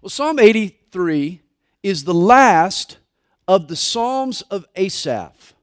Well, 0.00 0.10
Psalm 0.10 0.38
83 0.38 1.40
is 1.82 2.04
the 2.04 2.14
last 2.14 2.98
of 3.48 3.66
the 3.66 3.74
Psalms 3.74 4.42
of 4.42 4.64
Asaph. 4.76 5.54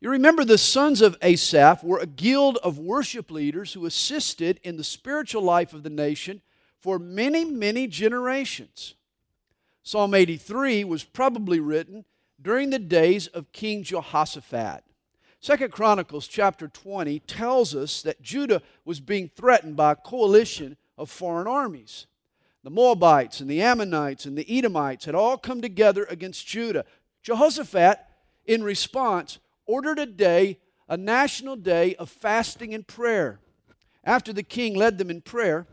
You 0.00 0.08
remember 0.08 0.42
the 0.42 0.56
sons 0.56 1.02
of 1.02 1.18
Asaph 1.20 1.84
were 1.84 1.98
a 1.98 2.06
guild 2.06 2.56
of 2.58 2.78
worship 2.78 3.30
leaders 3.30 3.74
who 3.74 3.84
assisted 3.84 4.58
in 4.64 4.78
the 4.78 4.84
spiritual 4.84 5.42
life 5.42 5.74
of 5.74 5.82
the 5.82 5.90
nation 5.90 6.40
for 6.80 6.98
many, 6.98 7.44
many 7.44 7.86
generations. 7.86 8.94
Psalm 9.82 10.14
83 10.14 10.84
was 10.84 11.04
probably 11.04 11.60
written 11.60 12.06
during 12.40 12.70
the 12.70 12.78
days 12.78 13.26
of 13.26 13.52
King 13.52 13.82
Jehoshaphat. 13.82 14.82
Second 15.40 15.72
Chronicles 15.72 16.26
chapter 16.26 16.68
20 16.68 17.18
tells 17.20 17.74
us 17.74 18.00
that 18.00 18.22
Judah 18.22 18.62
was 18.86 18.98
being 18.98 19.28
threatened 19.28 19.76
by 19.76 19.92
a 19.92 19.96
coalition 19.96 20.78
of 20.96 21.10
foreign 21.10 21.46
armies. 21.46 22.06
The 22.64 22.70
Moabites 22.70 23.40
and 23.40 23.50
the 23.50 23.62
Ammonites 23.62 24.24
and 24.24 24.38
the 24.38 24.58
Edomites 24.58 25.04
had 25.04 25.14
all 25.14 25.36
come 25.36 25.60
together 25.60 26.04
against 26.08 26.46
Judah. 26.46 26.84
Jehoshaphat, 27.22 27.98
in 28.46 28.62
response, 28.62 29.38
ordered 29.66 29.98
a 29.98 30.06
day, 30.06 30.58
a 30.88 30.96
national 30.96 31.56
day 31.56 31.94
of 31.96 32.08
fasting 32.08 32.72
and 32.72 32.86
prayer. 32.86 33.40
After 34.04 34.32
the 34.32 34.42
king 34.42 34.74
led 34.74 34.98
them 34.98 35.10
in 35.10 35.22
prayer, 35.22 35.66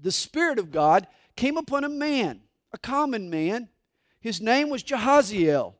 the 0.00 0.12
Spirit 0.12 0.58
of 0.58 0.70
God 0.70 1.06
came 1.36 1.56
upon 1.56 1.84
a 1.84 1.88
man, 1.88 2.40
a 2.72 2.78
common 2.78 3.30
man. 3.30 3.68
His 4.20 4.40
name 4.40 4.68
was 4.68 4.82
Jehaziel. 4.82 5.74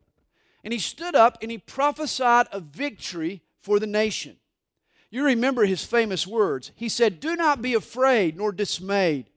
And 0.62 0.72
he 0.72 0.78
stood 0.78 1.14
up 1.14 1.38
and 1.42 1.50
he 1.50 1.58
prophesied 1.58 2.46
a 2.52 2.60
victory 2.60 3.42
for 3.62 3.78
the 3.78 3.86
nation. 3.86 4.36
You 5.10 5.24
remember 5.24 5.64
his 5.64 5.84
famous 5.84 6.26
words. 6.26 6.70
He 6.76 6.88
said, 6.88 7.18
Do 7.18 7.34
not 7.34 7.62
be 7.62 7.74
afraid 7.74 8.36
nor 8.36 8.52
dismayed, 8.52 9.30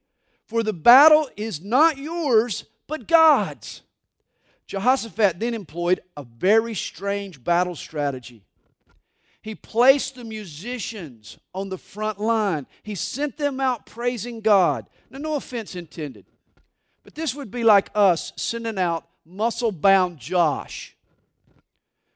for 0.46 0.64
the 0.64 0.74
battle 0.74 1.30
is 1.36 1.62
not 1.62 1.98
yours, 1.98 2.66
but 2.88 3.08
God's. 3.08 3.82
Jehoshaphat 4.68 5.40
then 5.40 5.54
employed 5.54 6.02
a 6.18 6.24
very 6.24 6.74
strange 6.74 7.44
battle 7.44 7.76
strategy. 7.76 8.44
He 9.42 9.56
placed 9.56 10.16
the 10.16 10.24
musicians 10.24 11.38
on 11.54 11.68
the 11.70 11.78
front 11.78 12.20
line. 12.20 12.66
He 12.82 12.96
sent 12.96 13.38
them 13.38 13.60
out 13.60 13.86
praising 13.86 14.40
God. 14.40 14.86
Now, 15.10 15.20
no 15.20 15.36
offense 15.36 15.76
intended, 15.76 16.26
but 17.04 17.14
this 17.14 17.36
would 17.36 17.52
be 17.52 17.64
like 17.64 17.90
us 17.94 18.32
sending 18.38 18.80
out 18.80 19.06
muscle 19.26 19.72
bound 19.72 20.18
Josh 20.18 20.96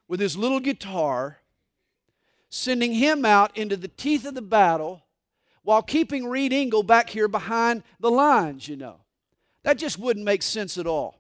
with 0.08 0.22
his 0.22 0.38
little 0.38 0.62
guitar, 0.62 1.40
sending 2.50 2.94
him 2.94 3.26
out 3.26 3.56
into 3.58 3.76
the 3.76 3.90
teeth 3.90 4.26
of 4.26 4.34
the 4.34 4.42
battle 4.42 5.04
while 5.68 5.82
keeping 5.82 6.26
Reed 6.26 6.54
Engle 6.54 6.82
back 6.82 7.10
here 7.10 7.28
behind 7.28 7.84
the 8.00 8.10
lines, 8.10 8.70
you 8.70 8.78
know. 8.78 9.02
That 9.64 9.78
just 9.78 10.00
wouldn't 10.00 10.24
make 10.24 10.42
sense 10.42 10.78
at 10.78 10.88
all. 10.88 11.20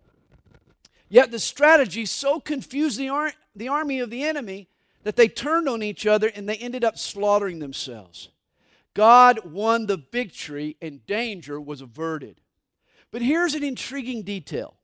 Yet 1.09 1.31
the 1.31 1.39
strategy 1.39 2.05
so 2.05 2.39
confused 2.39 2.97
the, 2.97 3.09
ar- 3.09 3.33
the 3.57 3.67
army 3.67 3.99
of 3.99 4.09
the 4.09 4.23
enemy 4.23 4.69
that 5.03 5.17
they 5.17 5.27
turned 5.27 5.67
on 5.67 5.83
each 5.83 6.07
other 6.07 6.31
and 6.33 6.47
they 6.47 6.55
ended 6.55 6.85
up 6.85 6.97
slaughtering 6.97 7.59
themselves. 7.59 8.29
God 8.93 9.41
won 9.43 9.85
the 9.85 10.01
victory 10.13 10.77
and 10.81 11.05
danger 11.05 11.59
was 11.59 11.81
averted. 11.81 12.39
But 13.11 13.23
here's 13.23 13.53
an 13.53 13.65
intriguing 13.65 14.21
detail. 14.21 14.75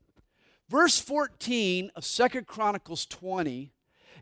Verse 0.67 0.99
14 0.99 1.89
of 1.95 2.03
Second 2.03 2.47
Chronicles 2.47 3.05
20 3.05 3.71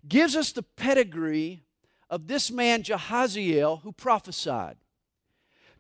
gives 0.08 0.36
us 0.36 0.52
the 0.52 0.62
pedigree 0.62 1.64
of 2.12 2.28
this 2.28 2.52
man 2.52 2.84
Jehaziel 2.84 3.81
who 3.81 3.92
prophesied. 3.92 4.78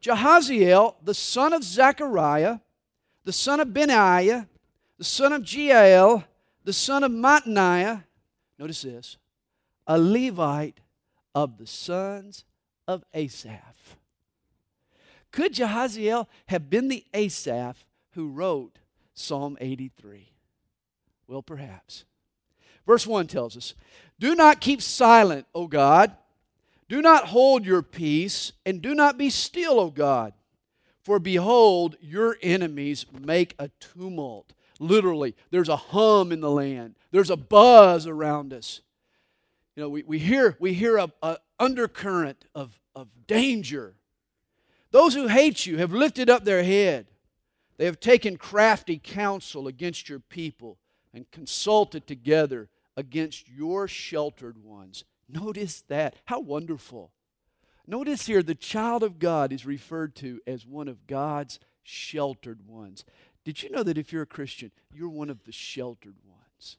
Jahaziel, 0.01 0.95
the 1.03 1.13
son 1.13 1.53
of 1.53 1.63
Zechariah, 1.63 2.59
the 3.23 3.33
son 3.33 3.59
of 3.59 3.73
Benaiah, 3.73 4.47
the 4.97 5.03
son 5.03 5.33
of 5.33 5.43
Jeiel, 5.43 6.23
the 6.63 6.73
son 6.73 7.03
of 7.03 7.11
Mattaniah, 7.11 8.03
notice 8.57 8.81
this, 8.81 9.17
a 9.87 9.97
Levite 9.97 10.79
of 11.35 11.57
the 11.57 11.67
sons 11.67 12.45
of 12.87 13.03
Asaph. 13.13 13.97
Could 15.31 15.53
Jehaziel 15.53 16.27
have 16.47 16.69
been 16.69 16.87
the 16.87 17.05
Asaph 17.13 17.85
who 18.11 18.27
wrote 18.27 18.79
Psalm 19.13 19.57
83? 19.61 20.29
Well, 21.27 21.41
perhaps. 21.41 22.03
Verse 22.85 23.07
1 23.07 23.27
tells 23.27 23.55
us 23.55 23.73
Do 24.19 24.35
not 24.35 24.59
keep 24.59 24.81
silent, 24.81 25.45
O 25.55 25.67
God. 25.67 26.15
Do 26.91 27.01
not 27.01 27.27
hold 27.27 27.65
your 27.65 27.83
peace, 27.83 28.51
and 28.65 28.81
do 28.81 28.93
not 28.93 29.17
be 29.17 29.29
still, 29.29 29.79
O 29.79 29.89
God. 29.89 30.33
For 31.03 31.19
behold, 31.19 31.95
your 32.01 32.35
enemies 32.43 33.05
make 33.17 33.55
a 33.57 33.69
tumult. 33.79 34.51
Literally, 34.77 35.33
there's 35.51 35.69
a 35.69 35.77
hum 35.77 36.33
in 36.33 36.41
the 36.41 36.51
land, 36.51 36.97
there's 37.11 37.29
a 37.29 37.37
buzz 37.37 38.07
around 38.07 38.51
us. 38.51 38.81
You 39.77 39.83
know, 39.83 39.89
we, 39.89 40.03
we 40.03 40.19
hear, 40.19 40.57
we 40.59 40.73
hear 40.73 40.97
a, 40.97 41.09
a 41.23 41.37
undercurrent 41.61 42.43
of, 42.53 42.77
of 42.93 43.07
danger. 43.25 43.93
Those 44.91 45.13
who 45.13 45.27
hate 45.27 45.65
you 45.65 45.77
have 45.77 45.93
lifted 45.93 46.29
up 46.29 46.43
their 46.43 46.61
head. 46.61 47.07
They 47.77 47.85
have 47.85 48.01
taken 48.01 48.35
crafty 48.35 48.99
counsel 49.01 49.69
against 49.69 50.09
your 50.09 50.19
people 50.19 50.77
and 51.13 51.31
consulted 51.31 52.05
together 52.05 52.67
against 52.97 53.47
your 53.47 53.87
sheltered 53.87 54.61
ones. 54.61 55.05
Notice 55.33 55.83
that. 55.87 56.15
How 56.25 56.39
wonderful. 56.39 57.11
Notice 57.87 58.25
here 58.25 58.43
the 58.43 58.55
child 58.55 59.03
of 59.03 59.19
God 59.19 59.51
is 59.51 59.65
referred 59.65 60.15
to 60.17 60.39
as 60.45 60.65
one 60.65 60.87
of 60.87 61.07
God's 61.07 61.59
sheltered 61.83 62.67
ones. 62.67 63.03
Did 63.43 63.63
you 63.63 63.69
know 63.69 63.83
that 63.83 63.97
if 63.97 64.13
you're 64.13 64.21
a 64.21 64.27
Christian, 64.27 64.71
you're 64.93 65.09
one 65.09 65.29
of 65.29 65.43
the 65.45 65.51
sheltered 65.51 66.15
ones? 66.25 66.77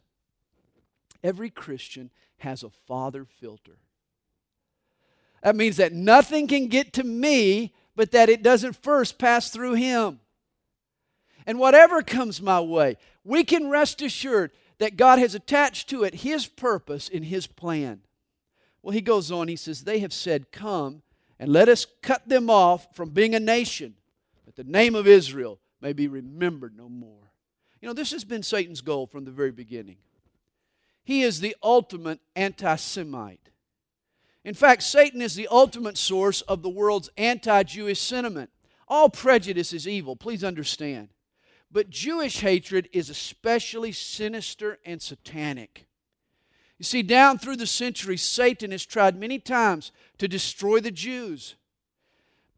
Every 1.22 1.50
Christian 1.50 2.10
has 2.38 2.62
a 2.62 2.70
father 2.70 3.24
filter. 3.24 3.78
That 5.42 5.56
means 5.56 5.76
that 5.76 5.92
nothing 5.92 6.46
can 6.46 6.69
get 6.69 6.92
to 6.94 7.04
me, 7.04 7.74
but 7.96 8.12
that 8.12 8.28
it 8.28 8.42
doesn't 8.42 8.82
first 8.82 9.19
pass 9.19 9.50
through 9.50 9.74
him. 9.74 10.20
And 11.46 11.58
whatever 11.58 12.02
comes 12.02 12.40
my 12.40 12.60
way, 12.60 12.96
we 13.24 13.44
can 13.44 13.69
rest 13.69 14.02
assured 14.02 14.52
that 14.78 14.96
God 14.96 15.19
has 15.19 15.34
attached 15.34 15.88
to 15.90 16.04
it 16.04 16.16
His 16.16 16.46
purpose 16.46 17.08
in 17.08 17.24
His 17.24 17.46
plan. 17.46 18.00
Well, 18.82 18.93
he 18.93 19.00
goes 19.00 19.31
on, 19.31 19.48
he 19.48 19.56
says, 19.56 19.84
They 19.84 20.00
have 20.00 20.12
said, 20.12 20.53
Come 20.53 21.03
and 21.38 21.53
let 21.53 21.69
us 21.69 21.87
cut 22.03 22.28
them 22.28 22.50
off 22.50 22.94
from 22.94 23.10
being 23.10 23.34
a 23.34 23.41
nation, 23.41 23.94
that 24.47 24.56
the 24.56 24.65
name 24.65 24.94
of 24.94 25.06
Israel 25.06 25.59
may 25.81 25.93
be 25.93 26.09
remembered 26.09 26.76
no 26.76 26.88
more. 26.88 27.32
You 27.81 27.88
know, 27.88 27.94
this 27.94 28.12
has 28.12 28.25
been 28.25 28.43
Satan's 28.43 28.81
goal 28.81 29.06
from 29.06 29.25
the 29.25 29.31
very 29.31 29.50
beginning. 29.50 29.97
He 31.04 31.22
is 31.22 31.41
the 31.41 31.56
ultimate 31.62 32.20
anti 32.37 32.76
Semite. 32.76 33.50
In 34.44 34.54
fact, 34.54 34.82
Satan 34.82 35.22
is 35.22 35.34
the 35.34 35.49
ultimate 35.49 35.97
source 35.97 36.41
of 36.43 36.62
the 36.62 36.69
world's 36.69 37.10
anti 37.16 37.62
Jewish 37.64 38.00
sentiment. 38.00 38.50
All 38.88 39.09
prejudice 39.09 39.72
is 39.72 39.88
evil, 39.88 40.16
please 40.16 40.44
understand. 40.44 41.09
But 41.70 41.91
Jewish 41.91 42.41
hatred 42.41 42.88
is 42.93 43.09
especially 43.09 43.93
sinister 43.93 44.78
and 44.84 45.00
satanic. 45.00 45.87
You 46.82 46.84
see, 46.84 47.04
down 47.04 47.38
through 47.38 47.59
the 47.59 47.66
centuries, 47.69 48.22
Satan 48.22 48.72
has 48.72 48.84
tried 48.84 49.16
many 49.16 49.38
times 49.38 49.93
to 50.19 50.26
destroy 50.26 50.81
the 50.81 50.91
Jews. 50.91 51.54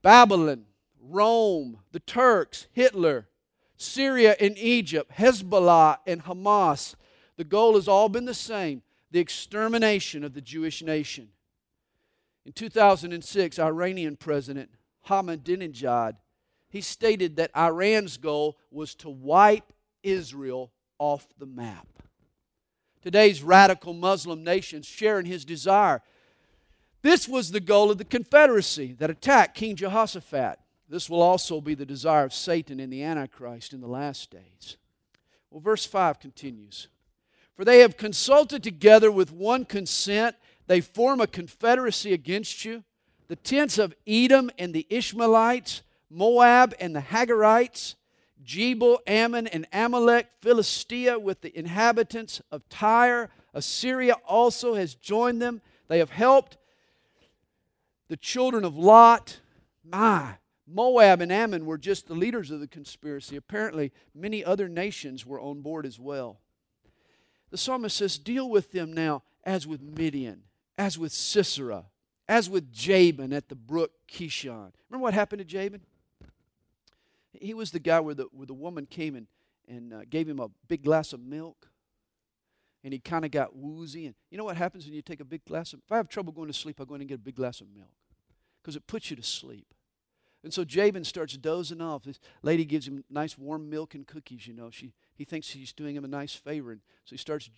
Babylon, 0.00 0.64
Rome, 0.98 1.80
the 1.92 2.00
Turks, 2.00 2.66
Hitler, 2.72 3.28
Syria 3.76 4.34
and 4.40 4.56
Egypt, 4.56 5.12
Hezbollah 5.12 5.98
and 6.06 6.24
Hamas. 6.24 6.94
The 7.36 7.44
goal 7.44 7.74
has 7.74 7.86
all 7.86 8.08
been 8.08 8.24
the 8.24 8.32
same 8.32 8.80
the 9.10 9.20
extermination 9.20 10.24
of 10.24 10.32
the 10.32 10.40
Jewish 10.40 10.82
nation. 10.82 11.28
In 12.46 12.52
2006, 12.52 13.58
Iranian 13.58 14.16
President 14.16 14.70
Ahmadinejad 15.06 16.14
he 16.70 16.80
stated 16.80 17.36
that 17.36 17.50
Iran's 17.54 18.16
goal 18.16 18.56
was 18.70 18.94
to 18.94 19.10
wipe 19.10 19.70
Israel 20.02 20.72
off 20.98 21.28
the 21.38 21.44
map. 21.44 22.03
Today's 23.04 23.42
radical 23.42 23.92
Muslim 23.92 24.42
nations 24.42 24.86
share 24.86 25.20
in 25.20 25.26
his 25.26 25.44
desire. 25.44 26.00
This 27.02 27.28
was 27.28 27.50
the 27.50 27.60
goal 27.60 27.90
of 27.90 27.98
the 27.98 28.04
Confederacy 28.04 28.94
that 28.98 29.10
attacked 29.10 29.54
King 29.54 29.76
Jehoshaphat. 29.76 30.58
This 30.88 31.10
will 31.10 31.20
also 31.20 31.60
be 31.60 31.74
the 31.74 31.84
desire 31.84 32.24
of 32.24 32.32
Satan 32.32 32.80
and 32.80 32.90
the 32.90 33.02
Antichrist 33.02 33.74
in 33.74 33.82
the 33.82 33.86
last 33.86 34.30
days. 34.30 34.78
Well, 35.50 35.60
verse 35.60 35.84
5 35.84 36.18
continues 36.18 36.88
For 37.54 37.66
they 37.66 37.80
have 37.80 37.98
consulted 37.98 38.62
together 38.62 39.12
with 39.12 39.30
one 39.30 39.66
consent, 39.66 40.36
they 40.66 40.80
form 40.80 41.20
a 41.20 41.26
confederacy 41.26 42.14
against 42.14 42.64
you. 42.64 42.84
The 43.28 43.36
tents 43.36 43.76
of 43.76 43.94
Edom 44.06 44.50
and 44.58 44.72
the 44.72 44.86
Ishmaelites 44.88 45.82
Moab 46.08 46.74
and 46.80 46.96
the 46.96 47.00
Hagarites, 47.00 47.96
Gebal, 48.44 48.98
Ammon, 49.06 49.46
and 49.46 49.66
Amalek, 49.72 50.28
Philistia 50.40 51.18
with 51.18 51.40
the 51.40 51.56
inhabitants 51.56 52.40
of 52.50 52.68
Tyre. 52.68 53.30
Assyria 53.52 54.14
also 54.26 54.74
has 54.74 54.94
joined 54.94 55.40
them. 55.40 55.60
They 55.88 55.98
have 55.98 56.10
helped 56.10 56.56
the 58.08 58.16
children 58.16 58.64
of 58.64 58.76
Lot. 58.76 59.40
My, 59.84 60.34
Moab 60.66 61.20
and 61.20 61.32
Ammon 61.32 61.66
were 61.66 61.78
just 61.78 62.06
the 62.06 62.14
leaders 62.14 62.50
of 62.50 62.60
the 62.60 62.68
conspiracy. 62.68 63.36
Apparently, 63.36 63.92
many 64.14 64.44
other 64.44 64.68
nations 64.68 65.26
were 65.26 65.40
on 65.40 65.60
board 65.60 65.86
as 65.86 65.98
well. 65.98 66.40
The 67.50 67.58
psalmist 67.58 67.96
says, 67.96 68.18
Deal 68.18 68.48
with 68.48 68.72
them 68.72 68.92
now 68.92 69.22
as 69.44 69.66
with 69.66 69.82
Midian, 69.82 70.42
as 70.78 70.98
with 70.98 71.12
Sisera, 71.12 71.84
as 72.28 72.48
with 72.48 72.72
Jabin 72.72 73.32
at 73.32 73.48
the 73.48 73.54
brook 73.54 73.92
Kishon. 74.08 74.72
Remember 74.88 75.02
what 75.02 75.14
happened 75.14 75.40
to 75.40 75.44
Jabin? 75.44 75.80
He 77.40 77.54
was 77.54 77.70
the 77.70 77.78
guy 77.78 78.00
where 78.00 78.14
the, 78.14 78.24
where 78.32 78.46
the 78.46 78.54
woman 78.54 78.86
came 78.86 79.16
and, 79.16 79.26
and 79.68 79.92
uh, 79.92 80.00
gave 80.08 80.28
him 80.28 80.40
a 80.40 80.48
big 80.68 80.82
glass 80.82 81.12
of 81.12 81.20
milk. 81.20 81.68
And 82.82 82.92
he 82.92 82.98
kind 82.98 83.24
of 83.24 83.30
got 83.30 83.56
woozy. 83.56 84.06
And 84.06 84.14
you 84.30 84.36
know 84.36 84.44
what 84.44 84.56
happens 84.56 84.84
when 84.84 84.94
you 84.94 85.02
take 85.02 85.20
a 85.20 85.24
big 85.24 85.44
glass 85.46 85.72
of 85.72 85.80
If 85.84 85.92
I 85.92 85.96
have 85.96 86.08
trouble 86.08 86.32
going 86.32 86.48
to 86.48 86.54
sleep, 86.54 86.80
I 86.80 86.84
go 86.84 86.94
in 86.94 87.00
and 87.00 87.08
get 87.08 87.14
a 87.14 87.18
big 87.18 87.36
glass 87.36 87.60
of 87.60 87.68
milk 87.74 87.92
because 88.62 88.76
it 88.76 88.86
puts 88.86 89.10
you 89.10 89.16
to 89.16 89.22
sleep. 89.22 89.66
And 90.42 90.52
so 90.52 90.62
Jabin 90.62 91.04
starts 91.04 91.38
dozing 91.38 91.80
off. 91.80 92.02
This 92.02 92.20
lady 92.42 92.66
gives 92.66 92.86
him 92.86 93.02
nice 93.08 93.38
warm 93.38 93.70
milk 93.70 93.94
and 93.94 94.06
cookies, 94.06 94.46
you 94.46 94.52
know. 94.52 94.68
She, 94.70 94.92
he 95.14 95.24
thinks 95.24 95.46
she's 95.46 95.72
doing 95.72 95.96
him 95.96 96.04
a 96.04 96.08
nice 96.08 96.34
favor. 96.34 96.72
And 96.72 96.82
so 97.06 97.12
he 97.12 97.16
starts 97.16 97.48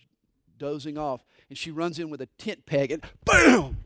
dozing 0.57 0.97
off. 0.97 1.25
And 1.49 1.57
she 1.57 1.69
runs 1.69 1.99
in 1.99 2.09
with 2.09 2.21
a 2.21 2.27
tent 2.37 2.65
peg 2.65 2.91
and 2.91 3.03
BAM! 3.25 3.83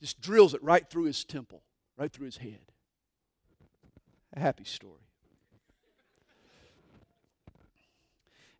Just 0.00 0.20
drills 0.20 0.54
it 0.54 0.62
right 0.62 0.88
through 0.88 1.04
his 1.04 1.24
temple, 1.24 1.62
right 1.96 2.12
through 2.12 2.26
his 2.26 2.36
head. 2.36 2.72
A 4.34 4.40
happy 4.40 4.64
story. 4.64 5.07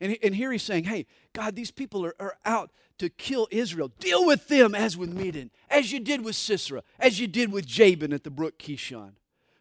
And, 0.00 0.17
and 0.23 0.35
here 0.35 0.53
he's 0.53 0.62
saying, 0.62 0.85
hey, 0.85 1.06
God, 1.33 1.56
these 1.56 1.71
people 1.71 2.05
are, 2.05 2.15
are 2.21 2.37
out 2.45 2.71
to 2.99 3.09
kill 3.09 3.49
Israel. 3.50 3.91
Deal 3.99 4.27
with 4.27 4.49
them 4.49 4.75
as 4.75 4.97
with 4.97 5.12
Midian, 5.12 5.50
as 5.71 5.93
you 5.93 6.00
did 6.00 6.25
with 6.25 6.37
Sisera, 6.37 6.83
as 6.99 7.21
you 7.21 7.27
did 7.27 7.53
with 7.53 7.67
Jabin 7.67 8.12
at 8.12 8.25
the 8.25 8.31
brook 8.31 8.59
Kishon 8.59 9.12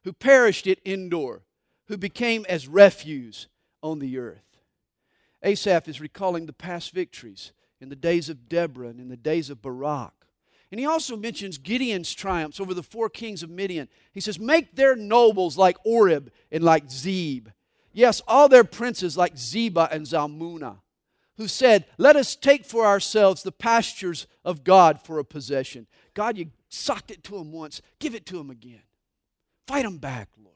who 0.07 0.13
perished 0.13 0.67
at 0.67 0.79
Endor, 0.85 1.41
who 1.87 1.97
became 1.97 2.45
as 2.47 2.65
refuse 2.65 3.49
on 3.83 3.99
the 3.99 4.17
earth. 4.17 4.61
Asaph 5.43 5.89
is 5.89 5.99
recalling 5.99 6.45
the 6.45 6.53
past 6.53 6.93
victories 6.93 7.51
in 7.81 7.89
the 7.89 7.95
days 7.97 8.29
of 8.29 8.47
Deborah 8.47 8.87
and 8.87 9.01
in 9.01 9.09
the 9.09 9.17
days 9.17 9.49
of 9.49 9.61
Barak. 9.61 10.13
And 10.71 10.79
he 10.79 10.85
also 10.85 11.17
mentions 11.17 11.57
Gideon's 11.57 12.13
triumphs 12.13 12.61
over 12.61 12.73
the 12.73 12.83
four 12.83 13.09
kings 13.09 13.43
of 13.43 13.49
Midian. 13.49 13.89
He 14.13 14.21
says, 14.21 14.39
Make 14.39 14.77
their 14.77 14.95
nobles 14.95 15.57
like 15.57 15.75
Oreb 15.83 16.31
and 16.53 16.63
like 16.63 16.89
Zeb. 16.89 17.49
Yes, 17.97 18.21
all 18.27 18.47
their 18.47 18.63
princes 18.63 19.17
like 19.17 19.33
Zebah 19.33 19.91
and 19.91 20.05
Zalmunna, 20.05 20.77
who 21.37 21.47
said, 21.47 21.85
Let 21.97 22.15
us 22.15 22.35
take 22.35 22.63
for 22.63 22.85
ourselves 22.85 23.41
the 23.41 23.51
pastures 23.51 24.27
of 24.45 24.63
God 24.63 25.01
for 25.01 25.17
a 25.17 25.25
possession. 25.25 25.87
God, 26.13 26.37
you 26.37 26.51
socked 26.69 27.09
it 27.09 27.23
to 27.23 27.31
them 27.31 27.51
once, 27.51 27.81
give 27.97 28.13
it 28.13 28.27
to 28.27 28.37
them 28.37 28.51
again. 28.51 28.83
Fight 29.65 29.81
them 29.81 29.97
back, 29.97 30.29
Lord. 30.37 30.53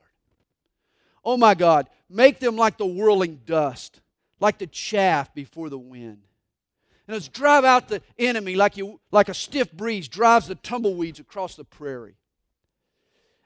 Oh 1.26 1.36
my 1.36 1.56
God, 1.56 1.90
make 2.08 2.40
them 2.40 2.58
like 2.58 2.78
the 2.78 2.86
whirling 2.86 3.42
dust, 3.44 4.02
like 4.40 4.60
the 4.60 4.68
chaff 4.68 5.34
before 5.34 5.72
the 5.72 5.80
wind. 5.80 6.20
And 7.08 7.16
let's 7.16 7.28
drive 7.28 7.66
out 7.66 7.88
the 7.88 8.04
enemy 8.20 8.54
like, 8.54 8.78
you, 8.78 9.00
like 9.12 9.30
a 9.30 9.34
stiff 9.34 9.72
breeze 9.72 10.08
drives 10.08 10.46
the 10.46 10.54
tumbleweeds 10.54 11.20
across 11.20 11.56
the 11.56 11.66
prairie. 11.66 12.18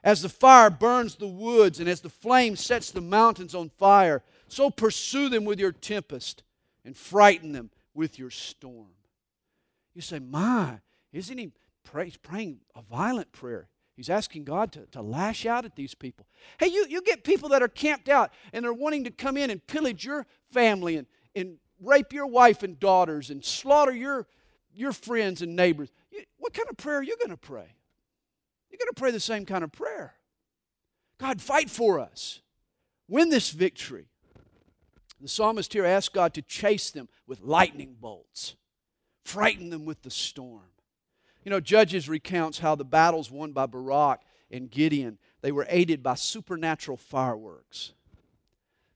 As 0.06 0.22
the 0.22 0.28
fire 0.28 0.70
burns 0.70 1.16
the 1.16 1.26
woods 1.26 1.80
and 1.80 1.88
as 1.88 2.00
the 2.00 2.08
flame 2.08 2.54
sets 2.54 2.92
the 2.92 3.00
mountains 3.00 3.56
on 3.56 3.70
fire, 3.70 4.22
so 4.46 4.70
pursue 4.70 5.28
them 5.28 5.44
with 5.44 5.58
your 5.58 5.72
tempest 5.72 6.44
and 6.84 6.96
frighten 6.96 7.50
them 7.50 7.70
with 7.92 8.16
your 8.16 8.30
storm. 8.30 8.92
You 9.94 10.02
say, 10.02 10.20
My, 10.20 10.78
isn't 11.12 11.36
he 11.36 11.50
pray, 11.82 12.12
praying 12.22 12.60
a 12.76 12.82
violent 12.82 13.32
prayer? 13.32 13.68
He's 13.96 14.08
asking 14.08 14.44
God 14.44 14.70
to, 14.72 14.86
to 14.92 15.02
lash 15.02 15.44
out 15.44 15.64
at 15.64 15.74
these 15.74 15.96
people. 15.96 16.26
Hey, 16.60 16.68
you, 16.68 16.86
you 16.88 17.02
get 17.02 17.24
people 17.24 17.48
that 17.48 17.62
are 17.62 17.68
camped 17.68 18.08
out 18.08 18.30
and 18.52 18.64
they're 18.64 18.72
wanting 18.72 19.02
to 19.04 19.10
come 19.10 19.36
in 19.36 19.50
and 19.50 19.66
pillage 19.66 20.04
your 20.04 20.24
family 20.52 20.98
and, 20.98 21.08
and 21.34 21.56
rape 21.80 22.12
your 22.12 22.28
wife 22.28 22.62
and 22.62 22.78
daughters 22.78 23.30
and 23.30 23.44
slaughter 23.44 23.92
your, 23.92 24.28
your 24.72 24.92
friends 24.92 25.42
and 25.42 25.56
neighbors. 25.56 25.88
What 26.38 26.54
kind 26.54 26.68
of 26.70 26.76
prayer 26.76 26.98
are 26.98 27.02
you 27.02 27.16
going 27.16 27.30
to 27.30 27.36
pray? 27.36 27.75
You're 28.70 28.78
going 28.78 28.88
to 28.88 29.00
pray 29.00 29.10
the 29.10 29.20
same 29.20 29.46
kind 29.46 29.64
of 29.64 29.72
prayer. 29.72 30.14
God, 31.18 31.40
fight 31.40 31.70
for 31.70 31.98
us. 31.98 32.40
Win 33.08 33.30
this 33.30 33.50
victory. 33.50 34.06
The 35.20 35.28
psalmist 35.28 35.72
here 35.72 35.86
asks 35.86 36.12
God 36.12 36.34
to 36.34 36.42
chase 36.42 36.90
them 36.90 37.08
with 37.26 37.40
lightning 37.40 37.96
bolts, 37.98 38.56
frighten 39.24 39.70
them 39.70 39.84
with 39.84 40.02
the 40.02 40.10
storm. 40.10 40.70
You 41.42 41.50
know, 41.50 41.60
Judges 41.60 42.08
recounts 42.08 42.58
how 42.58 42.74
the 42.74 42.84
battles 42.84 43.30
won 43.30 43.52
by 43.52 43.66
Barak 43.66 44.20
and 44.50 44.70
Gideon, 44.70 45.18
they 45.40 45.52
were 45.52 45.66
aided 45.68 46.02
by 46.02 46.14
supernatural 46.14 46.96
fireworks. 46.96 47.92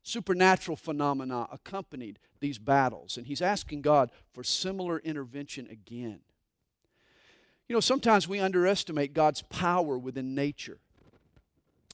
Supernatural 0.02 0.76
phenomena 0.76 1.46
accompanied 1.52 2.18
these 2.40 2.58
battles, 2.58 3.16
and 3.16 3.26
he's 3.26 3.42
asking 3.42 3.82
God 3.82 4.10
for 4.32 4.42
similar 4.42 4.98
intervention 4.98 5.66
again. 5.70 6.20
You 7.70 7.74
know, 7.74 7.80
sometimes 7.80 8.26
we 8.26 8.40
underestimate 8.40 9.14
God's 9.14 9.42
power 9.42 9.96
within 9.96 10.34
nature. 10.34 10.78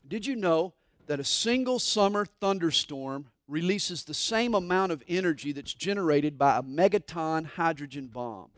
Did 0.09 0.25
you 0.25 0.35
know 0.35 0.73
that 1.07 1.21
a 1.21 1.25
single 1.25 1.79
summer 1.79 2.25
thunderstorm 2.25 3.27
releases 3.47 4.03
the 4.03 4.15
same 4.15 4.55
amount 4.55 4.93
of 4.93 5.03
energy 5.07 5.53
that's 5.53 5.75
generated 5.75 6.39
by 6.39 6.57
a 6.57 6.63
megaton 6.63 7.45
hydrogen 7.45 8.07
bomb? 8.07 8.49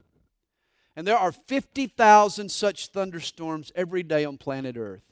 And 0.95 1.09
there 1.09 1.19
are 1.19 1.33
50,000 1.33 2.51
such 2.53 2.87
thunderstorms 2.87 3.73
every 3.75 4.05
day 4.05 4.25
on 4.25 4.39
planet 4.39 4.77
Earth. 4.77 5.03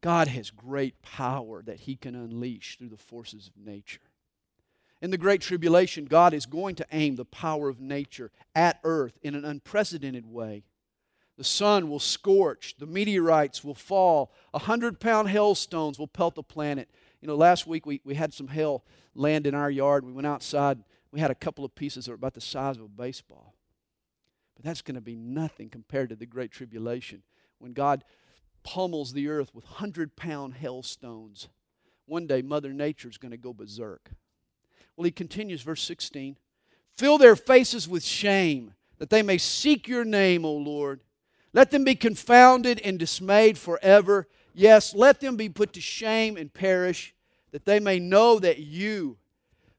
God 0.00 0.26
has 0.26 0.50
great 0.50 1.00
power 1.02 1.62
that 1.62 1.82
He 1.82 1.94
can 1.94 2.16
unleash 2.16 2.78
through 2.78 2.88
the 2.88 2.96
forces 2.96 3.46
of 3.46 3.64
nature. 3.64 4.00
In 5.00 5.12
the 5.12 5.18
Great 5.18 5.40
Tribulation, 5.40 6.06
God 6.06 6.34
is 6.34 6.46
going 6.46 6.74
to 6.74 6.86
aim 6.90 7.14
the 7.14 7.24
power 7.24 7.68
of 7.68 7.80
nature 7.80 8.32
at 8.56 8.80
earth 8.82 9.20
in 9.22 9.36
an 9.36 9.44
unprecedented 9.44 10.26
way. 10.26 10.64
The 11.40 11.44
sun 11.44 11.88
will 11.88 12.00
scorch, 12.00 12.74
the 12.78 12.84
meteorites 12.84 13.64
will 13.64 13.74
fall, 13.74 14.30
a 14.52 14.58
hundred 14.58 15.00
pound 15.00 15.30
hailstones 15.30 15.98
will 15.98 16.06
pelt 16.06 16.34
the 16.34 16.42
planet. 16.42 16.90
You 17.22 17.28
know, 17.28 17.34
last 17.34 17.66
week 17.66 17.86
we, 17.86 18.02
we 18.04 18.14
had 18.14 18.34
some 18.34 18.48
hail 18.48 18.84
land 19.14 19.46
in 19.46 19.54
our 19.54 19.70
yard. 19.70 20.04
We 20.04 20.12
went 20.12 20.26
outside, 20.26 20.84
we 21.10 21.18
had 21.18 21.30
a 21.30 21.34
couple 21.34 21.64
of 21.64 21.74
pieces 21.74 22.04
that 22.04 22.10
were 22.10 22.16
about 22.16 22.34
the 22.34 22.42
size 22.42 22.76
of 22.76 22.82
a 22.82 22.88
baseball. 22.88 23.54
But 24.54 24.66
that's 24.66 24.82
going 24.82 24.96
to 24.96 25.00
be 25.00 25.16
nothing 25.16 25.70
compared 25.70 26.10
to 26.10 26.14
the 26.14 26.26
Great 26.26 26.50
Tribulation 26.50 27.22
when 27.58 27.72
God 27.72 28.04
pummels 28.62 29.14
the 29.14 29.28
earth 29.28 29.54
with 29.54 29.64
100 29.64 30.16
pound 30.16 30.56
hailstones. 30.56 31.48
One 32.04 32.26
day, 32.26 32.42
Mother 32.42 32.74
Nature 32.74 33.08
is 33.08 33.16
going 33.16 33.32
to 33.32 33.38
go 33.38 33.54
berserk. 33.54 34.10
Well, 34.94 35.06
he 35.06 35.10
continues, 35.10 35.62
verse 35.62 35.82
16 35.84 36.36
Fill 36.98 37.16
their 37.16 37.34
faces 37.34 37.88
with 37.88 38.04
shame, 38.04 38.74
that 38.98 39.08
they 39.08 39.22
may 39.22 39.38
seek 39.38 39.88
your 39.88 40.04
name, 40.04 40.44
O 40.44 40.52
Lord. 40.52 41.00
Let 41.52 41.70
them 41.70 41.84
be 41.84 41.94
confounded 41.94 42.80
and 42.80 42.98
dismayed 42.98 43.58
forever. 43.58 44.28
Yes, 44.54 44.94
let 44.94 45.20
them 45.20 45.36
be 45.36 45.48
put 45.48 45.72
to 45.72 45.80
shame 45.80 46.36
and 46.36 46.52
perish, 46.52 47.14
that 47.50 47.64
they 47.64 47.80
may 47.80 47.98
know 47.98 48.38
that 48.38 48.58
you, 48.58 49.18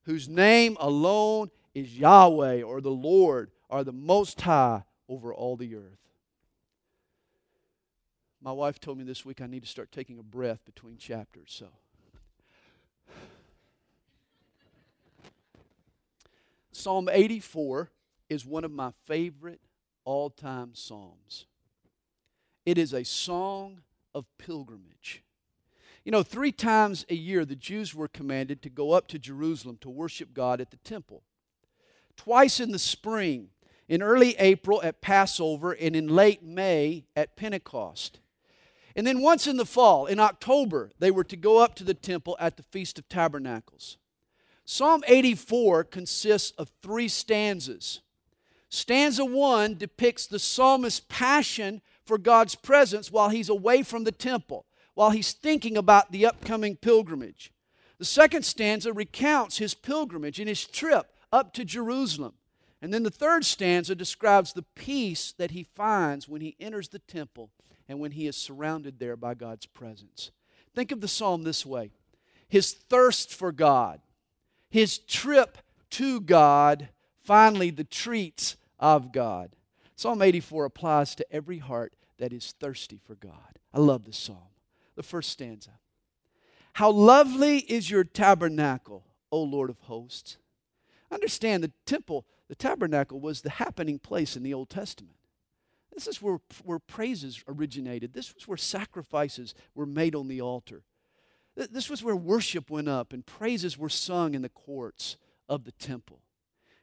whose 0.03 0.27
name 0.27 0.75
alone 0.79 1.49
is 1.73 1.97
Yahweh 1.97 2.61
or 2.61 2.81
the 2.81 2.91
Lord, 2.91 3.51
are 3.69 3.83
the 3.83 3.93
most 3.93 4.41
high 4.41 4.83
over 5.07 5.33
all 5.33 5.55
the 5.55 5.75
earth. 5.75 5.99
My 8.41 8.51
wife 8.51 8.79
told 8.79 8.97
me 8.97 9.03
this 9.03 9.23
week 9.23 9.39
I 9.39 9.47
need 9.47 9.63
to 9.63 9.69
start 9.69 9.91
taking 9.91 10.17
a 10.17 10.23
breath 10.23 10.65
between 10.65 10.97
chapters, 10.97 11.53
so. 11.57 11.67
Psalm 16.71 17.07
84 17.11 17.91
is 18.29 18.45
one 18.45 18.63
of 18.63 18.71
my 18.71 18.91
favorite 19.05 19.61
all 20.03 20.29
time 20.31 20.71
Psalms. 20.73 21.45
It 22.65 22.77
is 22.77 22.93
a 22.93 23.03
song 23.03 23.81
of 24.13 24.25
pilgrimage. 24.37 25.23
You 26.03 26.11
know, 26.11 26.23
three 26.23 26.51
times 26.51 27.05
a 27.09 27.15
year 27.15 27.45
the 27.45 27.55
Jews 27.55 27.93
were 27.93 28.07
commanded 28.07 28.61
to 28.63 28.69
go 28.69 28.91
up 28.91 29.07
to 29.09 29.19
Jerusalem 29.19 29.77
to 29.81 29.89
worship 29.89 30.33
God 30.33 30.61
at 30.61 30.71
the 30.71 30.77
temple. 30.77 31.23
Twice 32.17 32.59
in 32.59 32.71
the 32.71 32.79
spring, 32.79 33.49
in 33.87 34.01
early 34.01 34.35
April 34.37 34.81
at 34.83 35.01
Passover, 35.01 35.73
and 35.73 35.95
in 35.95 36.07
late 36.07 36.43
May 36.43 37.05
at 37.15 37.35
Pentecost. 37.35 38.19
And 38.95 39.07
then 39.07 39.21
once 39.21 39.47
in 39.47 39.57
the 39.57 39.65
fall, 39.65 40.05
in 40.05 40.19
October, 40.19 40.91
they 40.99 41.11
were 41.11 41.23
to 41.23 41.37
go 41.37 41.59
up 41.59 41.75
to 41.75 41.83
the 41.83 41.93
temple 41.93 42.35
at 42.39 42.57
the 42.57 42.63
Feast 42.63 42.99
of 42.99 43.07
Tabernacles. 43.07 43.97
Psalm 44.65 45.03
84 45.07 45.85
consists 45.85 46.51
of 46.57 46.71
three 46.81 47.07
stanzas. 47.07 48.01
Stanza 48.69 49.25
1 49.25 49.77
depicts 49.77 50.27
the 50.27 50.39
psalmist's 50.39 51.05
passion 51.09 51.81
for 52.05 52.17
God's 52.17 52.55
presence 52.55 53.11
while 53.11 53.29
he's 53.29 53.49
away 53.49 53.83
from 53.83 54.03
the 54.03 54.11
temple, 54.11 54.65
while 54.93 55.11
he's 55.11 55.33
thinking 55.33 55.77
about 55.77 56.11
the 56.11 56.25
upcoming 56.25 56.75
pilgrimage. 56.75 57.51
The 57.97 58.05
second 58.05 58.43
stanza 58.43 58.91
recounts 58.93 59.57
his 59.57 59.73
pilgrimage 59.73 60.39
and 60.39 60.49
his 60.49 60.65
trip 60.65 61.07
up 61.31 61.53
to 61.53 61.63
Jerusalem. 61.65 62.33
And 62.81 62.93
then 62.93 63.03
the 63.03 63.11
third 63.11 63.45
stanza 63.45 63.93
describes 63.93 64.53
the 64.53 64.65
peace 64.75 65.33
that 65.37 65.51
he 65.51 65.63
finds 65.63 66.27
when 66.27 66.41
he 66.41 66.55
enters 66.59 66.89
the 66.89 66.99
temple 66.99 67.51
and 67.87 67.99
when 67.99 68.11
he 68.11 68.25
is 68.25 68.35
surrounded 68.35 68.99
there 68.99 69.15
by 69.15 69.35
God's 69.35 69.67
presence. 69.67 70.31
Think 70.73 70.91
of 70.91 71.01
the 71.01 71.07
psalm 71.07 71.43
this 71.43 71.65
way 71.65 71.91
his 72.47 72.73
thirst 72.73 73.33
for 73.33 73.51
God, 73.51 74.01
his 74.69 74.97
trip 74.97 75.57
to 75.91 76.19
God, 76.19 76.89
finally, 77.23 77.69
the 77.69 77.83
treats 77.83 78.57
of 78.79 79.13
God. 79.13 79.55
Psalm 80.01 80.23
84 80.23 80.65
applies 80.65 81.13
to 81.13 81.31
every 81.31 81.59
heart 81.59 81.93
that 82.17 82.33
is 82.33 82.55
thirsty 82.59 82.99
for 83.05 83.13
God. 83.13 83.59
I 83.71 83.77
love 83.77 84.03
this 84.03 84.17
psalm. 84.17 84.49
The 84.95 85.03
first 85.03 85.29
stanza 85.29 85.77
How 86.73 86.89
lovely 86.89 87.59
is 87.59 87.91
your 87.91 88.03
tabernacle, 88.03 89.03
O 89.29 89.43
Lord 89.43 89.69
of 89.69 89.77
hosts. 89.81 90.37
Understand 91.11 91.63
the 91.63 91.71
temple, 91.85 92.25
the 92.47 92.55
tabernacle 92.55 93.19
was 93.19 93.41
the 93.41 93.51
happening 93.51 93.99
place 93.99 94.35
in 94.35 94.41
the 94.41 94.55
Old 94.55 94.71
Testament. 94.71 95.17
This 95.93 96.07
is 96.07 96.19
where, 96.19 96.39
where 96.63 96.79
praises 96.79 97.43
originated. 97.47 98.15
This 98.15 98.33
was 98.33 98.47
where 98.47 98.57
sacrifices 98.57 99.53
were 99.75 99.85
made 99.85 100.15
on 100.15 100.27
the 100.27 100.41
altar. 100.41 100.81
This 101.55 101.91
was 101.91 102.03
where 102.03 102.15
worship 102.15 102.71
went 102.71 102.89
up 102.89 103.13
and 103.13 103.23
praises 103.23 103.77
were 103.77 103.87
sung 103.87 104.33
in 104.33 104.41
the 104.41 104.49
courts 104.49 105.17
of 105.47 105.63
the 105.63 105.73
temple. 105.73 106.21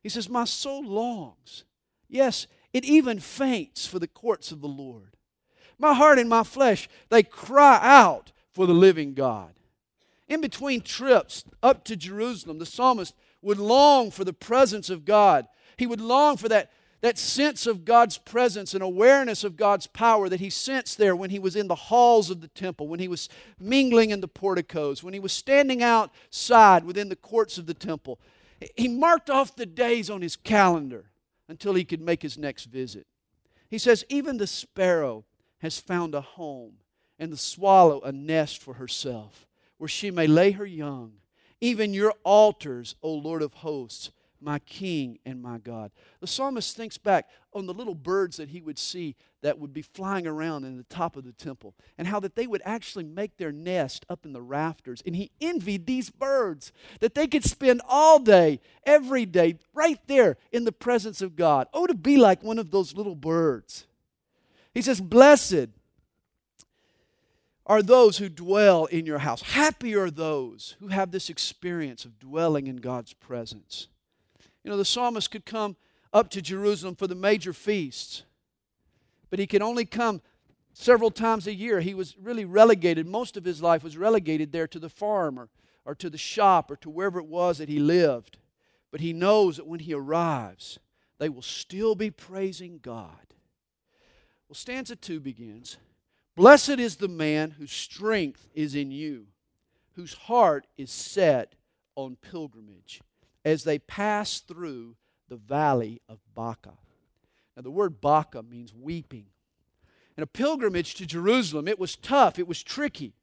He 0.05 0.09
says, 0.09 0.29
My 0.29 0.45
soul 0.45 0.85
longs. 0.85 1.65
Yes, 2.09 2.47
it 2.73 2.85
even 2.85 3.19
faints 3.19 3.87
for 3.87 3.99
the 3.99 4.07
courts 4.07 4.53
of 4.53 4.61
the 4.61 4.69
Lord. 4.69 5.17
My 5.79 5.95
heart 5.95 6.19
and 6.19 6.29
my 6.29 6.43
flesh, 6.43 6.89
they 7.09 7.23
cry 7.23 7.79
out 7.83 8.33
for 8.51 8.67
the 8.67 8.75
living 8.75 9.15
God. 9.15 9.55
In 10.29 10.41
between 10.41 10.81
trips 10.81 11.45
up 11.63 11.85
to 11.85 11.97
Jerusalem, 11.97 12.59
the 12.59 12.67
psalmist 12.67 13.15
would 13.41 13.59
long 13.59 14.11
for 14.11 14.25
the 14.25 14.33
presence 14.33 14.91
of 14.91 15.05
God. 15.05 15.47
He 15.77 15.87
would 15.87 16.01
long 16.01 16.37
for 16.37 16.49
that 16.49 16.71
that 17.01 17.19
sense 17.19 17.67
of 17.67 17.85
God's 17.85 18.19
presence 18.19 18.75
and 18.75 18.83
awareness 18.83 19.45
of 19.45 19.57
God's 19.57 19.87
power 19.87 20.29
that 20.29 20.41
he 20.41 20.51
sensed 20.51 20.99
there 20.99 21.15
when 21.15 21.31
he 21.31 21.39
was 21.39 21.55
in 21.55 21.69
the 21.69 21.75
halls 21.75 22.29
of 22.29 22.41
the 22.41 22.49
temple, 22.49 22.89
when 22.89 22.99
he 22.99 23.07
was 23.07 23.29
mingling 23.61 24.11
in 24.11 24.21
the 24.21 24.29
porticos, 24.29 25.03
when 25.03 25.15
he 25.15 25.21
was 25.21 25.33
standing 25.33 25.83
outside 25.83 26.85
within 26.85 27.09
the 27.09 27.17
courts 27.17 27.57
of 27.57 27.67
the 27.67 27.75
temple. 27.75 28.19
He 28.77 28.89
marked 28.89 29.31
off 29.31 29.55
the 29.55 29.67
days 29.67 30.11
on 30.11 30.23
his 30.23 30.35
calendar 30.35 31.11
until 31.49 31.75
he 31.75 31.85
could 31.85 32.01
make 32.01 32.23
his 32.23 32.39
next 32.39 32.65
visit. 32.65 33.07
He 33.69 33.79
says, 33.79 34.05
Even 34.09 34.37
the 34.37 34.47
sparrow 34.47 35.25
has 35.59 35.79
found 35.79 36.15
a 36.15 36.21
home, 36.21 36.75
and 37.19 37.33
the 37.33 37.37
swallow 37.37 38.01
a 38.03 38.13
nest 38.13 38.63
for 38.63 38.75
herself, 38.75 39.47
where 39.77 39.89
she 39.89 40.11
may 40.11 40.27
lay 40.27 40.53
her 40.53 40.67
young. 40.67 41.15
Even 41.61 41.93
your 41.93 42.15
altars, 42.25 42.95
O 43.03 43.13
Lord 43.13 43.43
of 43.43 43.55
hosts, 43.55 44.11
my 44.41 44.59
King 44.61 45.19
and 45.25 45.43
my 45.43 45.59
God. 45.59 45.91
The 46.21 46.27
psalmist 46.27 46.77
thinks 46.77 46.99
back 46.99 47.29
on 47.53 47.67
the 47.67 47.75
little 47.75 47.95
birds 47.95 48.37
that 48.37 48.51
he 48.51 48.61
would 48.61 48.79
see 48.79 49.17
that 49.43 49.59
would 49.59 49.73
be 49.73 49.83
flying 49.83 50.27
around 50.27 50.65
in 50.65 50.77
the 50.77 50.85
top 50.85 51.17
of 51.17 51.25
the 51.25 51.33
temple 51.33 51.75
and 51.97 52.09
how 52.09 52.21
that 52.21 52.35
they 52.35 52.47
would 52.47 52.63
actually 52.65 53.05
make 53.05 53.37
their 53.37 53.53
nest 53.53 54.05
up 54.09 54.25
in 54.25 54.33
the 54.33 54.43
rafters. 54.43 55.03
And 55.07 55.15
he 55.15 55.31
envied 55.41 55.87
these 55.87 56.11
birds 56.11 56.73
that 57.01 57.15
they 57.15 57.27
could 57.27 57.45
spend 57.45 57.81
all 57.89 58.19
day, 58.19 58.61
every 58.85 59.27
day, 59.27 59.59
right 59.75 60.01
there 60.07 60.37
in 60.53 60.65
the 60.65 60.73
presence 60.73 61.23
of 61.23 61.37
God. 61.37 61.69
Oh, 61.73 61.87
to 61.87 61.95
be 61.95 62.17
like 62.17 62.43
one 62.43 62.59
of 62.59 62.71
those 62.71 62.95
little 62.95 63.17
birds. 63.17 63.87
He 64.75 64.83
says, 64.83 65.01
Blessed 65.01 65.69
are 67.69 67.83
those 67.83 68.19
who 68.19 68.29
dwell 68.29 68.87
in 68.87 69.05
your 69.05 69.19
house. 69.19 69.43
Happy 69.43 69.95
are 69.95 70.11
those 70.11 70.75
who 70.81 70.89
have 70.89 71.11
this 71.11 71.29
experience 71.29 72.05
of 72.05 72.19
dwelling 72.19 72.67
in 72.67 72.77
God's 72.77 73.13
presence. 73.13 73.89
You 74.65 74.71
know, 74.71 74.77
the 74.77 74.85
psalmist 74.85 75.31
could 75.31 75.47
come 75.47 75.77
up 76.13 76.31
to 76.31 76.43
Jerusalem 76.43 76.95
for 76.95 77.07
the 77.07 77.15
major 77.15 77.53
feasts, 77.53 78.23
but 79.31 79.39
he 79.39 79.47
could 79.47 79.63
only 79.63 79.85
come 79.85 80.21
several 80.73 81.11
times 81.11 81.47
a 81.47 81.55
year. 81.55 81.81
He 81.81 81.95
was 81.95 82.17
really 82.19 82.45
relegated, 82.45 83.07
most 83.07 83.37
of 83.37 83.45
his 83.45 83.63
life 83.63 83.83
was 83.83 83.97
relegated 83.97 84.53
there 84.53 84.69
to 84.69 84.79
the 84.79 84.89
farm 84.89 85.39
or, 85.39 85.49
or 85.85 85.95
to 85.97 86.11
the 86.11 86.19
shop 86.19 86.71
or 86.71 86.77
to 86.77 86.91
wherever 86.91 87.19
it 87.19 87.27
was 87.27 87.59
that 87.59 87.69
he 87.69 87.79
lived. 87.79 88.39
But 88.91 89.01
he 89.01 89.13
knows 89.13 89.57
that 89.57 89.67
when 89.67 89.81
he 89.81 89.93
arrives, 89.93 90.79
they 91.19 91.29
will 91.29 91.43
still 91.43 91.95
be 91.95 92.11
praising 92.11 92.79
God. 92.83 93.35
Well, 94.49 94.55
stanza 94.55 94.97
2 94.97 95.21
begins 95.21 95.77
Blessed 96.37 96.79
is 96.79 96.97
the 96.97 97.09
man 97.09 97.51
whose 97.51 97.73
strength 97.73 98.49
is 98.55 98.75
in 98.75 98.91
you, 98.91 99.27
whose 99.95 100.15
heart 100.15 100.67
is 100.77 100.91
set 100.91 101.55
on 101.97 102.17
pilgrimage 102.17 103.03
as 103.49 103.65
they 103.65 103.79
pass 103.79 104.41
through 104.41 104.97
the 105.29 105.37
valley 105.37 106.01
of 106.09 106.19
Baca. 106.35 106.75
Now, 107.57 107.63
the 107.63 107.71
word 107.71 108.01
Baca 108.01 108.43
means 108.43 108.75
weeping. 108.75 109.27
And 110.17 110.23
a 110.25 110.27
pilgrimage 110.27 110.95
to 110.97 111.07
Jerusalem, 111.07 111.69
it 111.69 111.79
was 111.79 111.97
tough, 111.97 112.39
it 112.39 112.49
was 112.49 112.63
tricky. 112.63 113.15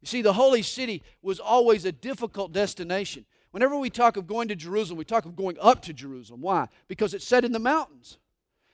You 0.00 0.06
see, 0.06 0.22
the 0.22 0.34
holy 0.34 0.62
city 0.62 1.02
was 1.22 1.40
always 1.40 1.84
a 1.84 1.92
difficult 1.92 2.52
destination. 2.52 3.24
Whenever 3.52 3.76
we 3.76 3.90
talk 3.90 4.16
of 4.16 4.26
going 4.26 4.48
to 4.48 4.56
Jerusalem, 4.56 4.98
we 4.98 5.04
talk 5.04 5.24
of 5.24 5.36
going 5.36 5.56
up 5.60 5.82
to 5.82 5.92
Jerusalem. 5.92 6.40
Why? 6.40 6.68
Because 6.88 7.14
it's 7.14 7.26
set 7.26 7.44
in 7.44 7.52
the 7.52 7.58
mountains. 7.58 8.18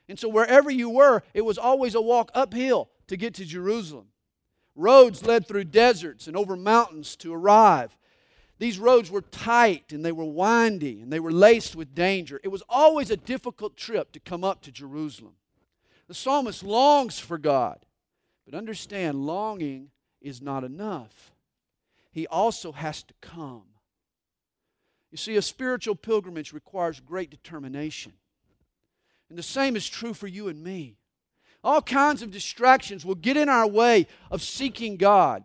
And 0.09 0.19
so 0.19 0.29
wherever 0.29 0.71
you 0.71 0.89
were, 0.89 1.23
it 1.35 1.45
was 1.45 1.59
always 1.59 1.95
a 1.95 2.01
walk 2.01 2.31
uphill 2.35 2.89
to 3.09 3.17
get 3.17 3.35
to 3.35 3.45
Jerusalem. 3.45 4.07
Roads 4.75 5.25
led 5.25 5.47
through 5.47 5.65
deserts 5.65 6.29
and 6.29 6.37
over 6.37 6.57
mountains 6.57 7.17
to 7.17 7.35
arrive. 7.35 7.97
These 8.59 8.79
roads 8.79 9.11
were 9.11 9.23
tight 9.23 9.93
and 9.93 10.05
they 10.05 10.13
were 10.13 10.25
windy 10.25 11.01
and 11.01 11.13
they 11.13 11.21
were 11.21 11.33
laced 11.33 11.77
with 11.77 11.95
danger. 11.95 12.41
It 12.43 12.49
was 12.49 12.63
always 12.69 13.11
a 13.11 13.17
difficult 13.17 13.77
trip 13.77 14.13
to 14.13 14.21
come 14.21 14.43
up 14.43 14.63
to 14.63 14.73
Jerusalem. 14.73 15.35
The 16.09 16.15
psalmist 16.15 16.63
longs 16.65 17.19
for 17.19 17.39
God, 17.39 17.79
but 18.45 18.57
understand 18.57 19.27
longing 19.27 19.91
is 20.21 20.43
not 20.43 20.65
enough. 20.65 21.33
He 22.11 22.27
also 22.27 22.73
has 22.73 23.03
to 23.05 23.15
come. 23.21 23.63
You 25.11 25.19
see, 25.19 25.37
a 25.37 25.43
spiritual 25.43 25.95
pilgrimage 25.95 26.53
requires 26.53 27.01
great 27.01 27.31
determination. 27.31 28.13
And 29.29 29.39
the 29.39 29.43
same 29.43 29.77
is 29.77 29.89
true 29.89 30.15
for 30.15 30.27
you 30.27 30.49
and 30.49 30.63
me. 30.63 30.97
All 31.63 31.83
kinds 31.83 32.23
of 32.23 32.31
distractions 32.31 33.05
will 33.05 33.15
get 33.15 33.37
in 33.37 33.49
our 33.49 33.67
way 33.67 34.07
of 34.31 34.43
seeking 34.43 34.97
God. 34.97 35.45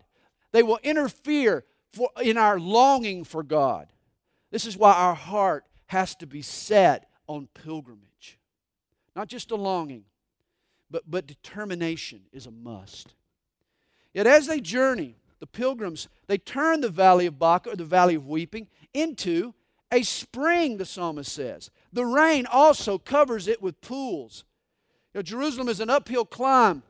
They 0.52 0.62
will 0.62 0.78
interfere 0.82 1.64
for, 1.94 2.10
in 2.22 2.36
our 2.36 2.58
longing 2.58 3.24
for 3.24 3.42
God. 3.42 3.88
This 4.50 4.66
is 4.66 4.76
why 4.76 4.92
our 4.92 5.14
heart 5.14 5.64
has 5.86 6.14
to 6.16 6.26
be 6.26 6.42
set 6.42 7.08
on 7.26 7.48
pilgrimage. 7.54 8.38
Not 9.16 9.28
just 9.28 9.50
a 9.50 9.56
longing, 9.56 10.04
but, 10.90 11.04
but 11.10 11.26
determination 11.26 12.22
is 12.32 12.46
a 12.46 12.50
must. 12.50 13.14
Yet 14.12 14.26
as 14.26 14.46
they 14.46 14.60
journey, 14.60 15.16
the 15.40 15.46
pilgrims, 15.46 16.08
they 16.26 16.38
turn 16.38 16.80
the 16.80 16.88
valley 16.88 17.26
of 17.26 17.38
Baca, 17.38 17.70
or 17.70 17.76
the 17.76 17.84
valley 17.84 18.14
of 18.14 18.26
weeping, 18.26 18.68
into 18.92 19.54
a 19.92 20.02
spring, 20.02 20.76
the 20.76 20.86
psalmist 20.86 21.32
says. 21.32 21.70
The 21.92 22.06
rain 22.06 22.46
also 22.46 22.98
covers 22.98 23.48
it 23.48 23.62
with 23.62 23.80
pools. 23.80 24.44
You 25.12 25.18
know, 25.18 25.22
Jerusalem 25.22 25.68
is 25.68 25.80
an 25.80 25.90
uphill 25.90 26.24
climb 26.24 26.82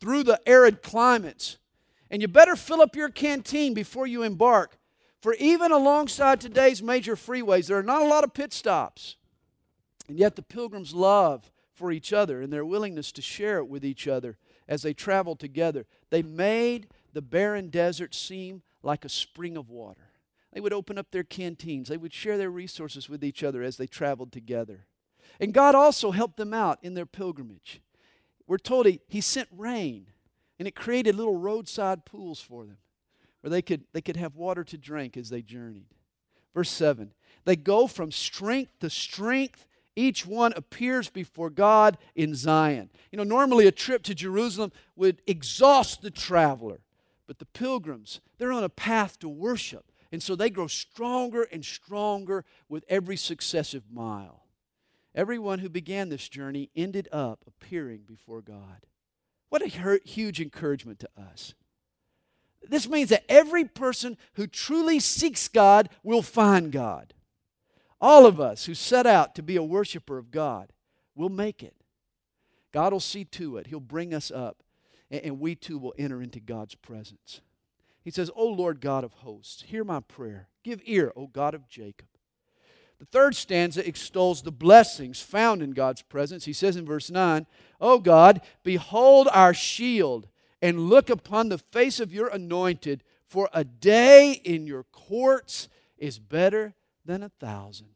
through 0.00 0.24
the 0.24 0.40
arid 0.46 0.82
climates. 0.82 1.58
And 2.12 2.20
you 2.20 2.28
better 2.28 2.54
fill 2.54 2.82
up 2.82 2.94
your 2.94 3.08
canteen 3.08 3.72
before 3.72 4.06
you 4.06 4.22
embark. 4.22 4.76
For 5.22 5.34
even 5.34 5.72
alongside 5.72 6.40
today's 6.40 6.82
major 6.82 7.16
freeways, 7.16 7.68
there 7.68 7.78
are 7.78 7.82
not 7.82 8.02
a 8.02 8.06
lot 8.06 8.22
of 8.22 8.34
pit 8.34 8.52
stops. 8.52 9.16
And 10.08 10.18
yet 10.18 10.36
the 10.36 10.42
pilgrims' 10.42 10.94
love 10.94 11.50
for 11.72 11.90
each 11.90 12.12
other 12.12 12.42
and 12.42 12.52
their 12.52 12.66
willingness 12.66 13.12
to 13.12 13.22
share 13.22 13.58
it 13.58 13.68
with 13.68 13.84
each 13.84 14.06
other 14.06 14.36
as 14.68 14.82
they 14.82 14.92
traveled 14.92 15.40
together, 15.40 15.86
they 16.10 16.22
made 16.22 16.88
the 17.14 17.22
barren 17.22 17.68
desert 17.68 18.14
seem 18.14 18.62
like 18.82 19.04
a 19.04 19.08
spring 19.08 19.56
of 19.56 19.70
water. 19.70 20.10
They 20.52 20.60
would 20.60 20.72
open 20.72 20.98
up 20.98 21.10
their 21.12 21.24
canteens, 21.24 21.88
they 21.88 21.96
would 21.96 22.12
share 22.12 22.36
their 22.36 22.50
resources 22.50 23.08
with 23.08 23.24
each 23.24 23.42
other 23.42 23.62
as 23.62 23.78
they 23.78 23.86
traveled 23.86 24.32
together. 24.32 24.86
And 25.40 25.54
God 25.54 25.74
also 25.74 26.10
helped 26.10 26.36
them 26.36 26.52
out 26.52 26.78
in 26.82 26.92
their 26.92 27.06
pilgrimage. 27.06 27.80
We're 28.46 28.58
told 28.58 28.86
He, 28.86 29.00
he 29.08 29.22
sent 29.22 29.48
rain 29.50 30.08
and 30.62 30.68
it 30.68 30.76
created 30.76 31.16
little 31.16 31.36
roadside 31.36 32.04
pools 32.04 32.40
for 32.40 32.64
them 32.64 32.76
where 33.40 33.50
they 33.50 33.62
could, 33.62 33.82
they 33.92 34.00
could 34.00 34.14
have 34.14 34.36
water 34.36 34.62
to 34.62 34.78
drink 34.78 35.16
as 35.16 35.28
they 35.28 35.42
journeyed. 35.42 35.88
Verse 36.54 36.70
7 36.70 37.10
They 37.44 37.56
go 37.56 37.88
from 37.88 38.12
strength 38.12 38.78
to 38.78 38.88
strength. 38.88 39.66
Each 39.96 40.24
one 40.24 40.52
appears 40.54 41.10
before 41.10 41.50
God 41.50 41.98
in 42.14 42.36
Zion. 42.36 42.90
You 43.10 43.16
know, 43.16 43.24
normally 43.24 43.66
a 43.66 43.72
trip 43.72 44.04
to 44.04 44.14
Jerusalem 44.14 44.70
would 44.94 45.20
exhaust 45.26 46.00
the 46.00 46.12
traveler, 46.12 46.78
but 47.26 47.40
the 47.40 47.46
pilgrims, 47.46 48.20
they're 48.38 48.52
on 48.52 48.62
a 48.62 48.68
path 48.68 49.18
to 49.18 49.28
worship. 49.28 49.90
And 50.12 50.22
so 50.22 50.36
they 50.36 50.48
grow 50.48 50.68
stronger 50.68 51.42
and 51.42 51.64
stronger 51.64 52.44
with 52.68 52.84
every 52.88 53.16
successive 53.16 53.82
mile. 53.92 54.44
Everyone 55.12 55.58
who 55.58 55.68
began 55.68 56.08
this 56.08 56.28
journey 56.28 56.70
ended 56.76 57.08
up 57.10 57.40
appearing 57.48 58.02
before 58.06 58.42
God. 58.42 58.86
What 59.52 59.60
a 59.60 59.98
huge 60.02 60.40
encouragement 60.40 60.98
to 61.00 61.08
us. 61.14 61.52
This 62.66 62.88
means 62.88 63.10
that 63.10 63.26
every 63.28 63.66
person 63.66 64.16
who 64.36 64.46
truly 64.46 64.98
seeks 64.98 65.46
God 65.46 65.90
will 66.02 66.22
find 66.22 66.72
God. 66.72 67.12
All 68.00 68.24
of 68.24 68.40
us 68.40 68.64
who 68.64 68.72
set 68.72 69.06
out 69.06 69.34
to 69.34 69.42
be 69.42 69.56
a 69.56 69.62
worshiper 69.62 70.16
of 70.16 70.30
God 70.30 70.72
will 71.14 71.28
make 71.28 71.62
it. 71.62 71.74
God 72.72 72.94
will 72.94 73.00
see 73.00 73.26
to 73.26 73.58
it. 73.58 73.66
He'll 73.66 73.78
bring 73.78 74.14
us 74.14 74.30
up, 74.30 74.62
and 75.10 75.38
we 75.38 75.54
too 75.54 75.76
will 75.76 75.92
enter 75.98 76.22
into 76.22 76.40
God's 76.40 76.74
presence. 76.74 77.42
He 78.02 78.10
says, 78.10 78.30
O 78.34 78.46
Lord 78.46 78.80
God 78.80 79.04
of 79.04 79.12
hosts, 79.12 79.64
hear 79.64 79.84
my 79.84 80.00
prayer. 80.00 80.48
Give 80.64 80.80
ear, 80.86 81.12
O 81.14 81.26
God 81.26 81.52
of 81.52 81.68
Jacob. 81.68 82.08
The 83.02 83.06
third 83.06 83.34
stanza 83.34 83.84
extols 83.84 84.42
the 84.42 84.52
blessings 84.52 85.20
found 85.20 85.60
in 85.60 85.72
God's 85.72 86.02
presence. 86.02 86.44
He 86.44 86.52
says 86.52 86.76
in 86.76 86.86
verse 86.86 87.10
9, 87.10 87.48
O 87.80 87.98
God, 87.98 88.40
behold 88.62 89.26
our 89.32 89.52
shield 89.52 90.28
and 90.62 90.88
look 90.88 91.10
upon 91.10 91.48
the 91.48 91.58
face 91.58 91.98
of 91.98 92.14
your 92.14 92.28
anointed, 92.28 93.02
for 93.26 93.48
a 93.52 93.64
day 93.64 94.40
in 94.44 94.68
your 94.68 94.84
courts 94.84 95.68
is 95.98 96.20
better 96.20 96.74
than 97.04 97.24
a 97.24 97.28
thousand. 97.28 97.88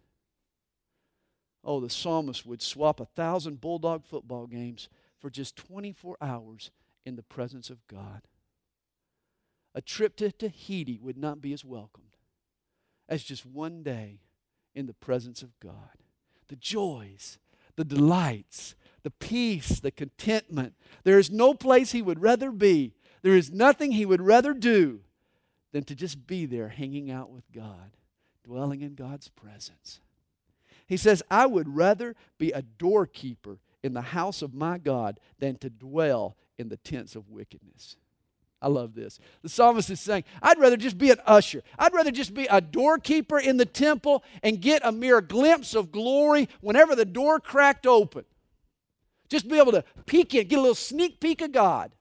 Oh, 1.62 1.78
the 1.78 1.88
psalmist 1.88 2.44
would 2.44 2.60
swap 2.60 2.98
a 2.98 3.04
thousand 3.04 3.60
bulldog 3.60 4.04
football 4.04 4.48
games 4.48 4.88
for 5.20 5.30
just 5.30 5.54
24 5.54 6.16
hours 6.20 6.72
in 7.04 7.14
the 7.14 7.22
presence 7.22 7.70
of 7.70 7.86
God. 7.86 8.22
A 9.72 9.80
trip 9.80 10.16
to 10.16 10.32
Tahiti 10.32 10.98
would 11.00 11.16
not 11.16 11.40
be 11.40 11.52
as 11.52 11.64
welcomed 11.64 12.16
as 13.08 13.22
just 13.22 13.46
one 13.46 13.84
day 13.84 14.18
in 14.76 14.86
the 14.86 14.94
presence 14.94 15.42
of 15.42 15.58
God. 15.58 15.96
The 16.48 16.56
joys, 16.56 17.38
the 17.74 17.84
delights, 17.84 18.76
the 19.02 19.10
peace, 19.10 19.80
the 19.80 19.90
contentment. 19.90 20.74
There 21.02 21.18
is 21.18 21.30
no 21.30 21.54
place 21.54 21.92
he 21.92 22.02
would 22.02 22.20
rather 22.20 22.52
be. 22.52 22.92
There 23.22 23.34
is 23.34 23.50
nothing 23.50 23.92
he 23.92 24.06
would 24.06 24.20
rather 24.20 24.52
do 24.52 25.00
than 25.72 25.84
to 25.84 25.94
just 25.94 26.26
be 26.26 26.46
there 26.46 26.68
hanging 26.68 27.10
out 27.10 27.30
with 27.30 27.50
God, 27.52 27.96
dwelling 28.44 28.82
in 28.82 28.94
God's 28.94 29.28
presence. 29.28 30.00
He 30.86 30.96
says, 30.96 31.22
I 31.30 31.46
would 31.46 31.74
rather 31.74 32.14
be 32.38 32.52
a 32.52 32.62
doorkeeper 32.62 33.58
in 33.82 33.94
the 33.94 34.02
house 34.02 34.42
of 34.42 34.54
my 34.54 34.78
God 34.78 35.18
than 35.38 35.56
to 35.56 35.70
dwell 35.70 36.36
in 36.58 36.68
the 36.68 36.76
tents 36.76 37.16
of 37.16 37.28
wickedness. 37.28 37.96
I 38.66 38.68
love 38.68 38.96
this. 38.96 39.20
The 39.42 39.48
psalmist 39.48 39.90
is 39.90 40.00
saying, 40.00 40.24
I'd 40.42 40.58
rather 40.58 40.76
just 40.76 40.98
be 40.98 41.12
an 41.12 41.20
usher. 41.24 41.62
I'd 41.78 41.94
rather 41.94 42.10
just 42.10 42.34
be 42.34 42.46
a 42.46 42.60
doorkeeper 42.60 43.38
in 43.38 43.58
the 43.58 43.64
temple 43.64 44.24
and 44.42 44.60
get 44.60 44.82
a 44.84 44.90
mere 44.90 45.20
glimpse 45.20 45.76
of 45.76 45.92
glory 45.92 46.48
whenever 46.60 46.96
the 46.96 47.04
door 47.04 47.38
cracked 47.38 47.86
open. 47.86 48.24
Just 49.28 49.46
be 49.48 49.60
able 49.60 49.70
to 49.70 49.84
peek 50.06 50.34
in, 50.34 50.48
get 50.48 50.58
a 50.58 50.60
little 50.60 50.74
sneak 50.74 51.20
peek 51.20 51.42
of 51.42 51.52
God. 51.52 51.92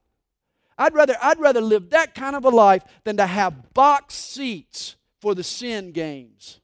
I'd 0.75 0.95
rather, 0.95 1.15
I'd 1.22 1.39
rather 1.39 1.62
live 1.62 1.91
that 1.91 2.15
kind 2.15 2.36
of 2.36 2.45
a 2.45 2.50
life 2.50 2.84
than 3.03 3.17
to 3.17 3.27
have 3.27 3.72
box 3.75 4.15
seats 4.15 4.95
for 5.22 5.36
the 5.36 5.43
sin 5.43 5.91
games. 5.91 6.62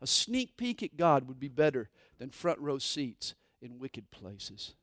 A 0.00 0.06
sneak 0.06 0.56
peek 0.56 0.82
at 0.82 0.96
God 0.96 1.28
would 1.28 1.38
be 1.38 1.48
better 1.48 1.90
than 2.18 2.30
front 2.30 2.58
row 2.58 2.78
seats 2.78 3.34
in 3.60 3.78
wicked 3.78 4.10
places. 4.10 4.76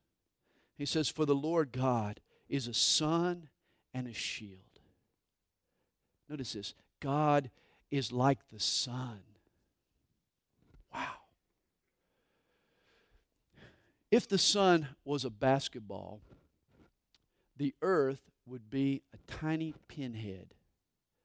He 0.78 0.86
says, 0.86 1.10
For 1.10 1.26
the 1.26 1.34
Lord 1.34 1.72
God 1.72 2.20
is 2.50 2.68
a 2.68 2.74
sun 2.74 3.48
and 3.94 4.08
a 4.08 4.14
shield. 4.14 4.60
Notice 6.28 6.54
this 6.54 6.74
God 7.00 7.50
is 7.92 8.12
like 8.12 8.40
the 8.50 8.60
sun. 8.60 9.20
Wow. 10.94 11.02
If 14.12 14.28
the 14.28 14.38
sun 14.38 14.88
was 15.06 15.24
a 15.26 15.30
basketball, 15.30 16.22
the 17.58 17.74
earth 17.82 18.22
would 18.46 18.70
be 18.70 19.04
a 19.14 19.32
tiny 19.32 19.74
pinhead. 19.88 20.54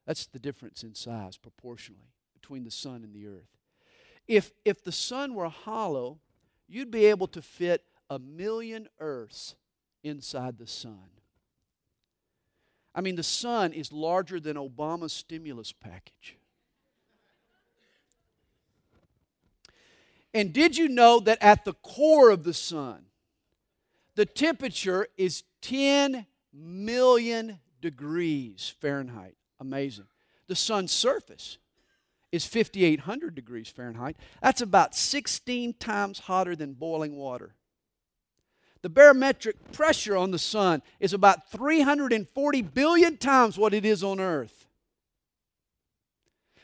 That's 0.07 0.26
the 0.26 0.38
difference 0.38 0.83
in 0.83 0.95
size 0.95 1.38
proportionally 1.38 2.12
between 2.35 2.64
the 2.64 2.71
sun 2.71 3.02
and 3.04 3.14
the 3.14 3.26
earth. 3.26 3.49
If, 4.26 4.52
if 4.64 4.83
the 4.83 4.93
sun 4.93 5.35
were 5.35 5.49
hollow, 5.49 6.19
you'd 6.69 6.90
be 6.90 7.07
able 7.07 7.28
to 7.28 7.40
fit 7.40 7.85
a 8.11 8.19
million 8.19 8.88
earths 9.00 9.54
inside 10.02 10.59
the 10.59 10.66
sun. 10.66 11.13
I 12.94 13.00
mean, 13.00 13.16
the 13.16 13.22
sun 13.22 13.72
is 13.72 13.92
larger 13.92 14.38
than 14.38 14.56
Obama's 14.56 15.12
stimulus 15.12 15.72
package. 15.72 16.36
And 20.32 20.52
did 20.52 20.76
you 20.76 20.88
know 20.88 21.21
that 21.21 21.38
at 21.40 21.64
the 21.64 21.75
core 21.75 22.30
of 22.30 22.45
the 22.45 22.54
sun, 22.54 23.06
the 24.16 24.26
temperature 24.26 25.06
is 25.16 25.45
10 25.62 26.26
million 26.52 27.60
degrees 27.80 28.75
Fahrenheit? 28.80 29.36
Amazing. 29.60 30.06
The 30.47 30.56
sun's 30.56 30.92
surface 30.92 31.58
is 32.32 32.45
5,800 32.47 33.34
degrees 33.34 33.69
Fahrenheit. 33.69 34.16
That's 34.42 34.60
about 34.60 34.95
16 34.95 35.75
times 35.75 36.19
hotter 36.21 36.56
than 36.56 36.73
boiling 36.73 37.16
water. 37.16 37.54
The 38.84 38.90
barometric 38.90 39.73
pressure 39.73 40.14
on 40.14 40.30
the 40.30 40.38
sun 40.38 40.82
is 41.00 41.14
about 41.14 41.50
340 41.50 42.60
billion 42.60 43.16
times 43.16 43.56
what 43.56 43.73
it 43.73 43.86
is 43.86 44.04
on 44.04 44.20
earth. 44.20 44.66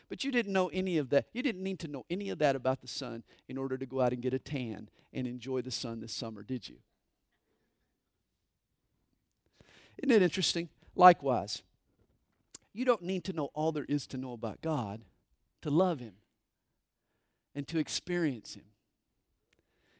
But 0.07 0.23
you 0.23 0.31
didn't 0.31 0.53
know 0.53 0.67
any 0.67 0.99
of 0.99 1.09
that. 1.09 1.25
You 1.33 1.41
didn't 1.41 1.63
need 1.63 1.79
to 1.79 1.87
know 1.87 2.05
any 2.11 2.29
of 2.29 2.37
that 2.37 2.55
about 2.55 2.81
the 2.81 2.87
sun 2.87 3.23
in 3.49 3.57
order 3.57 3.75
to 3.75 3.87
go 3.87 4.01
out 4.01 4.13
and 4.13 4.21
get 4.21 4.35
a 4.35 4.37
tan 4.37 4.87
and 5.11 5.25
enjoy 5.25 5.63
the 5.63 5.71
sun 5.71 5.99
this 5.99 6.13
summer, 6.13 6.43
did 6.43 6.69
you? 6.69 6.75
Isn't 9.97 10.11
it 10.11 10.21
interesting? 10.21 10.69
Likewise, 10.95 11.63
you 12.71 12.85
don't 12.85 13.01
need 13.01 13.23
to 13.23 13.33
know 13.33 13.49
all 13.55 13.71
there 13.71 13.87
is 13.89 14.05
to 14.05 14.17
know 14.17 14.33
about 14.33 14.61
God 14.61 15.01
to 15.63 15.71
love 15.71 15.99
Him 15.99 16.13
and 17.55 17.67
to 17.67 17.79
experience 17.79 18.53
Him 18.53 18.65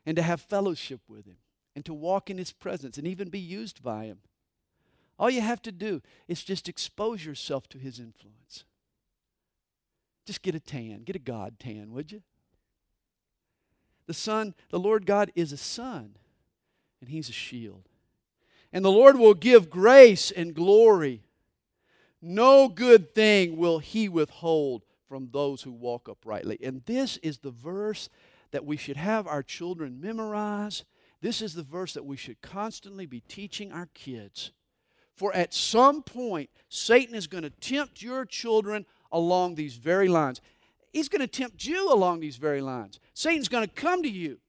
and 0.05 0.15
to 0.17 0.21
have 0.21 0.39
fellowship 0.39 1.01
with 1.07 1.25
Him 1.25 1.37
and 1.75 1.85
to 1.85 1.93
walk 1.93 2.29
in 2.29 2.37
His 2.37 2.51
presence 2.51 2.97
and 2.97 3.07
even 3.07 3.29
be 3.29 3.39
used 3.39 3.83
by 3.83 4.05
Him. 4.05 4.19
All 5.17 5.29
you 5.29 5.41
have 5.41 5.61
to 5.63 5.71
do 5.71 6.01
is 6.27 6.43
just 6.43 6.67
expose 6.67 7.25
yourself 7.25 7.69
to 7.69 7.77
His 7.77 7.99
influence. 7.99 8.63
Just 10.25 10.41
get 10.41 10.55
a 10.55 10.59
tan, 10.59 11.03
get 11.03 11.15
a 11.15 11.19
God 11.19 11.59
tan, 11.59 11.91
would 11.93 12.11
you? 12.11 12.21
The 14.07 14.13
Son, 14.13 14.53
the 14.69 14.79
Lord 14.79 15.05
God 15.05 15.31
is 15.35 15.51
a 15.51 15.57
sun, 15.57 16.15
and 16.99 17.09
He's 17.09 17.29
a 17.29 17.33
shield. 17.33 17.87
And 18.73 18.83
the 18.83 18.91
Lord 18.91 19.17
will 19.17 19.33
give 19.33 19.69
grace 19.69 20.31
and 20.31 20.53
glory. 20.53 21.23
No 22.21 22.67
good 22.67 23.13
thing 23.13 23.57
will 23.57 23.79
He 23.79 24.07
withhold 24.09 24.83
from 25.07 25.29
those 25.31 25.63
who 25.63 25.71
walk 25.71 26.07
uprightly. 26.07 26.57
And 26.63 26.83
this 26.85 27.17
is 27.17 27.39
the 27.39 27.51
verse 27.51 28.09
that 28.51 28.65
we 28.65 28.77
should 28.77 28.97
have 28.97 29.27
our 29.27 29.43
children 29.43 29.99
memorize 29.99 30.83
this 31.21 31.41
is 31.41 31.53
the 31.53 31.63
verse 31.63 31.93
that 31.93 32.05
we 32.05 32.17
should 32.17 32.41
constantly 32.41 33.05
be 33.05 33.21
teaching 33.21 33.71
our 33.71 33.87
kids. 33.93 34.51
For 35.15 35.33
at 35.35 35.53
some 35.53 36.01
point, 36.01 36.49
Satan 36.67 37.15
is 37.15 37.27
going 37.27 37.43
to 37.43 37.49
tempt 37.49 38.01
your 38.01 38.25
children 38.25 38.85
along 39.11 39.55
these 39.55 39.75
very 39.75 40.07
lines. 40.07 40.41
He's 40.93 41.09
going 41.09 41.21
to 41.21 41.27
tempt 41.27 41.65
you 41.65 41.93
along 41.93 42.19
these 42.19 42.37
very 42.37 42.61
lines. 42.61 42.99
Satan's 43.13 43.49
going 43.49 43.67
to 43.67 43.73
come 43.73 44.01
to 44.03 44.09
you 44.09 44.39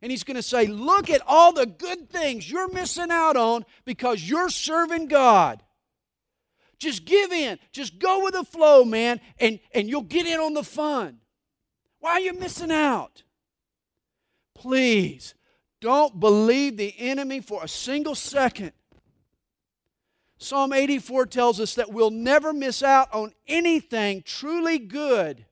and 0.00 0.10
he's 0.10 0.24
going 0.24 0.36
to 0.36 0.42
say, 0.42 0.66
Look 0.66 1.10
at 1.10 1.22
all 1.26 1.52
the 1.52 1.66
good 1.66 2.10
things 2.10 2.50
you're 2.50 2.72
missing 2.72 3.10
out 3.10 3.36
on 3.36 3.64
because 3.84 4.28
you're 4.28 4.48
serving 4.48 5.08
God. 5.08 5.62
Just 6.78 7.04
give 7.04 7.30
in. 7.30 7.58
Just 7.70 8.00
go 8.00 8.24
with 8.24 8.34
the 8.34 8.42
flow, 8.42 8.84
man, 8.84 9.20
and, 9.38 9.60
and 9.72 9.88
you'll 9.88 10.02
get 10.02 10.26
in 10.26 10.40
on 10.40 10.54
the 10.54 10.64
fun. 10.64 11.18
Why 12.00 12.12
are 12.12 12.20
you 12.20 12.32
missing 12.32 12.72
out? 12.72 13.22
Please 14.56 15.34
don't 15.82 16.20
believe 16.20 16.76
the 16.76 16.94
enemy 16.96 17.40
for 17.40 17.62
a 17.62 17.68
single 17.68 18.14
second. 18.14 18.72
Psalm 20.38 20.72
84 20.72 21.26
tells 21.26 21.60
us 21.60 21.74
that 21.74 21.92
we'll 21.92 22.10
never 22.10 22.52
miss 22.52 22.82
out 22.82 23.12
on 23.12 23.32
anything 23.48 24.22
truly 24.24 24.78
good 24.78 25.44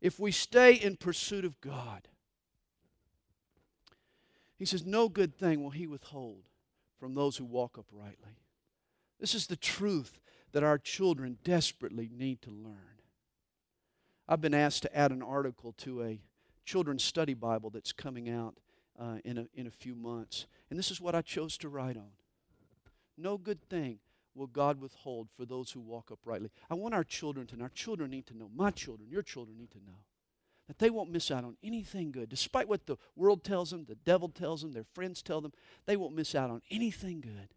if 0.00 0.18
we 0.18 0.30
stay 0.30 0.72
in 0.72 0.96
pursuit 0.96 1.44
of 1.44 1.60
God. 1.60 2.08
He 4.58 4.64
says, 4.64 4.86
No 4.86 5.10
good 5.10 5.36
thing 5.36 5.62
will 5.62 5.70
he 5.70 5.86
withhold 5.86 6.44
from 6.98 7.14
those 7.14 7.36
who 7.36 7.44
walk 7.44 7.76
uprightly. 7.78 8.38
This 9.20 9.34
is 9.34 9.46
the 9.46 9.56
truth 9.56 10.20
that 10.52 10.64
our 10.64 10.78
children 10.78 11.36
desperately 11.44 12.08
need 12.10 12.40
to 12.42 12.50
learn. 12.50 13.00
I've 14.26 14.40
been 14.40 14.54
asked 14.54 14.82
to 14.82 14.96
add 14.96 15.12
an 15.12 15.22
article 15.22 15.74
to 15.78 16.02
a 16.02 16.22
children's 16.64 17.04
study 17.04 17.34
Bible 17.34 17.68
that's 17.68 17.92
coming 17.92 18.30
out 18.30 18.56
uh, 18.98 19.18
in, 19.24 19.38
a, 19.38 19.46
in 19.54 19.66
a 19.66 19.70
few 19.70 19.94
months. 19.94 20.46
And 20.70 20.78
this 20.78 20.90
is 20.90 21.00
what 21.00 21.14
I 21.14 21.22
chose 21.22 21.56
to 21.58 21.68
write 21.68 21.96
on. 21.96 22.10
No 23.16 23.38
good 23.38 23.62
thing 23.68 23.98
will 24.34 24.46
God 24.46 24.80
withhold 24.80 25.28
for 25.36 25.44
those 25.44 25.70
who 25.70 25.80
walk 25.80 26.10
uprightly. 26.10 26.50
I 26.68 26.74
want 26.74 26.94
our 26.94 27.04
children 27.04 27.46
to 27.48 27.56
know, 27.56 27.64
our 27.64 27.70
children 27.70 28.10
need 28.10 28.26
to 28.26 28.36
know, 28.36 28.50
my 28.54 28.70
children, 28.70 29.08
your 29.08 29.22
children 29.22 29.56
need 29.56 29.70
to 29.72 29.78
know, 29.78 29.98
that 30.66 30.78
they 30.78 30.90
won't 30.90 31.10
miss 31.10 31.30
out 31.30 31.44
on 31.44 31.56
anything 31.62 32.10
good. 32.10 32.28
Despite 32.28 32.68
what 32.68 32.86
the 32.86 32.96
world 33.14 33.44
tells 33.44 33.70
them, 33.70 33.84
the 33.84 33.94
devil 33.94 34.28
tells 34.28 34.62
them, 34.62 34.72
their 34.72 34.86
friends 34.94 35.22
tell 35.22 35.40
them, 35.40 35.52
they 35.86 35.96
won't 35.96 36.16
miss 36.16 36.34
out 36.34 36.50
on 36.50 36.62
anything 36.70 37.20
good 37.20 37.48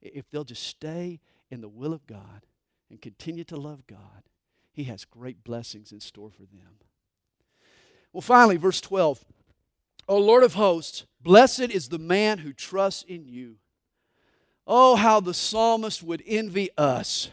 if 0.00 0.28
they'll 0.30 0.44
just 0.44 0.64
stay 0.64 1.20
in 1.50 1.60
the 1.60 1.68
will 1.68 1.92
of 1.92 2.06
God 2.06 2.46
and 2.90 3.00
continue 3.00 3.44
to 3.44 3.56
love 3.56 3.86
God. 3.86 4.24
He 4.72 4.84
has 4.84 5.04
great 5.04 5.44
blessings 5.44 5.92
in 5.92 6.00
store 6.00 6.30
for 6.30 6.42
them. 6.42 6.78
Well, 8.12 8.22
finally, 8.22 8.56
verse 8.56 8.80
12. 8.80 9.24
O 10.08 10.18
Lord 10.18 10.42
of 10.42 10.54
hosts, 10.54 11.04
blessed 11.20 11.70
is 11.70 11.88
the 11.88 11.98
man 11.98 12.38
who 12.38 12.52
trusts 12.52 13.04
in 13.04 13.28
you. 13.28 13.56
Oh, 14.66 14.96
how 14.96 15.20
the 15.20 15.34
psalmist 15.34 16.02
would 16.02 16.22
envy 16.26 16.70
us. 16.76 17.30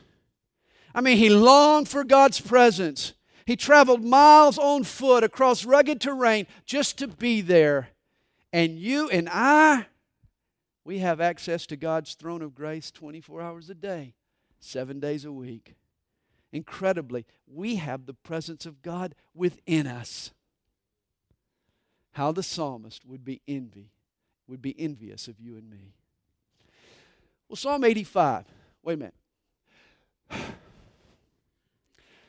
I 0.94 1.02
mean, 1.02 1.18
he 1.18 1.30
longed 1.30 1.88
for 1.88 2.04
God's 2.04 2.42
presence. 2.42 3.14
He 3.46 3.56
traveled 3.56 4.04
miles 4.04 4.58
on 4.58 4.84
foot 4.84 5.24
across 5.24 5.66
rugged 5.66 6.02
terrain 6.02 6.48
just 6.66 6.98
to 7.00 7.08
be 7.08 7.42
there. 7.42 7.90
And 8.52 8.78
you 8.78 9.10
and 9.10 9.30
I, 9.32 9.86
we 10.84 11.00
have 11.00 11.22
access 11.22 11.66
to 11.68 11.76
God's 11.78 12.16
throne 12.16 12.42
of 12.42 12.56
grace 12.56 12.90
24 12.92 13.42
hours 13.42 13.70
a 13.70 13.76
day, 13.76 14.16
seven 14.60 15.00
days 15.00 15.26
a 15.26 15.32
week. 15.32 15.76
Incredibly, 16.52 17.26
we 17.48 17.76
have 17.76 18.06
the 18.06 18.14
presence 18.14 18.66
of 18.66 18.82
God 18.82 19.14
within 19.36 19.86
us. 19.86 20.32
How 22.20 22.34
the 22.34 22.44
psalmist 22.44 23.06
would 23.06 23.24
be 23.24 23.42
envy, 23.48 23.94
would 24.46 24.62
be 24.62 24.78
envious 24.78 25.30
of 25.30 25.40
you 25.40 25.56
and 25.56 25.70
me. 25.70 25.94
Well, 27.48 27.56
Psalm 27.56 27.86
85. 27.86 28.44
Wait 28.84 28.94
a 28.96 28.98
minute. 28.98 29.14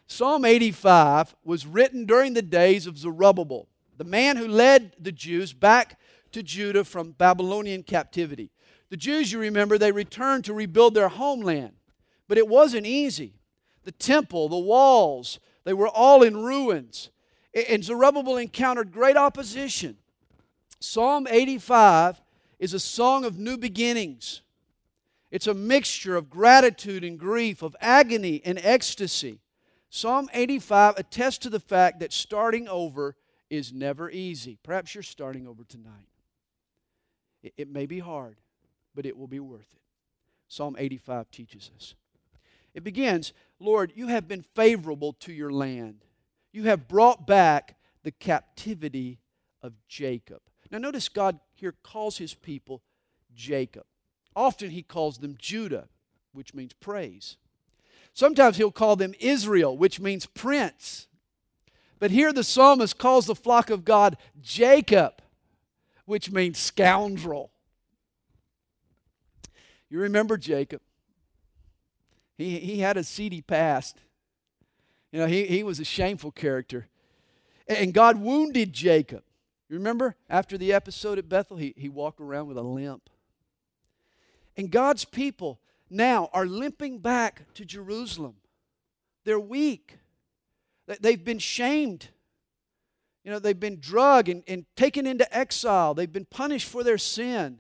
Psalm 0.07 0.45
85 0.45 1.35
was 1.43 1.67
written 1.67 2.05
during 2.05 2.35
the 2.35 2.41
days 2.41 2.87
of 2.87 2.99
Zerubbabel, 2.99 3.67
the 3.97 4.05
man 4.05 4.37
who 4.37 4.47
led 4.47 4.95
the 4.97 5.11
Jews 5.11 5.53
back 5.53 5.99
to 6.31 6.41
Judah 6.41 6.85
from 6.85 7.11
Babylonian 7.11 7.83
captivity. 7.83 8.53
The 8.91 8.97
Jews, 8.97 9.33
you 9.33 9.41
remember, 9.41 9.77
they 9.77 9.91
returned 9.91 10.45
to 10.45 10.55
rebuild 10.55 10.95
their 10.95 11.09
homeland, 11.09 11.73
but 12.29 12.39
it 12.39 12.47
wasn't 12.47 12.87
easy. 12.87 13.41
The 13.83 13.91
temple, 13.91 14.49
the 14.49 14.57
walls, 14.57 15.41
they 15.65 15.75
were 15.75 15.89
all 15.89 16.23
in 16.23 16.37
ruins. 16.37 17.11
And 17.53 17.83
Zerubbabel 17.83 18.37
encountered 18.37 18.93
great 18.93 19.17
opposition. 19.17 19.97
Psalm 20.79 21.27
85 21.29 22.21
is 22.59 22.75
a 22.75 22.81
song 22.81 23.25
of 23.25 23.39
new 23.39 23.57
beginnings. 23.57 24.43
It's 25.31 25.47
a 25.47 25.55
mixture 25.55 26.17
of 26.17 26.31
gratitude 26.31 27.05
and 27.05 27.19
grief, 27.19 27.63
of 27.63 27.77
agony 27.81 28.41
and 28.45 28.59
ecstasy. 28.63 29.41
Psalm 29.89 30.29
85 30.33 30.99
attests 30.99 31.39
to 31.39 31.51
the 31.51 31.61
fact 31.61 32.01
that 32.01 32.13
starting 32.13 32.69
over 32.69 33.17
is 33.49 33.73
never 33.73 34.11
easy. 34.11 34.59
Perhaps 34.63 34.95
you're 34.95 35.03
starting 35.03 35.47
over 35.47 35.65
tonight. 35.65 36.09
It, 37.43 37.55
it 37.57 37.69
may 37.69 37.87
be 37.87 37.99
hard, 37.99 38.37
but 38.95 39.07
it 39.07 39.17
will 39.17 39.27
be 39.27 39.41
worth 39.41 39.69
it. 39.73 39.83
Psalm 40.49 40.77
85 40.79 41.31
teaches 41.31 41.71
us. 41.77 41.95
It 42.75 42.85
begins 42.85 43.33
Lord, 43.59 43.93
you 43.95 44.07
have 44.07 44.27
been 44.27 44.43
favorable 44.55 45.13
to 45.15 45.33
your 45.33 45.51
land. 45.51 46.05
You 46.53 46.65
have 46.65 46.89
brought 46.89 47.27
back 47.27 47.77
the 48.03 48.11
captivity 48.11 49.19
of 49.63 49.75
Jacob. 49.89 50.41
Now, 50.71 50.79
notice 50.79 51.09
God 51.09 51.39
here 51.55 51.75
calls 51.83 52.19
his 52.19 52.35
people 52.35 52.83
Jacob. 53.35 53.85
Often 54.37 54.71
he 54.71 54.83
calls 54.83 55.19
them 55.19 55.37
Judah, 55.39 55.89
which 56.33 56.55
means 56.55 56.73
praise. 56.73 57.37
Sometimes 58.15 58.57
he'll 58.57 58.71
call 58.71 58.97
them 58.97 59.15
Israel, 59.19 59.77
which 59.77 60.01
means 60.01 60.27
prince. 60.27 61.09
But 61.99 62.11
here 62.11 62.33
the 62.33 62.45
psalmist 62.45 62.99
calls 62.99 63.27
the 63.27 63.35
flock 63.35 63.71
of 63.71 63.85
God 63.85 64.17
Jacob, 64.41 65.21
which 66.05 66.31
means 66.31 66.59
scoundrel. 66.59 67.51
You 69.89 69.99
remember 70.01 70.37
Jacob? 70.37 70.81
He, 72.39 72.59
he 72.59 72.79
had 72.79 72.97
a 72.97 73.05
seedy 73.05 73.43
past. 73.43 73.99
You 75.13 75.21
know, 75.21 75.27
he, 75.27 75.47
he 75.47 75.63
was 75.63 75.81
a 75.81 75.85
shameful 75.85 76.31
character. 76.31 76.89
And 77.69 77.95
God 77.95 78.21
wounded 78.21 78.73
Jacob. 78.73 79.23
You 79.69 79.77
remember 79.77 80.17
after 80.29 80.59
the 80.59 80.73
episode 80.73 81.19
at 81.19 81.29
Bethel, 81.29 81.57
he, 81.57 81.75
he 81.77 81.89
walked 81.89 82.21
around 82.21 82.49
with 82.49 82.57
a 82.57 82.63
limp. 82.63 83.09
And 84.57 84.71
God's 84.71 85.05
people 85.05 85.61
now 85.89 86.29
are 86.33 86.47
limping 86.47 86.99
back 86.99 87.53
to 87.55 87.65
Jerusalem. 87.65 88.35
They're 89.25 89.41
weak. 89.41 89.99
They've 91.01 91.23
been 91.23 91.39
shamed. 91.39 92.09
You 93.25 93.31
know, 93.31 93.39
they've 93.39 93.59
been 93.59 93.79
drugged 93.79 94.29
and, 94.29 94.43
and 94.49 94.65
taken 94.77 95.07
into 95.07 95.33
exile. 95.37 95.95
They've 95.95 96.13
been 96.13 96.25
punished 96.25 96.69
for 96.69 96.83
their 96.83 96.99
sin. 96.99 97.59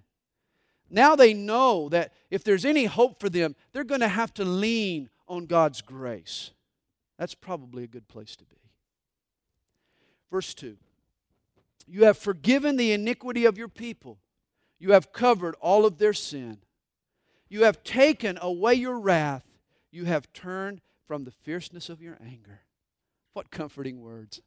Now 0.90 1.14
they 1.14 1.32
know 1.32 1.88
that 1.90 2.12
if 2.30 2.42
there's 2.42 2.64
any 2.64 2.86
hope 2.86 3.20
for 3.20 3.28
them, 3.28 3.54
they're 3.72 3.84
going 3.84 4.00
to 4.00 4.08
have 4.08 4.34
to 4.34 4.44
lean 4.44 5.10
on 5.28 5.46
God's 5.46 5.80
grace. 5.82 6.50
That's 7.20 7.34
probably 7.34 7.84
a 7.84 7.86
good 7.86 8.08
place 8.08 8.34
to 8.34 8.46
be. 8.46 8.56
Verse 10.30 10.54
2 10.54 10.78
You 11.86 12.04
have 12.06 12.16
forgiven 12.16 12.78
the 12.78 12.92
iniquity 12.92 13.44
of 13.44 13.58
your 13.58 13.68
people, 13.68 14.18
you 14.78 14.92
have 14.92 15.12
covered 15.12 15.54
all 15.60 15.84
of 15.84 15.98
their 15.98 16.14
sin. 16.14 16.58
You 17.50 17.64
have 17.64 17.82
taken 17.82 18.38
away 18.40 18.74
your 18.74 18.98
wrath, 18.98 19.44
you 19.90 20.06
have 20.06 20.32
turned 20.32 20.80
from 21.06 21.24
the 21.24 21.30
fierceness 21.30 21.90
of 21.90 22.00
your 22.00 22.16
anger. 22.24 22.60
What 23.34 23.50
comforting 23.50 24.00
words. 24.00 24.40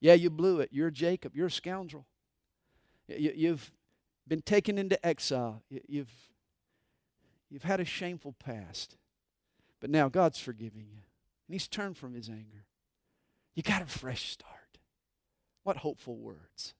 Yeah, 0.00 0.14
you 0.14 0.30
blew 0.30 0.60
it. 0.60 0.70
You're 0.72 0.90
Jacob. 0.90 1.36
You're 1.36 1.46
a 1.46 1.50
scoundrel. 1.50 2.06
You've 3.06 3.70
been 4.26 4.42
taken 4.42 4.78
into 4.78 5.04
exile. 5.06 5.62
You've, 5.86 6.12
you've 7.50 7.62
had 7.62 7.80
a 7.80 7.84
shameful 7.84 8.34
past. 8.42 8.96
But 9.80 9.90
now 9.90 10.08
God's 10.08 10.38
forgiving 10.38 10.86
you. 10.90 11.02
And 11.50 11.54
He's 11.56 11.66
turned 11.66 11.96
from 11.96 12.14
His 12.14 12.28
anger. 12.28 12.64
You 13.56 13.64
got 13.64 13.82
a 13.82 13.86
fresh 13.86 14.30
start. 14.30 14.78
What 15.64 15.78
hopeful 15.78 16.16
words. 16.16 16.74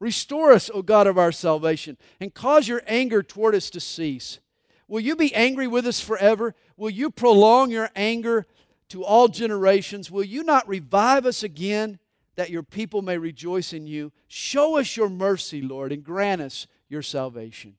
Restore 0.00 0.50
us, 0.50 0.68
O 0.74 0.82
God 0.82 1.06
of 1.06 1.16
our 1.16 1.30
salvation, 1.30 1.96
and 2.18 2.34
cause 2.34 2.66
your 2.66 2.82
anger 2.88 3.22
toward 3.22 3.54
us 3.54 3.70
to 3.70 3.78
cease. 3.78 4.40
Will 4.88 4.98
you 4.98 5.14
be 5.14 5.32
angry 5.32 5.68
with 5.68 5.86
us 5.86 6.00
forever? 6.00 6.56
Will 6.76 6.90
you 6.90 7.08
prolong 7.08 7.70
your 7.70 7.88
anger 7.94 8.48
to 8.88 9.04
all 9.04 9.28
generations? 9.28 10.10
Will 10.10 10.24
you 10.24 10.42
not 10.42 10.66
revive 10.66 11.24
us 11.24 11.44
again? 11.44 12.00
that 12.34 12.50
your 12.50 12.62
people 12.62 13.02
may 13.02 13.18
rejoice 13.18 13.72
in 13.72 13.88
you. 13.88 14.12
Show 14.28 14.78
us 14.78 14.96
your 14.96 15.08
mercy, 15.08 15.60
Lord, 15.60 15.90
and 15.90 16.04
grant 16.04 16.40
us 16.40 16.68
your 16.88 17.02
salvation. 17.02 17.74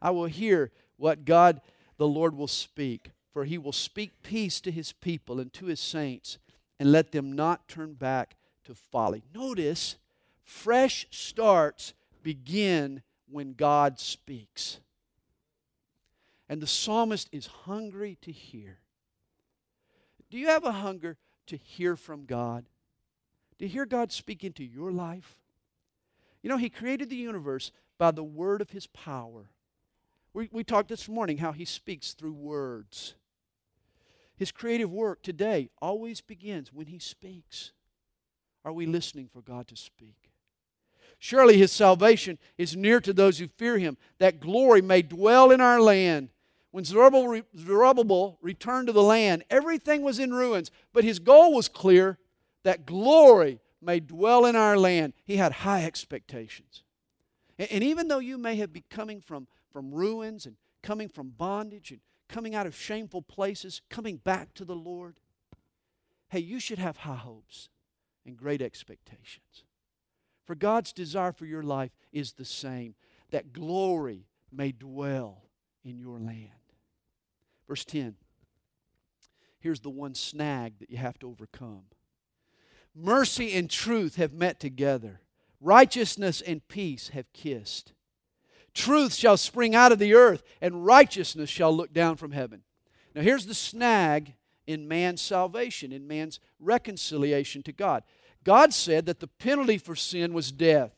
I 0.00 0.12
will 0.12 0.24
hear 0.24 0.72
what 0.96 1.26
God 1.26 1.60
the 1.98 2.08
Lord 2.08 2.34
will 2.34 2.48
speak, 2.48 3.10
for 3.32 3.44
he 3.44 3.58
will 3.58 3.72
speak 3.72 4.22
peace 4.22 4.60
to 4.60 4.70
his 4.70 4.92
people 4.92 5.40
and 5.40 5.52
to 5.54 5.66
his 5.66 5.80
saints, 5.80 6.38
and 6.78 6.92
let 6.92 7.12
them 7.12 7.32
not 7.32 7.68
turn 7.68 7.94
back 7.94 8.36
to 8.64 8.74
folly. 8.74 9.22
Notice, 9.34 9.96
fresh 10.44 11.06
starts 11.10 11.94
begin 12.22 13.02
when 13.30 13.52
God 13.52 13.98
speaks. 13.98 14.80
And 16.48 16.60
the 16.60 16.66
psalmist 16.66 17.28
is 17.32 17.46
hungry 17.46 18.16
to 18.22 18.32
hear. 18.32 18.78
Do 20.30 20.38
you 20.38 20.48
have 20.48 20.64
a 20.64 20.72
hunger 20.72 21.16
to 21.46 21.56
hear 21.56 21.96
from 21.96 22.24
God? 22.24 22.64
to 23.58 23.66
hear 23.66 23.86
God 23.86 24.12
speak 24.12 24.44
into 24.44 24.64
your 24.64 24.90
life? 24.90 25.36
You 26.42 26.50
know, 26.50 26.56
He 26.56 26.70
created 26.70 27.10
the 27.10 27.16
universe 27.16 27.72
by 27.98 28.10
the 28.10 28.24
word 28.24 28.60
of 28.60 28.70
His 28.70 28.86
power. 28.86 29.50
We, 30.38 30.48
we 30.52 30.62
talked 30.62 30.88
this 30.88 31.08
morning 31.08 31.38
how 31.38 31.50
He 31.50 31.64
speaks 31.64 32.12
through 32.12 32.34
words. 32.34 33.16
His 34.36 34.52
creative 34.52 34.88
work 34.88 35.20
today 35.20 35.68
always 35.82 36.20
begins 36.20 36.72
when 36.72 36.86
He 36.86 37.00
speaks. 37.00 37.72
Are 38.64 38.72
we 38.72 38.86
listening 38.86 39.28
for 39.32 39.42
God 39.42 39.66
to 39.66 39.76
speak? 39.76 40.30
Surely 41.18 41.58
His 41.58 41.72
salvation 41.72 42.38
is 42.56 42.76
near 42.76 43.00
to 43.00 43.12
those 43.12 43.40
who 43.40 43.48
fear 43.48 43.78
Him, 43.78 43.96
that 44.20 44.38
glory 44.38 44.80
may 44.80 45.02
dwell 45.02 45.50
in 45.50 45.60
our 45.60 45.80
land. 45.80 46.28
When 46.70 46.84
Zerubbabel, 46.84 48.38
returned 48.40 48.86
to 48.86 48.92
the 48.92 49.02
land, 49.02 49.42
everything 49.50 50.02
was 50.02 50.20
in 50.20 50.32
ruins, 50.32 50.70
but 50.92 51.02
his 51.02 51.18
goal 51.18 51.52
was 51.52 51.68
clear 51.68 52.16
that 52.62 52.86
glory 52.86 53.58
may 53.82 53.98
dwell 53.98 54.46
in 54.46 54.54
our 54.54 54.76
land. 54.76 55.14
He 55.24 55.38
had 55.38 55.50
high 55.50 55.84
expectations. 55.84 56.84
And, 57.58 57.72
and 57.72 57.82
even 57.82 58.06
though 58.06 58.20
you 58.20 58.38
may 58.38 58.54
have 58.56 58.72
been 58.72 58.84
coming 58.88 59.20
from, 59.20 59.48
from 59.72 59.92
ruins 59.92 60.46
and 60.46 60.56
coming 60.82 61.08
from 61.08 61.30
bondage 61.30 61.90
and 61.90 62.00
coming 62.28 62.54
out 62.54 62.66
of 62.66 62.76
shameful 62.76 63.22
places, 63.22 63.80
coming 63.88 64.16
back 64.16 64.54
to 64.54 64.64
the 64.64 64.74
Lord, 64.74 65.16
hey, 66.28 66.40
you 66.40 66.60
should 66.60 66.78
have 66.78 66.98
high 66.98 67.16
hopes 67.16 67.68
and 68.26 68.36
great 68.36 68.60
expectations. 68.62 69.64
For 70.44 70.54
God's 70.54 70.92
desire 70.92 71.32
for 71.32 71.46
your 71.46 71.62
life 71.62 71.92
is 72.12 72.32
the 72.32 72.44
same 72.44 72.94
that 73.30 73.52
glory 73.52 74.26
may 74.50 74.72
dwell 74.72 75.44
in 75.84 75.98
your 75.98 76.18
land. 76.18 76.50
Verse 77.66 77.84
10 77.84 78.16
here's 79.60 79.80
the 79.80 79.90
one 79.90 80.14
snag 80.14 80.78
that 80.78 80.88
you 80.88 80.96
have 80.96 81.18
to 81.18 81.28
overcome 81.28 81.82
Mercy 83.00 83.54
and 83.54 83.70
truth 83.70 84.16
have 84.16 84.32
met 84.32 84.58
together. 84.58 85.20
Righteousness 85.60 86.40
and 86.40 86.66
peace 86.66 87.10
have 87.10 87.32
kissed. 87.32 87.92
Truth 88.78 89.14
shall 89.14 89.36
spring 89.36 89.74
out 89.74 89.90
of 89.90 89.98
the 89.98 90.14
earth, 90.14 90.44
and 90.60 90.86
righteousness 90.86 91.50
shall 91.50 91.76
look 91.76 91.92
down 91.92 92.14
from 92.14 92.30
heaven. 92.30 92.62
Now, 93.12 93.22
here's 93.22 93.46
the 93.46 93.52
snag 93.52 94.34
in 94.68 94.86
man's 94.86 95.20
salvation, 95.20 95.90
in 95.90 96.06
man's 96.06 96.38
reconciliation 96.60 97.64
to 97.64 97.72
God. 97.72 98.04
God 98.44 98.72
said 98.72 99.06
that 99.06 99.18
the 99.18 99.26
penalty 99.26 99.78
for 99.78 99.96
sin 99.96 100.32
was 100.32 100.52
death. 100.52 100.92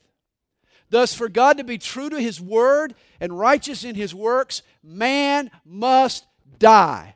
Thus, 0.90 1.14
for 1.14 1.30
God 1.30 1.56
to 1.56 1.64
be 1.64 1.78
true 1.78 2.10
to 2.10 2.20
his 2.20 2.38
word 2.38 2.94
and 3.18 3.38
righteous 3.38 3.82
in 3.82 3.94
his 3.94 4.14
works, 4.14 4.60
man 4.82 5.50
must 5.64 6.26
die. 6.58 7.14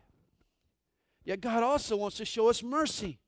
Yet 1.27 1.43
God 1.43 1.63
also 1.63 1.95
wants 1.99 2.17
to 2.17 2.25
show 2.25 2.49
us 2.49 2.63
mercy. 2.63 3.19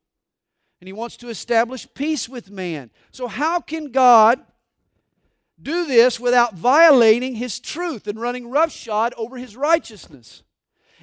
And 0.80 0.88
he 0.88 0.94
wants 0.94 1.18
to 1.18 1.28
establish 1.28 1.86
peace 1.92 2.30
with 2.30 2.50
man. 2.50 2.90
So, 3.10 3.26
how 3.26 3.60
can 3.60 3.90
God 3.90 4.40
do 5.60 5.86
this 5.86 6.20
without 6.20 6.54
violating 6.54 7.36
his 7.36 7.60
truth 7.60 8.06
and 8.06 8.20
running 8.20 8.50
roughshod 8.50 9.14
over 9.16 9.36
his 9.36 9.56
righteousness? 9.56 10.42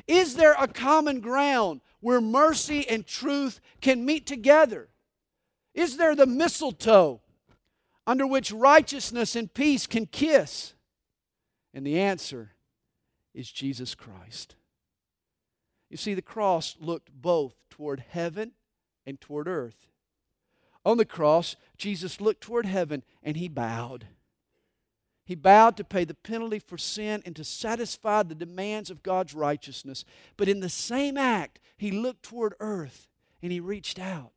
Is 0.07 0.35
there 0.35 0.55
a 0.59 0.67
common 0.67 1.19
ground 1.19 1.81
where 2.01 2.21
mercy 2.21 2.87
and 2.87 3.05
truth 3.05 3.59
can 3.81 4.05
meet 4.05 4.25
together? 4.27 4.89
Is 5.73 5.97
there 5.97 6.15
the 6.15 6.25
mistletoe 6.25 7.21
under 8.05 8.27
which 8.27 8.51
righteousness 8.51 9.35
and 9.35 9.53
peace 9.53 9.87
can 9.87 10.05
kiss? 10.05 10.73
And 11.73 11.85
the 11.85 11.99
answer 11.99 12.51
is 13.33 13.51
Jesus 13.51 13.95
Christ. 13.95 14.55
You 15.89 15.97
see, 15.97 16.13
the 16.13 16.21
cross 16.21 16.75
looked 16.79 17.11
both 17.11 17.55
toward 17.69 18.03
heaven 18.09 18.51
and 19.05 19.19
toward 19.19 19.47
earth. 19.47 19.87
On 20.85 20.97
the 20.97 21.05
cross, 21.05 21.55
Jesus 21.77 22.19
looked 22.19 22.41
toward 22.41 22.65
heaven 22.65 23.03
and 23.23 23.37
he 23.37 23.47
bowed. 23.47 24.07
He 25.25 25.35
bowed 25.35 25.77
to 25.77 25.83
pay 25.83 26.03
the 26.03 26.13
penalty 26.13 26.59
for 26.59 26.77
sin 26.77 27.23
and 27.25 27.35
to 27.35 27.43
satisfy 27.43 28.23
the 28.23 28.35
demands 28.35 28.89
of 28.89 29.03
God's 29.03 29.33
righteousness. 29.33 30.03
But 30.35 30.49
in 30.49 30.59
the 30.59 30.69
same 30.69 31.17
act, 31.17 31.59
he 31.77 31.91
looked 31.91 32.23
toward 32.23 32.55
earth 32.59 33.07
and 33.41 33.51
he 33.51 33.59
reached 33.59 33.99
out, 33.99 34.33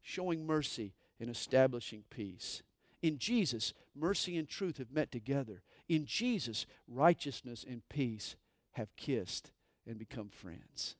showing 0.00 0.46
mercy 0.46 0.94
and 1.20 1.30
establishing 1.30 2.02
peace. 2.10 2.62
In 3.00 3.18
Jesus, 3.18 3.74
mercy 3.94 4.36
and 4.36 4.48
truth 4.48 4.78
have 4.78 4.92
met 4.92 5.12
together. 5.12 5.62
In 5.88 6.04
Jesus, 6.06 6.66
righteousness 6.88 7.64
and 7.68 7.88
peace 7.88 8.36
have 8.72 8.94
kissed 8.96 9.52
and 9.86 9.98
become 9.98 10.28
friends. 10.28 10.96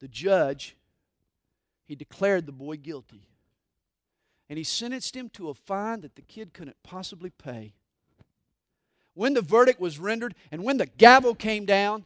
The 0.00 0.08
judge, 0.08 0.76
he 1.86 1.94
declared 1.94 2.46
the 2.46 2.52
boy 2.52 2.76
guilty. 2.76 3.28
And 4.48 4.58
he 4.58 4.64
sentenced 4.64 5.16
him 5.16 5.28
to 5.30 5.48
a 5.48 5.54
fine 5.54 6.00
that 6.02 6.16
the 6.16 6.22
kid 6.22 6.52
couldn't 6.52 6.82
possibly 6.82 7.30
pay. 7.30 7.74
When 9.14 9.34
the 9.34 9.42
verdict 9.42 9.80
was 9.80 9.98
rendered 9.98 10.34
and 10.50 10.64
when 10.64 10.76
the 10.76 10.86
gavel 10.86 11.34
came 11.34 11.64
down, 11.64 12.04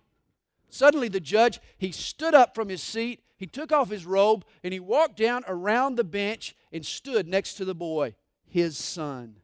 suddenly 0.69 1.09
the 1.09 1.21
judge, 1.21 1.59
he 1.77 1.91
stood 1.91 2.35
up 2.35 2.55
from 2.55 2.69
his 2.69 2.83
seat, 2.83 3.23
he 3.37 3.47
took 3.47 3.73
off 3.73 3.91
his 3.91 4.07
robe, 4.07 4.45
and 4.63 4.73
he 4.73 4.81
walked 4.81 5.17
down 5.17 5.43
around 5.49 5.97
the 5.97 6.05
bench 6.05 6.55
and 6.73 6.85
stood 6.85 7.27
next 7.27 7.55
to 7.55 7.65
the 7.65 7.75
boy, 7.75 8.15
his 8.47 8.77
son. 8.77 9.37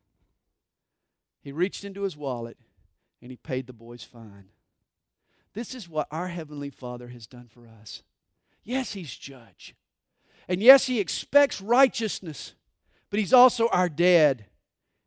He 1.42 1.52
reached 1.52 1.84
into 1.84 2.02
his 2.02 2.16
wallet 2.16 2.58
and 3.20 3.30
he 3.30 3.36
paid 3.36 3.66
the 3.66 3.72
boy's 3.72 4.04
fine. 4.04 4.50
This 5.54 5.74
is 5.74 5.88
what 5.88 6.08
our 6.10 6.28
Heavenly 6.28 6.68
Father 6.68 7.08
has 7.08 7.26
done 7.26 7.48
for 7.48 7.66
us. 7.66 8.02
Yes, 8.64 8.92
He's 8.92 9.16
judge. 9.16 9.74
And 10.48 10.60
yes, 10.60 10.86
He 10.86 11.00
expects 11.00 11.60
righteousness, 11.60 12.54
but 13.14 13.20
He's 13.20 13.32
also 13.32 13.68
our 13.68 13.88
dad, 13.88 14.44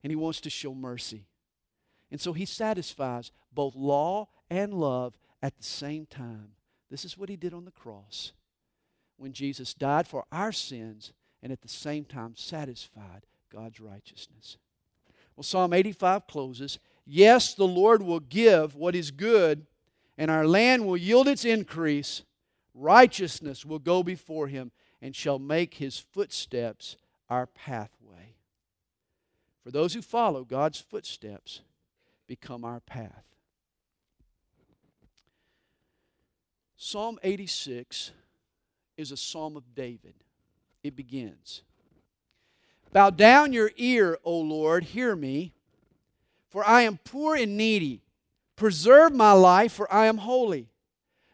and 0.01 0.09
He 0.09 0.15
wants 0.15 0.39
to 0.39 0.49
show 0.49 0.73
mercy. 0.73 1.25
And 2.09 2.21
so 2.21 2.31
He 2.31 2.45
satisfies 2.45 3.33
both 3.51 3.75
law 3.75 4.29
and 4.49 4.73
love 4.73 5.17
at 5.43 5.57
the 5.57 5.63
same 5.65 6.05
time. 6.05 6.51
This 6.89 7.03
is 7.03 7.17
what 7.17 7.27
He 7.27 7.35
did 7.35 7.53
on 7.53 7.65
the 7.65 7.71
cross 7.71 8.31
when 9.17 9.33
Jesus 9.33 9.73
died 9.73 10.07
for 10.07 10.23
our 10.31 10.53
sins 10.53 11.11
and 11.43 11.51
at 11.51 11.61
the 11.61 11.67
same 11.67 12.05
time 12.05 12.33
satisfied 12.37 13.25
God's 13.51 13.81
righteousness. 13.81 14.55
Well, 15.35 15.43
Psalm 15.43 15.73
85 15.73 16.27
closes 16.27 16.79
Yes, 17.05 17.55
the 17.55 17.67
Lord 17.67 18.01
will 18.01 18.21
give 18.21 18.73
what 18.73 18.95
is 18.95 19.11
good, 19.11 19.65
and 20.17 20.31
our 20.31 20.47
land 20.47 20.87
will 20.87 20.95
yield 20.95 21.27
its 21.27 21.43
increase. 21.43 22.23
Righteousness 22.73 23.65
will 23.65 23.79
go 23.79 24.01
before 24.01 24.47
him 24.47 24.71
and 25.01 25.13
shall 25.13 25.39
make 25.39 25.73
his 25.73 25.99
footsteps 25.99 26.95
our 27.29 27.45
pathway. 27.45 28.35
For 29.63 29.71
those 29.71 29.93
who 29.93 30.01
follow 30.01 30.43
God's 30.43 30.79
footsteps, 30.79 31.61
become 32.27 32.63
our 32.63 32.79
path. 32.79 33.23
Psalm 36.77 37.19
86 37.23 38.11
is 38.97 39.11
a 39.11 39.17
psalm 39.17 39.57
of 39.57 39.75
David. 39.75 40.13
It 40.83 40.95
begins 40.95 41.63
Bow 42.93 43.09
down 43.09 43.51
your 43.51 43.71
ear, 43.75 44.17
O 44.23 44.39
Lord, 44.39 44.85
hear 44.85 45.15
me 45.15 45.53
for 46.49 46.67
I 46.67 46.81
am 46.81 46.97
poor 47.03 47.35
and 47.35 47.57
needy. 47.57 48.01
Preserve 48.55 49.13
my 49.13 49.31
life, 49.31 49.73
for 49.73 49.91
I 49.93 50.07
am 50.07 50.17
holy. 50.17 50.69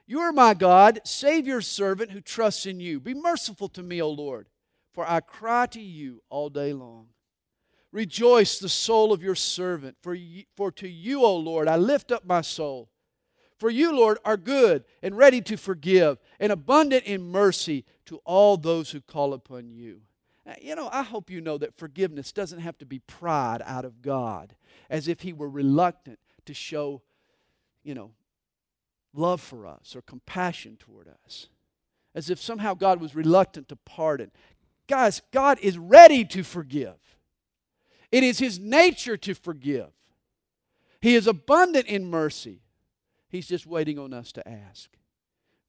You 0.05 0.19
are 0.19 0.33
my 0.33 0.53
God. 0.53 0.99
Save 1.05 1.47
your 1.47 1.61
servant 1.61 2.11
who 2.11 2.19
trusts 2.19 2.65
in 2.65 2.79
you. 2.79 2.99
Be 2.99 3.13
merciful 3.13 3.69
to 3.69 3.81
me, 3.81 4.01
O 4.01 4.09
Lord, 4.09 4.47
for 4.93 5.09
I 5.09 5.19
cry 5.19 5.65
to 5.67 5.81
you 5.81 6.21
all 6.29 6.49
day 6.49 6.73
long. 6.73 7.07
Rejoice 7.91 8.57
the 8.57 8.69
soul 8.69 9.13
of 9.13 9.21
your 9.21 9.35
servant, 9.35 9.97
for, 10.01 10.13
you, 10.15 10.43
for 10.55 10.71
to 10.71 10.87
you, 10.87 11.23
O 11.23 11.35
Lord, 11.35 11.67
I 11.67 11.75
lift 11.75 12.11
up 12.11 12.25
my 12.25 12.41
soul. 12.41 12.89
For 13.59 13.69
you, 13.69 13.95
Lord, 13.95 14.17
are 14.25 14.35
good 14.35 14.83
and 15.01 15.15
ready 15.15 15.41
to 15.41 15.57
forgive, 15.57 16.17
and 16.39 16.51
abundant 16.51 17.05
in 17.05 17.21
mercy 17.21 17.85
to 18.07 18.17
all 18.25 18.57
those 18.57 18.91
who 18.91 18.99
call 18.99 19.33
upon 19.33 19.69
you. 19.69 20.01
You 20.59 20.75
know, 20.75 20.89
I 20.91 21.03
hope 21.03 21.29
you 21.29 21.39
know 21.39 21.57
that 21.59 21.77
forgiveness 21.77 22.31
doesn't 22.31 22.59
have 22.59 22.77
to 22.79 22.85
be 22.85 22.99
pried 22.99 23.61
out 23.63 23.85
of 23.85 24.01
God, 24.01 24.55
as 24.89 25.07
if 25.07 25.21
He 25.21 25.31
were 25.31 25.49
reluctant 25.49 26.19
to 26.45 26.53
show, 26.53 27.01
you 27.83 27.93
know, 27.93 28.11
love 29.13 29.39
for 29.39 29.65
us 29.65 29.95
or 29.95 30.01
compassion 30.01 30.75
toward 30.77 31.07
us, 31.23 31.47
as 32.13 32.29
if 32.29 32.41
somehow 32.41 32.73
God 32.73 32.99
was 32.99 33.15
reluctant 33.15 33.69
to 33.69 33.75
pardon. 33.75 34.31
Guys, 34.87 35.21
God 35.31 35.59
is 35.61 35.77
ready 35.77 36.25
to 36.25 36.43
forgive. 36.43 36.95
It 38.11 38.23
is 38.23 38.39
His 38.39 38.59
nature 38.59 39.17
to 39.17 39.33
forgive. 39.33 39.89
He 41.01 41.15
is 41.15 41.27
abundant 41.27 41.87
in 41.87 42.09
mercy. 42.09 42.61
He's 43.29 43.47
just 43.47 43.65
waiting 43.65 43.97
on 43.97 44.13
us 44.13 44.31
to 44.33 44.47
ask. 44.47 44.89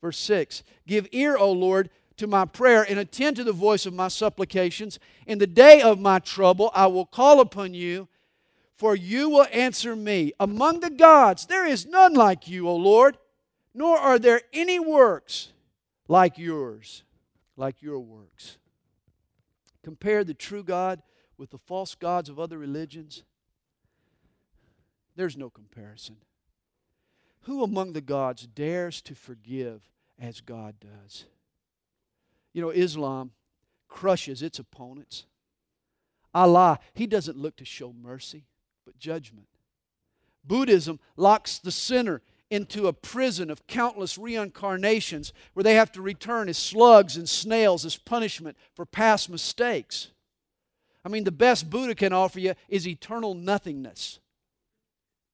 Verse 0.00 0.18
6 0.18 0.62
Give 0.87 1.09
ear, 1.12 1.37
O 1.37 1.50
Lord, 1.50 1.90
to 2.18 2.27
my 2.27 2.44
prayer 2.44 2.87
and 2.88 2.98
attend 2.98 3.37
to 3.37 3.44
the 3.44 3.53
voice 3.53 3.87
of 3.87 3.94
my 3.94 4.09
supplications. 4.09 4.98
In 5.27 5.38
the 5.38 5.46
day 5.46 5.81
of 5.81 5.98
my 5.98 6.18
trouble, 6.18 6.70
I 6.74 6.87
will 6.87 7.07
call 7.07 7.40
upon 7.40 7.74
you, 7.74 8.09
for 8.77 8.94
you 8.94 9.31
will 9.31 9.46
answer 9.53 9.96
me. 9.96 10.33
Among 10.38 10.81
the 10.81 10.90
gods, 10.90 11.46
there 11.46 11.66
is 11.66 11.87
none 11.87 12.14
like 12.14 12.48
you, 12.48 12.68
O 12.68 12.77
Lord, 12.77 13.16
nor 13.72 13.96
are 13.96 14.18
there 14.18 14.42
any 14.53 14.79
works 14.79 15.53
like 16.07 16.38
yours, 16.38 17.03
like 17.57 17.81
your 17.81 17.98
works. 17.98 18.59
Compare 19.85 20.25
the 20.25 20.35
true 20.35 20.64
God 20.64 21.03
with 21.37 21.51
the 21.51 21.59
false 21.59 21.94
gods 21.94 22.31
of 22.31 22.40
other 22.40 22.57
religions. 22.59 23.23
There's 25.14 25.37
no 25.37 25.51
comparison. 25.51 26.16
Who 27.42 27.62
among 27.62 27.92
the 27.92 28.01
gods 28.01 28.47
dares 28.47 29.03
to 29.03 29.14
forgive 29.14 29.83
as 30.18 30.40
God 30.40 30.77
does? 30.81 31.27
You 32.55 32.62
know, 32.62 32.70
Islam 32.70 33.33
crushes 33.87 34.42
its 34.42 34.59
opponents. 34.59 35.27
Allah, 36.33 36.79
He 36.94 37.07
doesn't 37.07 37.37
look 37.37 37.57
to 37.57 37.64
show 37.66 37.92
mercy, 37.92 38.47
but 38.87 38.99
judgment. 38.99 39.49
Buddhism 40.42 40.99
locks 41.16 41.59
the 41.59 41.70
sinner 41.70 42.23
into 42.50 42.87
a 42.87 42.92
prison 42.92 43.50
of 43.50 43.66
countless 43.66 44.18
reincarnations 44.18 45.33
where 45.54 45.64
they 45.64 45.74
have 45.74 45.90
to 45.92 46.02
return 46.02 46.48
as 46.48 46.59
slugs 46.59 47.16
and 47.16 47.28
snails 47.28 47.85
as 47.85 47.96
punishment 47.96 48.57
for 48.74 48.85
past 48.85 49.30
mistakes. 49.30 50.09
I 51.04 51.09
mean, 51.09 51.24
the 51.24 51.33
best 51.33 51.68
Buddha 51.68 51.94
can 51.94 52.12
offer 52.12 52.40
you 52.40 52.54
is 52.68 52.87
eternal 52.87 53.35
nothingness. 53.35 54.20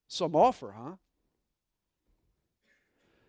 Some 0.08 0.34
offer, 0.34 0.74
huh? 0.76 0.92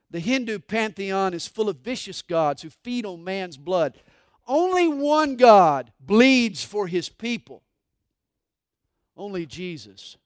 The 0.10 0.20
Hindu 0.20 0.60
pantheon 0.60 1.34
is 1.34 1.48
full 1.48 1.70
of 1.70 1.78
vicious 1.78 2.22
gods 2.22 2.62
who 2.62 2.70
feed 2.70 3.06
on 3.06 3.24
man's 3.24 3.58
blood. 3.58 3.98
Only 4.48 4.88
one 4.88 5.38
God 5.38 5.92
bleeds 6.00 6.64
for 6.64 6.88
his 6.88 7.08
people. 7.08 7.64
Only 9.16 9.46
Jesus 9.46 10.18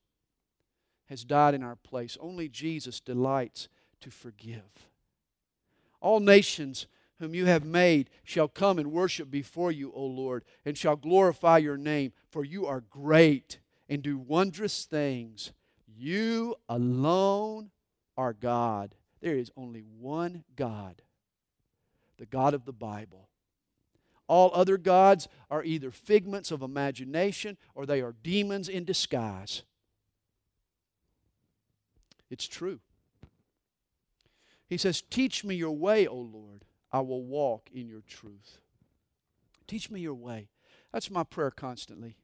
has 1.08 1.24
died 1.24 1.54
in 1.54 1.63
our 1.63 1.76
place. 1.76 2.18
Only 2.20 2.50
Jesus 2.50 3.00
delights 3.00 3.68
to 4.02 4.12
forgive. 4.12 4.89
All 6.02 6.20
nations 6.20 6.88
whom 7.20 7.34
you 7.34 7.46
have 7.46 7.65
made 7.65 8.10
shall 8.24 8.48
come 8.48 8.78
and 8.78 8.91
worship 8.91 9.32
before 9.32 9.72
you, 9.72 9.91
O 9.94 10.06
Lord, 10.06 10.44
and 10.65 10.78
shall 10.78 10.96
glorify 10.96 11.60
your 11.60 11.78
name, 11.78 12.12
for 12.30 12.44
you 12.44 12.65
are 12.65 12.82
great 12.82 13.60
and 13.88 14.02
do 14.02 14.18
wondrous 14.18 14.86
things. 14.86 15.54
You 15.88 16.56
alone 16.68 17.72
are 18.18 18.34
God. 18.34 18.96
There 19.22 19.38
is 19.38 19.52
only 19.56 19.82
one 19.82 20.44
God, 20.56 21.02
the 22.18 22.26
God 22.26 22.54
of 22.54 22.65
the 22.65 22.74
Bible. 22.74 23.30
All 24.28 24.52
other 24.54 24.78
gods 24.78 25.28
are 25.50 25.63
either 25.63 25.91
figments 25.91 26.52
of 26.52 26.62
imagination 26.62 27.58
or 27.76 27.86
they 27.86 28.02
are 28.02 28.15
demons 28.24 28.68
in 28.68 28.84
disguise. 28.84 29.63
It's 32.30 32.48
true. 32.48 32.80
He 34.68 34.78
says, 34.78 35.02
Teach 35.02 35.44
me 35.44 35.56
your 35.56 35.72
way, 35.72 36.08
O 36.08 36.16
Lord. 36.16 36.66
I 36.92 37.02
will 37.02 37.24
walk 37.24 37.70
in 37.74 37.88
your 37.88 38.02
truth. 38.02 38.60
Teach 39.68 39.92
me 39.92 40.00
your 40.00 40.14
way. 40.14 40.50
That's 40.94 41.12
my 41.12 41.24
prayer 41.24 41.52
constantly. 41.52 42.18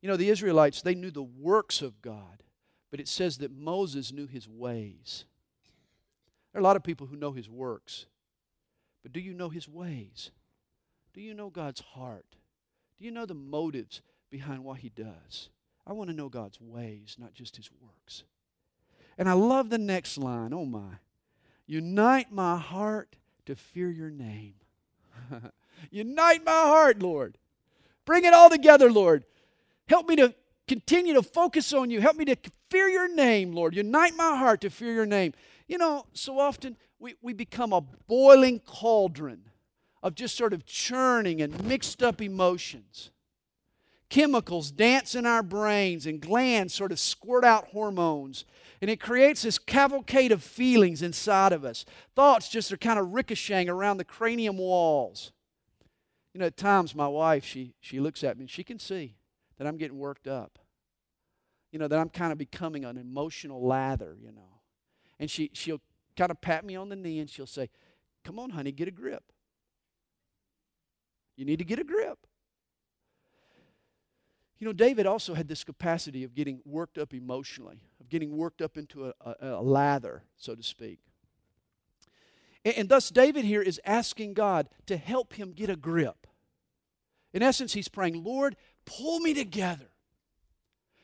You 0.00 0.08
know, 0.08 0.16
the 0.16 0.30
Israelites, 0.30 0.82
they 0.82 0.94
knew 0.94 1.10
the 1.10 1.22
works 1.22 1.82
of 1.82 2.00
God, 2.00 2.42
but 2.90 3.00
it 3.00 3.08
says 3.08 3.38
that 3.38 3.50
Moses 3.50 4.12
knew 4.12 4.26
his 4.26 4.48
ways. 4.48 5.24
There 6.52 6.60
are 6.60 6.62
a 6.62 6.64
lot 6.64 6.76
of 6.76 6.82
people 6.82 7.08
who 7.08 7.16
know 7.16 7.32
his 7.32 7.48
works, 7.48 8.06
but 9.02 9.12
do 9.12 9.20
you 9.20 9.34
know 9.34 9.48
his 9.48 9.68
ways? 9.68 10.30
Do 11.12 11.20
you 11.20 11.34
know 11.34 11.50
God's 11.50 11.80
heart? 11.80 12.36
Do 12.98 13.04
you 13.04 13.10
know 13.10 13.26
the 13.26 13.34
motives 13.34 14.00
behind 14.30 14.64
what 14.64 14.78
he 14.78 14.88
does? 14.88 15.50
I 15.86 15.92
want 15.92 16.10
to 16.10 16.16
know 16.16 16.28
God's 16.28 16.60
ways, 16.60 17.16
not 17.18 17.34
just 17.34 17.56
his 17.56 17.70
works. 17.80 18.24
And 19.18 19.28
I 19.28 19.32
love 19.32 19.70
the 19.70 19.78
next 19.78 20.18
line. 20.18 20.52
Oh 20.52 20.64
my. 20.64 20.98
Unite 21.66 22.30
my 22.30 22.58
heart 22.58 23.16
to 23.46 23.56
fear 23.56 23.90
your 23.90 24.10
name. 24.10 24.54
Unite 25.90 26.44
my 26.44 26.52
heart, 26.52 27.02
Lord. 27.02 27.38
Bring 28.04 28.24
it 28.24 28.34
all 28.34 28.50
together, 28.50 28.90
Lord. 28.90 29.24
Help 29.88 30.08
me 30.08 30.16
to 30.16 30.34
continue 30.68 31.14
to 31.14 31.22
focus 31.22 31.72
on 31.72 31.90
you. 31.90 32.00
Help 32.00 32.16
me 32.16 32.24
to 32.26 32.36
fear 32.70 32.88
your 32.88 33.12
name, 33.12 33.52
Lord. 33.52 33.74
Unite 33.74 34.14
my 34.16 34.36
heart 34.36 34.60
to 34.62 34.70
fear 34.70 34.92
your 34.92 35.06
name. 35.06 35.32
You 35.66 35.78
know, 35.78 36.06
so 36.12 36.38
often 36.38 36.76
we, 36.98 37.14
we 37.22 37.32
become 37.32 37.72
a 37.72 37.80
boiling 37.80 38.60
cauldron 38.60 39.42
of 40.02 40.14
just 40.14 40.36
sort 40.36 40.52
of 40.52 40.64
churning 40.64 41.42
and 41.42 41.64
mixed 41.64 42.02
up 42.02 42.22
emotions. 42.22 43.10
Chemicals 44.08 44.70
dance 44.70 45.14
in 45.14 45.26
our 45.26 45.42
brains 45.42 46.06
and 46.06 46.20
glands 46.20 46.74
sort 46.74 46.92
of 46.92 47.00
squirt 47.00 47.44
out 47.44 47.68
hormones. 47.68 48.44
And 48.80 48.90
it 48.90 49.00
creates 49.00 49.42
this 49.42 49.58
cavalcade 49.58 50.32
of 50.32 50.42
feelings 50.42 51.02
inside 51.02 51.52
of 51.52 51.64
us. 51.64 51.84
Thoughts 52.14 52.48
just 52.48 52.72
are 52.72 52.76
kind 52.76 52.98
of 52.98 53.12
ricocheting 53.12 53.68
around 53.68 53.96
the 53.96 54.04
cranium 54.04 54.58
walls. 54.58 55.32
You 56.34 56.40
know, 56.40 56.46
at 56.46 56.56
times 56.56 56.94
my 56.94 57.08
wife, 57.08 57.44
she, 57.44 57.74
she 57.80 57.98
looks 57.98 58.22
at 58.22 58.36
me 58.36 58.42
and 58.42 58.50
she 58.50 58.62
can 58.62 58.78
see 58.78 59.16
that 59.58 59.66
I'm 59.66 59.78
getting 59.78 59.98
worked 59.98 60.28
up. 60.28 60.58
You 61.72 61.78
know, 61.78 61.88
that 61.88 61.98
I'm 61.98 62.10
kind 62.10 62.30
of 62.30 62.38
becoming 62.38 62.84
an 62.84 62.96
emotional 62.96 63.66
lather, 63.66 64.16
you 64.20 64.30
know. 64.30 64.60
And 65.18 65.30
she, 65.30 65.50
she'll 65.52 65.80
kind 66.16 66.30
of 66.30 66.40
pat 66.40 66.64
me 66.64 66.76
on 66.76 66.90
the 66.90 66.96
knee 66.96 67.18
and 67.18 67.28
she'll 67.28 67.46
say, 67.46 67.70
Come 68.24 68.38
on, 68.38 68.50
honey, 68.50 68.72
get 68.72 68.88
a 68.88 68.90
grip. 68.90 69.22
You 71.36 71.44
need 71.44 71.58
to 71.58 71.64
get 71.64 71.78
a 71.78 71.84
grip. 71.84 72.26
You 74.58 74.66
know, 74.66 74.72
David 74.72 75.06
also 75.06 75.34
had 75.34 75.48
this 75.48 75.64
capacity 75.64 76.24
of 76.24 76.34
getting 76.34 76.60
worked 76.64 76.96
up 76.96 77.12
emotionally, 77.12 77.82
of 78.00 78.08
getting 78.08 78.36
worked 78.36 78.62
up 78.62 78.78
into 78.78 79.06
a, 79.06 79.12
a, 79.20 79.36
a 79.48 79.62
lather, 79.62 80.22
so 80.36 80.54
to 80.54 80.62
speak. 80.62 80.98
And, 82.64 82.74
and 82.78 82.88
thus, 82.88 83.10
David 83.10 83.44
here 83.44 83.60
is 83.60 83.80
asking 83.84 84.34
God 84.34 84.68
to 84.86 84.96
help 84.96 85.34
him 85.34 85.52
get 85.52 85.68
a 85.68 85.76
grip. 85.76 86.26
In 87.34 87.42
essence, 87.42 87.74
he's 87.74 87.88
praying, 87.88 88.24
Lord, 88.24 88.56
pull 88.86 89.20
me 89.20 89.34
together. 89.34 89.90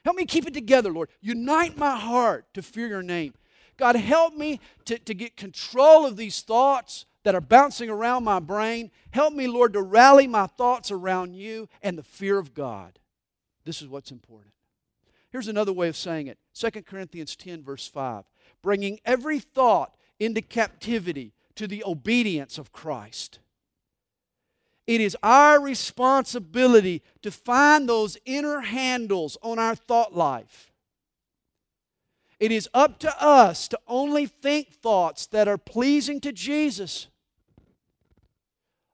Help 0.05 0.17
me 0.17 0.25
keep 0.25 0.47
it 0.47 0.55
together, 0.55 0.91
Lord. 0.91 1.11
Unite 1.21 1.77
my 1.77 1.97
heart 1.97 2.47
to 2.55 2.63
fear 2.63 2.87
your 2.87 3.03
name. 3.03 3.35
God, 3.77 3.97
help 3.97 4.35
me 4.35 4.61
to, 4.87 4.99
to 4.99 5.15
get 5.15 5.37
control 5.37 6.07
of 6.07 6.17
these 6.17 6.41
thoughts 6.41 7.05
that 7.25 7.35
are 7.35 7.41
bouncing 7.41 7.91
around 7.91 8.25
my 8.25 8.41
brain. 8.41 8.91
Help 9.11 9.35
me, 9.35 9.47
Lord, 9.47 9.75
to 9.75 9.83
rally 9.83 10.27
my 10.27 10.47
thoughts 10.47 10.91
around 10.91 11.35
you 11.35 11.69
and 11.83 11.99
the 11.99 12.03
fear 12.03 12.39
of 12.39 12.55
God. 12.55 12.99
This 13.65 13.83
is 13.83 13.89
what's 13.89 14.11
important. 14.11 14.53
Here's 15.31 15.49
another 15.49 15.73
way 15.73 15.89
of 15.89 15.97
saying 15.97 16.27
it 16.27 16.39
2 16.55 16.83
Corinthians 16.83 17.37
10, 17.37 17.63
verse 17.63 17.89
5. 17.89 18.25
Bringing 18.63 19.01
every 19.05 19.39
thought 19.39 19.97
into 20.21 20.43
captivity 20.43 21.33
to 21.57 21.67
the 21.67 21.83
obedience 21.85 22.59
of 22.59 22.73
Christ. 22.73 23.39
It 24.87 25.01
is 25.01 25.17
our 25.23 25.61
responsibility 25.61 27.03
to 27.23 27.31
find 27.31 27.89
those 27.89 28.19
inner 28.25 28.61
handles 28.61 29.39
on 29.43 29.59
our 29.59 29.75
thought 29.75 30.15
life. 30.15 30.73
It 32.41 32.51
is 32.51 32.69
up 32.75 32.99
to 33.01 33.23
us 33.23 33.69
to 33.69 33.79
only 33.87 34.27
think 34.27 34.73
thoughts 34.73 35.27
that 35.29 35.47
are 35.47 35.59
pleasing 35.59 36.21
to 36.23 36.33
Jesus. 36.33 37.07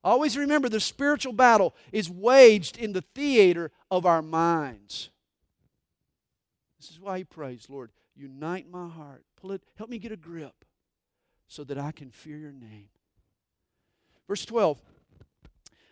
Always 0.04 0.36
remember 0.36 0.68
the 0.68 0.80
spiritual 0.80 1.32
battle 1.32 1.74
is 1.92 2.08
waged 2.08 2.78
in 2.78 2.92
the 2.92 3.02
theater 3.14 3.70
of 3.90 4.06
our 4.06 4.22
minds. 4.22 5.10
This 6.78 6.90
is 6.90 7.00
why 7.00 7.18
he 7.18 7.24
prays, 7.24 7.66
Lord, 7.68 7.90
unite 8.14 8.70
my 8.70 8.88
heart. 8.88 9.24
Pull 9.40 9.52
it, 9.52 9.62
help 9.76 9.90
me 9.90 9.98
get 9.98 10.12
a 10.12 10.16
grip 10.16 10.64
so 11.48 11.64
that 11.64 11.78
I 11.78 11.90
can 11.92 12.10
fear 12.10 12.36
your 12.36 12.52
name. 12.52 12.88
Verse 14.28 14.44
12 14.44 14.80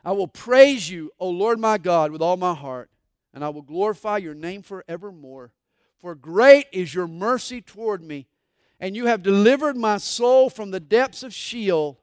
I 0.04 0.12
will 0.12 0.28
praise 0.28 0.88
you, 0.88 1.10
O 1.18 1.28
Lord 1.28 1.58
my 1.58 1.78
God, 1.78 2.12
with 2.12 2.22
all 2.22 2.36
my 2.36 2.54
heart, 2.54 2.90
and 3.34 3.44
I 3.44 3.48
will 3.48 3.62
glorify 3.62 4.18
your 4.18 4.34
name 4.34 4.62
forevermore. 4.62 5.52
For 5.98 6.14
great 6.14 6.66
is 6.72 6.94
your 6.94 7.08
mercy 7.08 7.60
toward 7.60 8.04
me, 8.04 8.28
and 8.78 8.94
you 8.94 9.06
have 9.06 9.22
delivered 9.22 9.76
my 9.76 9.96
soul 9.96 10.48
from 10.48 10.70
the 10.70 10.78
depths 10.78 11.24
of 11.24 11.34
Sheol. 11.34 11.98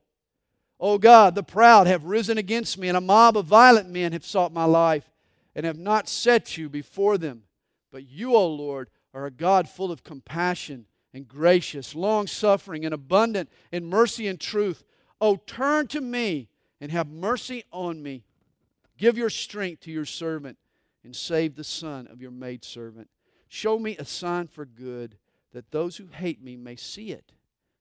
O 0.83 0.97
God, 0.97 1.33
the 1.33 1.43
proud 1.43 1.87
have 1.87 2.03
risen 2.03 2.37
against 2.37 2.77
me, 2.77 2.89
and 2.89 2.97
a 2.97 3.01
mob 3.01 3.37
of 3.37 3.45
violent 3.45 3.89
men 3.89 4.11
have 4.11 4.25
sought 4.25 4.51
my 4.51 4.65
life, 4.65 5.09
and 5.55 5.65
have 5.65 5.77
not 5.79 6.09
set 6.09 6.57
you 6.57 6.67
before 6.67 7.17
them. 7.17 7.43
But 7.89 8.05
you, 8.05 8.35
O 8.35 8.45
Lord, 8.45 8.89
are 9.13 9.25
a 9.25 9.31
God 9.31 9.69
full 9.69 9.93
of 9.93 10.03
compassion 10.03 10.87
and 11.13 11.25
gracious, 11.25 11.95
long 11.95 12.27
suffering, 12.27 12.83
and 12.83 12.93
abundant 12.93 13.49
in 13.71 13.85
mercy 13.85 14.27
and 14.27 14.37
truth. 14.37 14.83
O 15.21 15.37
turn 15.37 15.87
to 15.87 16.01
me 16.01 16.49
and 16.81 16.91
have 16.91 17.07
mercy 17.07 17.63
on 17.71 18.03
me. 18.03 18.25
Give 18.97 19.17
your 19.17 19.29
strength 19.29 19.83
to 19.83 19.91
your 19.91 20.03
servant 20.03 20.57
and 21.05 21.15
save 21.15 21.55
the 21.55 21.63
son 21.63 22.07
of 22.07 22.21
your 22.21 22.31
maidservant. 22.31 23.09
Show 23.47 23.79
me 23.79 23.95
a 23.95 24.03
sign 24.03 24.47
for 24.47 24.65
good, 24.65 25.17
that 25.53 25.71
those 25.71 25.95
who 25.95 26.07
hate 26.07 26.43
me 26.43 26.57
may 26.57 26.75
see 26.75 27.11
it 27.11 27.31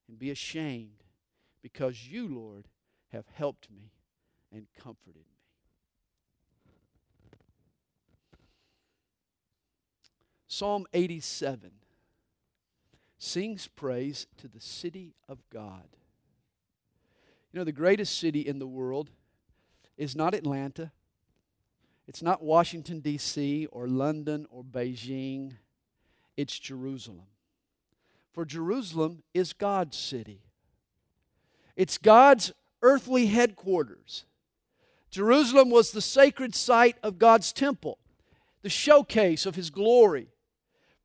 and 0.07 0.21
be 0.21 0.31
ashamed, 0.31 1.03
because 1.63 2.07
you, 2.07 2.29
Lord, 2.29 2.69
have 3.13 3.27
helped 3.35 3.71
me 3.71 3.91
and 4.53 4.67
comforted 4.79 5.17
me. 5.17 5.23
Psalm 10.47 10.87
87 10.93 11.71
sings 13.19 13.69
praise 13.69 14.27
to 14.37 14.49
the 14.49 14.61
city 14.61 15.15
of 15.29 15.39
God. 15.51 15.89
You 17.53 17.59
know, 17.59 17.65
the 17.65 17.73
greatest 17.73 18.19
city 18.19 18.41
in 18.41 18.59
the 18.59 18.67
world 18.67 19.11
is 19.97 20.17
not 20.17 20.35
Atlanta, 20.35 20.93
it's 22.07 22.23
not 22.23 22.43
Washington, 22.43 23.01
D.C., 23.01 23.67
or 23.67 23.87
London, 23.87 24.47
or 24.51 24.65
Beijing. 24.65 25.53
It's 26.37 26.59
Jerusalem. 26.59 27.29
For 28.33 28.45
Jerusalem 28.45 29.23
is 29.33 29.53
God's 29.53 29.97
city, 29.97 30.43
it's 31.77 31.97
God's 31.97 32.53
earthly 32.83 33.27
headquarters. 33.27 34.25
Jerusalem 35.11 35.71
was 35.71 35.93
the 35.93 36.01
sacred 36.01 36.55
site 36.55 36.97
of 37.03 37.19
God's 37.19 37.53
temple, 37.53 37.99
the 38.63 38.71
showcase 38.71 39.47
of 39.47 39.55
His 39.55 39.71
glory. 39.71 40.29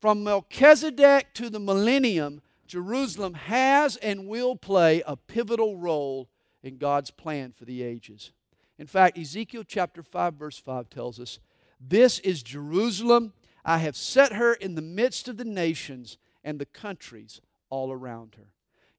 From 0.00 0.24
Melchizedek 0.24 1.34
to 1.34 1.50
the 1.50 1.60
millennium, 1.60 2.40
Jerusalem 2.66 3.34
has 3.34 3.96
and 3.96 4.28
will 4.28 4.54
play 4.54 5.02
a 5.06 5.16
pivotal 5.16 5.76
role 5.76 6.28
in 6.62 6.78
God's 6.78 7.10
plan 7.10 7.52
for 7.52 7.64
the 7.64 7.82
ages. 7.82 8.32
In 8.78 8.86
fact, 8.86 9.18
Ezekiel 9.18 9.64
chapter 9.66 10.02
5, 10.02 10.34
verse 10.34 10.58
5 10.58 10.88
tells 10.88 11.18
us, 11.18 11.38
This 11.80 12.18
is 12.20 12.42
Jerusalem. 12.42 13.32
I 13.64 13.78
have 13.78 13.96
set 13.96 14.32
her 14.34 14.54
in 14.54 14.74
the 14.74 14.82
midst 14.82 15.28
of 15.28 15.36
the 15.36 15.44
nations 15.44 16.16
and 16.44 16.58
the 16.58 16.66
countries 16.66 17.40
all 17.70 17.90
around 17.90 18.36
her. 18.36 18.46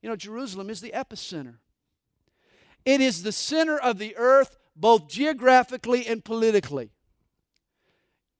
You 0.02 0.08
know, 0.08 0.16
Jerusalem 0.16 0.70
is 0.70 0.80
the 0.80 0.92
epicenter. 0.94 1.56
It 2.84 3.00
is 3.00 3.22
the 3.22 3.32
center 3.32 3.78
of 3.78 3.98
the 3.98 4.16
earth, 4.16 4.56
both 4.74 5.08
geographically 5.08 6.06
and 6.06 6.24
politically. 6.24 6.90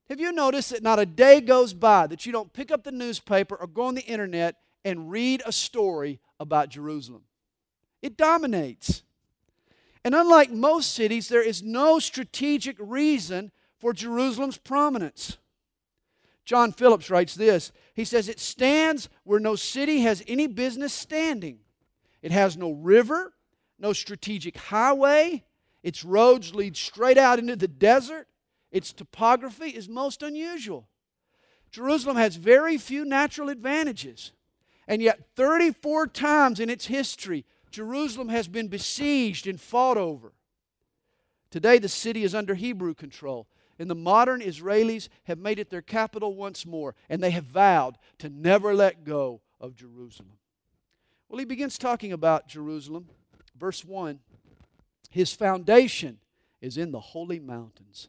Have 0.09 0.21
you 0.21 0.33
noticed 0.33 0.71
that 0.71 0.83
not 0.83 0.99
a 0.99 1.07
day 1.07 1.41
goes 1.41 1.73
by 1.73 2.07
that 2.09 2.27
you 2.27 2.33
don't 2.33 2.53
pick 2.53 2.73
up 2.73 2.83
the 2.83 2.91
newspaper 2.91 3.55
or 3.55 3.67
go 3.67 3.83
on 3.83 3.95
the 3.95 4.03
internet 4.03 4.57
and 4.85 5.11
read 5.11 5.43
a 5.47 5.53
story 5.53 6.19
about 6.41 6.71
Jerusalem? 6.71 7.23
It 8.03 8.17
dominates. 8.17 9.03
And 10.05 10.15
unlike 10.15 10.51
most 10.51 10.95
cities, 10.95 11.29
there 11.29 11.47
is 11.47 11.63
no 11.63 11.99
strategic 11.99 12.77
reason 12.81 13.53
for 13.79 13.93
Jerusalem's 13.93 14.59
prominence. 14.59 15.37
John 16.45 16.73
Phillips 16.73 17.11
writes 17.11 17.35
this 17.35 17.71
He 17.95 18.05
says, 18.05 18.29
It 18.29 18.41
stands 18.41 19.09
where 19.25 19.39
no 19.39 19.55
city 19.55 20.01
has 20.01 20.25
any 20.27 20.47
business 20.47 20.93
standing. 20.93 21.61
It 22.23 22.33
has 22.33 22.57
no 22.57 22.73
river, 22.73 23.33
no 23.81 23.93
strategic 23.93 24.57
highway, 24.57 25.43
Its 25.83 26.05
roads 26.05 26.55
lead 26.55 26.77
straight 26.77 27.19
out 27.19 27.39
into 27.39 27.57
the 27.57 27.69
desert. 27.69 28.29
Its 28.71 28.93
topography 28.93 29.71
is 29.71 29.89
most 29.89 30.23
unusual. 30.23 30.89
Jerusalem 31.71 32.17
has 32.17 32.37
very 32.37 32.77
few 32.77 33.05
natural 33.05 33.49
advantages. 33.49 34.33
And 34.87 35.01
yet, 35.01 35.21
34 35.37 36.09
times 36.09 36.61
in 36.61 36.69
its 36.69 36.87
history, 36.87 37.45
Jerusalem 37.71 38.29
has 38.29 38.49
been 38.49 38.69
besieged 38.69 39.47
and 39.47 39.61
fought 39.61 39.97
over. 39.97 40.33
Today, 41.51 41.79
the 41.79 41.89
city 41.89 42.25
is 42.25 42.35
under 42.35 42.55
Hebrew 42.55 42.95
control, 42.95 43.49
and 43.79 43.89
the 43.89 43.95
modern 43.95 44.41
Israelis 44.41 45.09
have 45.25 45.39
made 45.39 45.59
it 45.59 45.71
their 45.71 45.83
capital 45.83 46.35
once 46.35 46.67
more, 46.67 46.95
and 47.09 47.23
they 47.23 47.31
have 47.31 47.45
vowed 47.45 47.99
to 48.19 48.29
never 48.29 48.75
let 48.75 49.05
go 49.05 49.41
of 49.61 49.77
Jerusalem. 49.77 50.39
Well, 51.29 51.39
he 51.39 51.45
begins 51.45 51.79
talking 51.79 52.13
about 52.13 52.49
Jerusalem. 52.49 53.09
Verse 53.61 53.85
1 53.85 54.19
His 55.11 55.33
foundation 55.33 56.19
is 56.63 56.77
in 56.79 56.91
the 56.91 57.01
holy 57.01 57.39
mountains. 57.39 58.09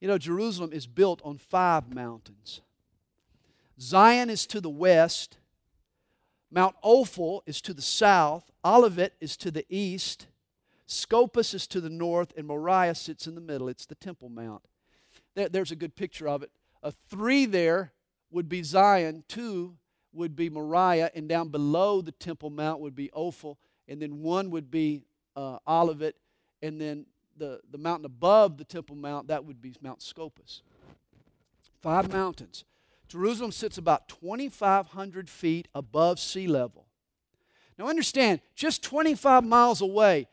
You 0.00 0.08
know, 0.08 0.18
Jerusalem 0.18 0.72
is 0.72 0.86
built 0.86 1.20
on 1.24 1.38
five 1.38 1.92
mountains. 1.92 2.60
Zion 3.80 4.30
is 4.30 4.46
to 4.46 4.60
the 4.60 4.70
west, 4.70 5.38
Mount 6.50 6.76
Ophel 6.82 7.42
is 7.46 7.60
to 7.62 7.74
the 7.74 7.82
south, 7.82 8.50
Olivet 8.64 9.14
is 9.20 9.36
to 9.38 9.50
the 9.50 9.64
east, 9.68 10.26
Scopus 10.86 11.54
is 11.54 11.66
to 11.68 11.80
the 11.80 11.88
north, 11.88 12.32
and 12.36 12.46
Moriah 12.46 12.94
sits 12.94 13.26
in 13.26 13.34
the 13.34 13.40
middle. 13.40 13.68
It's 13.68 13.86
the 13.86 13.94
Temple 13.94 14.28
Mount. 14.28 14.62
There, 15.34 15.48
there's 15.48 15.70
a 15.70 15.76
good 15.76 15.96
picture 15.96 16.28
of 16.28 16.42
it. 16.42 16.50
A 16.82 16.92
three 16.92 17.46
there 17.46 17.92
would 18.30 18.48
be 18.48 18.62
Zion, 18.62 19.24
two 19.26 19.76
would 20.12 20.36
be 20.36 20.50
Moriah, 20.50 21.10
and 21.14 21.28
down 21.28 21.48
below 21.48 22.02
the 22.02 22.12
Temple 22.12 22.50
Mount 22.50 22.80
would 22.80 22.94
be 22.94 23.08
Ophel, 23.14 23.56
and 23.88 24.00
then 24.00 24.22
one 24.22 24.50
would 24.50 24.70
be 24.70 25.02
uh, 25.36 25.58
Olivet, 25.66 26.14
and 26.62 26.80
then 26.80 27.06
the, 27.36 27.60
the 27.70 27.78
mountain 27.78 28.04
above 28.06 28.58
the 28.58 28.64
Temple 28.64 28.96
Mount, 28.96 29.28
that 29.28 29.44
would 29.44 29.60
be 29.60 29.74
Mount 29.80 30.02
Scopus. 30.02 30.62
Five 31.80 32.12
mountains. 32.12 32.64
Jerusalem 33.08 33.52
sits 33.52 33.76
about 33.78 34.08
2,500 34.08 35.28
feet 35.28 35.68
above 35.74 36.18
sea 36.18 36.46
level. 36.46 36.86
Now 37.78 37.88
understand, 37.88 38.40
just 38.54 38.82
25 38.82 39.44
miles 39.44 39.80
away, 39.80 40.28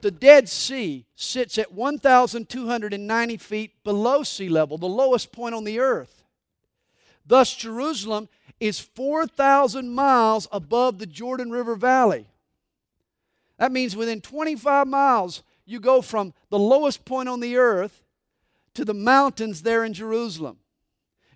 the 0.00 0.10
Dead 0.10 0.48
Sea 0.48 1.06
sits 1.16 1.58
at 1.58 1.72
1,290 1.72 3.36
feet 3.36 3.84
below 3.84 4.22
sea 4.22 4.48
level, 4.48 4.78
the 4.78 4.86
lowest 4.86 5.32
point 5.32 5.54
on 5.54 5.64
the 5.64 5.80
earth. 5.80 6.22
Thus, 7.26 7.54
Jerusalem 7.54 8.28
is 8.60 8.80
4,000 8.80 9.90
miles 9.90 10.48
above 10.50 10.98
the 10.98 11.06
Jordan 11.06 11.50
River 11.50 11.74
Valley. 11.74 12.26
That 13.58 13.72
means 13.72 13.96
within 13.96 14.20
25 14.20 14.86
miles, 14.86 15.42
you 15.66 15.80
go 15.80 16.00
from 16.00 16.32
the 16.50 16.58
lowest 16.58 17.04
point 17.04 17.28
on 17.28 17.40
the 17.40 17.56
earth 17.56 18.02
to 18.74 18.84
the 18.84 18.94
mountains 18.94 19.62
there 19.62 19.84
in 19.84 19.92
Jerusalem. 19.92 20.58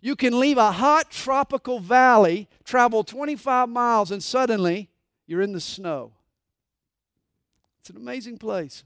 You 0.01 0.17
can 0.17 0.39
leave 0.39 0.59
a 0.59 0.73
hot 0.73 1.11
tropical 1.11 1.79
valley, 1.79 2.49
travel 2.65 3.05
25 3.05 3.69
miles, 3.69 4.11
and 4.11 4.23
suddenly 4.23 4.89
you're 5.27 5.43
in 5.43 5.53
the 5.53 5.61
snow. 5.61 6.13
It's 7.81 7.91
an 7.91 7.97
amazing 7.97 8.39
place. 8.39 8.85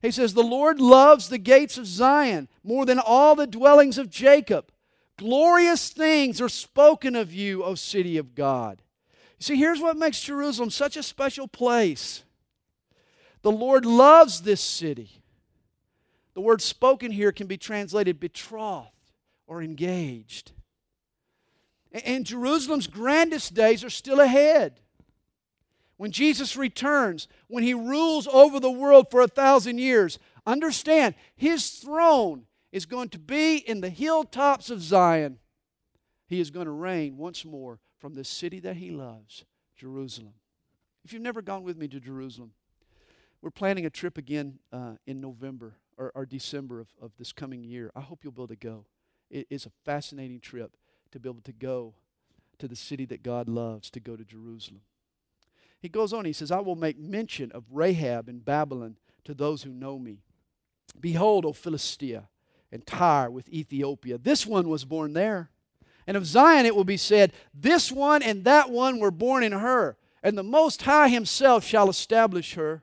He 0.00 0.10
says, 0.12 0.34
The 0.34 0.42
Lord 0.42 0.80
loves 0.80 1.28
the 1.28 1.38
gates 1.38 1.78
of 1.78 1.86
Zion 1.86 2.48
more 2.62 2.86
than 2.86 2.98
all 2.98 3.34
the 3.34 3.46
dwellings 3.46 3.98
of 3.98 4.10
Jacob. 4.10 4.70
Glorious 5.16 5.90
things 5.90 6.40
are 6.40 6.48
spoken 6.48 7.16
of 7.16 7.34
you, 7.34 7.64
O 7.64 7.74
city 7.74 8.16
of 8.16 8.36
God. 8.36 8.82
See, 9.40 9.56
here's 9.56 9.80
what 9.80 9.96
makes 9.96 10.22
Jerusalem 10.22 10.70
such 10.70 10.96
a 10.96 11.02
special 11.02 11.48
place. 11.48 12.22
The 13.42 13.52
Lord 13.52 13.84
loves 13.86 14.42
this 14.42 14.60
city. 14.60 15.22
The 16.34 16.40
word 16.40 16.62
spoken 16.62 17.10
here 17.10 17.32
can 17.32 17.46
be 17.46 17.56
translated 17.56 18.20
betrothed 18.20 18.90
or 19.46 19.62
engaged. 19.62 20.52
And 22.04 22.26
Jerusalem's 22.26 22.86
grandest 22.86 23.54
days 23.54 23.82
are 23.82 23.90
still 23.90 24.20
ahead. 24.20 24.80
When 25.96 26.12
Jesus 26.12 26.56
returns, 26.56 27.26
when 27.48 27.64
he 27.64 27.74
rules 27.74 28.28
over 28.28 28.60
the 28.60 28.70
world 28.70 29.10
for 29.10 29.20
a 29.20 29.28
thousand 29.28 29.78
years, 29.78 30.18
understand 30.46 31.14
his 31.34 31.70
throne 31.70 32.44
is 32.70 32.86
going 32.86 33.08
to 33.10 33.18
be 33.18 33.56
in 33.56 33.80
the 33.80 33.90
hilltops 33.90 34.70
of 34.70 34.80
Zion. 34.80 35.38
He 36.26 36.40
is 36.40 36.50
going 36.50 36.66
to 36.66 36.72
reign 36.72 37.16
once 37.16 37.44
more 37.44 37.80
from 37.98 38.14
the 38.14 38.24
city 38.24 38.60
that 38.60 38.76
he 38.76 38.90
loves, 38.90 39.44
Jerusalem. 39.76 40.34
If 41.04 41.12
you've 41.12 41.22
never 41.22 41.42
gone 41.42 41.64
with 41.64 41.76
me 41.76 41.88
to 41.88 41.98
Jerusalem, 41.98 42.52
we're 43.42 43.50
planning 43.50 43.86
a 43.86 43.90
trip 43.90 44.18
again 44.18 44.58
uh, 44.72 44.92
in 45.06 45.20
November 45.20 45.76
or, 45.96 46.12
or 46.14 46.26
December 46.26 46.80
of, 46.80 46.88
of 47.00 47.12
this 47.18 47.32
coming 47.32 47.62
year. 47.62 47.90
I 47.94 48.00
hope 48.00 48.20
you'll 48.22 48.32
be 48.32 48.42
able 48.42 48.48
to 48.48 48.56
go. 48.56 48.86
It 49.30 49.46
is 49.50 49.66
a 49.66 49.70
fascinating 49.84 50.40
trip 50.40 50.76
to 51.12 51.20
be 51.20 51.28
able 51.28 51.42
to 51.42 51.52
go 51.52 51.94
to 52.58 52.68
the 52.68 52.76
city 52.76 53.04
that 53.06 53.22
God 53.22 53.48
loves, 53.48 53.90
to 53.90 54.00
go 54.00 54.16
to 54.16 54.24
Jerusalem. 54.24 54.80
He 55.80 55.88
goes 55.88 56.12
on, 56.12 56.24
he 56.24 56.32
says, 56.32 56.50
I 56.50 56.60
will 56.60 56.74
make 56.76 56.98
mention 56.98 57.52
of 57.52 57.64
Rahab 57.70 58.28
in 58.28 58.40
Babylon 58.40 58.96
to 59.24 59.34
those 59.34 59.62
who 59.62 59.70
know 59.70 59.98
me. 59.98 60.22
Behold, 61.00 61.44
O 61.44 61.52
Philistia, 61.52 62.28
and 62.72 62.86
Tyre 62.86 63.30
with 63.30 63.48
Ethiopia. 63.48 64.18
This 64.18 64.46
one 64.46 64.68
was 64.68 64.84
born 64.84 65.12
there. 65.12 65.50
And 66.06 66.16
of 66.16 66.26
Zion 66.26 66.66
it 66.66 66.74
will 66.74 66.84
be 66.84 66.96
said, 66.96 67.32
This 67.54 67.92
one 67.92 68.22
and 68.22 68.44
that 68.44 68.70
one 68.70 68.98
were 68.98 69.10
born 69.10 69.42
in 69.42 69.52
her, 69.52 69.96
and 70.22 70.36
the 70.36 70.42
Most 70.42 70.82
High 70.82 71.08
Himself 71.08 71.64
shall 71.64 71.88
establish 71.88 72.54
her. 72.54 72.82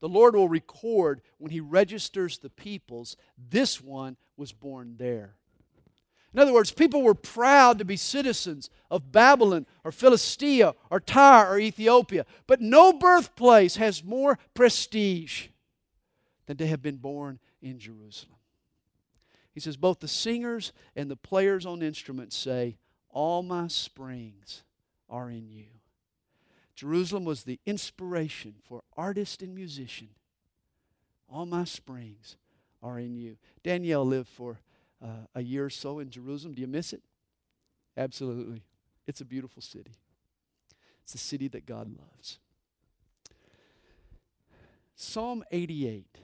The 0.00 0.08
Lord 0.08 0.34
will 0.34 0.48
record 0.48 1.22
when 1.38 1.50
He 1.50 1.60
registers 1.60 2.38
the 2.38 2.50
peoples, 2.50 3.16
This 3.36 3.80
one 3.80 4.16
was 4.36 4.52
born 4.52 4.96
there. 4.98 5.36
In 6.36 6.40
other 6.40 6.52
words, 6.52 6.70
people 6.70 7.00
were 7.00 7.14
proud 7.14 7.78
to 7.78 7.84
be 7.86 7.96
citizens 7.96 8.68
of 8.90 9.10
Babylon 9.10 9.64
or 9.84 9.90
Philistia 9.90 10.74
or 10.90 11.00
Tyre 11.00 11.50
or 11.50 11.58
Ethiopia. 11.58 12.26
But 12.46 12.60
no 12.60 12.92
birthplace 12.92 13.76
has 13.76 14.04
more 14.04 14.38
prestige 14.52 15.46
than 16.44 16.58
to 16.58 16.66
have 16.66 16.82
been 16.82 16.96
born 16.96 17.38
in 17.62 17.78
Jerusalem. 17.78 18.36
He 19.54 19.60
says, 19.60 19.78
Both 19.78 20.00
the 20.00 20.08
singers 20.08 20.74
and 20.94 21.10
the 21.10 21.16
players 21.16 21.64
on 21.64 21.82
instruments 21.82 22.36
say, 22.36 22.76
All 23.08 23.42
my 23.42 23.68
springs 23.68 24.62
are 25.08 25.30
in 25.30 25.48
you. 25.48 25.75
Jerusalem 26.76 27.24
was 27.24 27.44
the 27.44 27.58
inspiration 27.64 28.54
for 28.62 28.82
artist 28.96 29.42
and 29.42 29.54
musician. 29.54 30.10
All 31.28 31.46
my 31.46 31.64
springs 31.64 32.36
are 32.82 32.98
in 32.98 33.16
you. 33.16 33.38
Danielle 33.64 34.04
lived 34.04 34.28
for 34.28 34.60
uh, 35.02 35.26
a 35.34 35.42
year 35.42 35.64
or 35.64 35.70
so 35.70 35.98
in 35.98 36.10
Jerusalem. 36.10 36.54
Do 36.54 36.60
you 36.60 36.68
miss 36.68 36.92
it? 36.92 37.02
Absolutely. 37.96 38.62
It's 39.06 39.22
a 39.22 39.24
beautiful 39.24 39.62
city. 39.62 39.92
It's 41.02 41.14
a 41.14 41.18
city 41.18 41.48
that 41.48 41.64
God 41.64 41.88
loves. 41.88 42.38
Psalm 44.94 45.44
88 45.50 46.18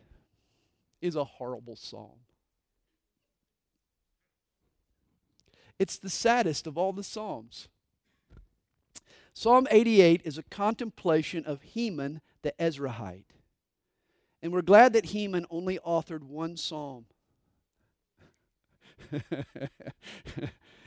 is 1.01 1.17
a 1.17 1.25
horrible 1.25 1.77
psalm. 1.77 2.19
It's 5.79 5.99
the 5.99 6.11
saddest 6.11 6.67
of 6.67 6.77
all 6.79 6.93
the 6.93 7.03
Psalms. 7.03 7.69
Psalm 9.35 9.67
88 9.71 10.23
is 10.25 10.39
a 10.39 10.43
contemplation 10.43 11.45
of 11.45 11.63
Heman 11.63 12.21
the 12.43 12.53
Ezrahite. 12.59 13.25
And 14.43 14.53
we're 14.53 14.63
glad 14.63 14.93
that 14.93 15.07
Heman 15.07 15.47
only 15.51 15.79
authored 15.87 16.23
one 16.23 16.57
psalm. 16.57 17.07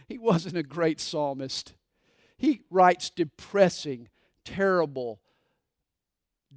he 0.07 0.17
wasn't 0.17 0.57
a 0.57 0.63
great 0.63 0.99
psalmist. 0.99 1.73
He 2.37 2.61
writes 2.69 3.09
depressing, 3.09 4.09
terrible, 4.43 5.21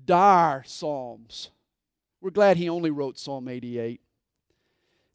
dire 0.05 0.65
psalms. 0.67 1.51
We're 2.21 2.31
glad 2.31 2.57
he 2.57 2.69
only 2.69 2.91
wrote 2.91 3.17
Psalm 3.17 3.47
88. 3.47 4.01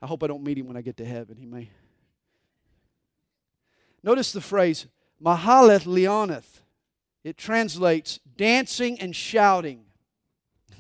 I 0.02 0.08
hope 0.08 0.24
I 0.24 0.28
don't 0.28 0.44
meet 0.44 0.58
him 0.58 0.68
when 0.68 0.78
I 0.78 0.82
get 0.82 0.98
to 0.98 1.06
heaven. 1.06 1.36
He 1.38 1.46
may. 1.46 1.70
Notice 4.02 4.32
the 4.32 4.42
phrase, 4.42 4.88
Mahalath 5.22 5.86
Leannoth. 5.86 6.63
It 7.24 7.38
translates 7.38 8.20
dancing 8.38 9.00
and 9.00 9.16
shouting. 9.16 9.86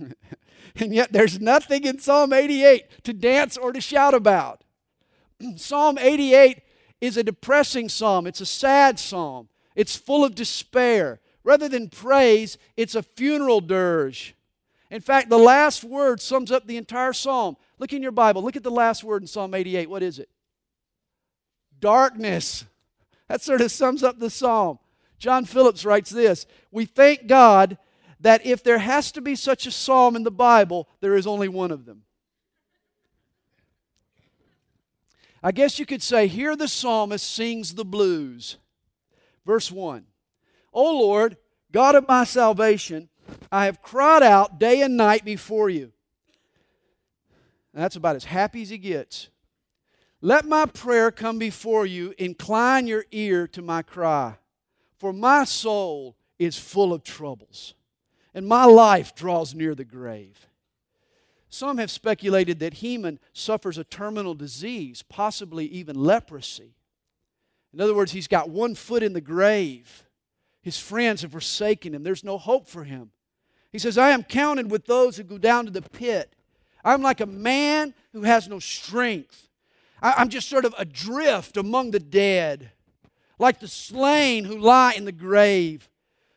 and 0.76 0.94
yet 0.94 1.14
there's 1.14 1.40
nothing 1.40 1.86
in 1.86 2.00
Psalm 2.00 2.34
88 2.34 3.04
to 3.04 3.14
dance 3.14 3.58
or 3.58 3.72
to 3.72 3.82
shout 3.82 4.14
about. 4.14 4.64
psalm 5.56 5.98
88 5.98 6.62
is 7.02 7.18
a 7.18 7.24
depressing 7.24 7.90
psalm, 7.90 8.28
it's 8.28 8.42
a 8.42 8.46
sad 8.46 9.00
psalm, 9.00 9.50
it's 9.76 9.96
full 9.96 10.24
of 10.24 10.36
despair. 10.36 11.20
Rather 11.46 11.68
than 11.68 11.90
praise, 11.90 12.58
it's 12.78 12.96
a 12.96 13.04
funeral 13.04 13.60
dirge. 13.60 14.34
In 14.90 15.02
fact, 15.02 15.30
the 15.30 15.38
last 15.38 15.84
word 15.84 16.22
sums 16.22 16.52
up 16.52 16.68
the 16.68 16.78
entire 16.78 17.12
psalm. 17.12 17.58
Look 17.80 17.92
in 17.92 18.02
your 18.02 18.14
Bible, 18.14 18.42
look 18.42 18.56
at 18.56 18.64
the 18.64 18.72
last 18.72 19.04
word 19.04 19.24
in 19.24 19.28
Psalm 19.28 19.54
88. 19.54 19.90
What 19.90 20.04
is 20.04 20.20
it? 20.20 20.30
Darkness. 21.82 22.64
That 23.28 23.42
sort 23.42 23.60
of 23.60 23.72
sums 23.72 24.04
up 24.04 24.20
the 24.20 24.30
psalm. 24.30 24.80
John 25.20 25.46
Phillips 25.46 25.86
writes 25.86 26.10
this 26.10 26.46
We 26.72 26.86
thank 26.86 27.28
God 27.28 27.78
that 28.20 28.46
if 28.46 28.64
there 28.64 28.80
has 28.80 29.12
to 29.14 29.22
be 29.22 29.36
such 29.36 29.68
a 29.68 29.72
psalm 29.72 30.16
in 30.16 30.24
the 30.24 30.32
Bible, 30.32 30.88
there 31.02 31.16
is 31.16 31.28
only 31.28 31.48
one 31.48 31.72
of 31.72 31.86
them. 31.86 32.04
I 35.44 35.52
guess 35.52 35.78
you 35.78 35.86
could 35.86 36.02
say, 36.02 36.28
here 36.28 36.56
the 36.56 36.70
psalmist 36.70 37.30
sings 37.30 37.76
the 37.76 37.84
blues. 37.84 38.58
Verse 39.46 39.70
1 39.70 40.06
O 40.72 41.00
Lord, 41.00 41.38
God 41.72 41.96
of 41.96 42.08
my 42.08 42.24
salvation, 42.24 43.10
I 43.52 43.66
have 43.66 43.82
cried 43.82 44.24
out 44.24 44.58
day 44.58 44.82
and 44.82 44.96
night 44.96 45.26
before 45.26 45.70
you. 45.70 45.92
And 47.74 47.84
that's 47.84 47.96
about 47.96 48.16
as 48.16 48.26
happy 48.26 48.62
as 48.62 48.70
he 48.70 48.78
gets. 48.78 49.30
Let 50.22 50.46
my 50.46 50.66
prayer 50.66 51.12
come 51.12 51.38
before 51.38 51.86
you. 51.86 52.14
Incline 52.18 52.88
your 52.88 53.06
ear 53.12 53.48
to 53.48 53.62
my 53.62 53.82
cry. 53.82 54.36
For 55.04 55.12
my 55.12 55.44
soul 55.44 56.16
is 56.40 56.58
full 56.58 56.94
of 56.94 57.04
troubles, 57.04 57.74
and 58.34 58.48
my 58.48 58.64
life 58.64 59.14
draws 59.14 59.54
near 59.54 59.76
the 59.76 59.84
grave. 59.84 60.48
Some 61.50 61.78
have 61.78 61.92
speculated 61.92 62.60
that 62.60 62.76
Heman 62.76 63.20
suffers 63.34 63.78
a 63.78 63.84
terminal 63.84 64.34
disease, 64.34 65.04
possibly 65.04 65.66
even 65.66 66.02
leprosy. 66.02 66.78
In 67.74 67.82
other 67.82 67.94
words, 67.94 68.14
he's 68.14 68.30
got 68.30 68.50
one 68.50 68.76
foot 68.76 69.04
in 69.04 69.12
the 69.12 69.20
grave. 69.20 70.06
His 70.62 70.80
friends 70.80 71.22
have 71.24 71.34
forsaken 71.34 71.94
him. 71.94 72.04
There's 72.04 72.24
no 72.24 72.38
hope 72.38 72.70
for 72.70 72.86
him. 72.86 73.12
He 73.74 73.80
says, 73.80 73.98
I 73.98 74.12
am 74.12 74.24
counted 74.24 74.72
with 74.72 74.86
those 74.86 75.18
who 75.18 75.24
go 75.24 75.38
down 75.38 75.66
to 75.66 75.72
the 75.72 75.82
pit. 75.82 76.34
I'm 76.82 77.02
like 77.02 77.20
a 77.20 77.26
man 77.26 77.94
who 78.14 78.22
has 78.22 78.48
no 78.48 78.60
strength. 78.60 79.50
I'm 80.02 80.30
just 80.30 80.48
sort 80.48 80.64
of 80.64 80.74
adrift 80.78 81.58
among 81.58 81.92
the 81.92 82.00
dead, 82.00 82.72
like 83.44 83.60
the 83.60 83.68
slain 83.68 84.46
who 84.46 84.58
lie 84.58 84.94
in 84.94 85.04
the 85.04 85.12
grave, 85.12 85.90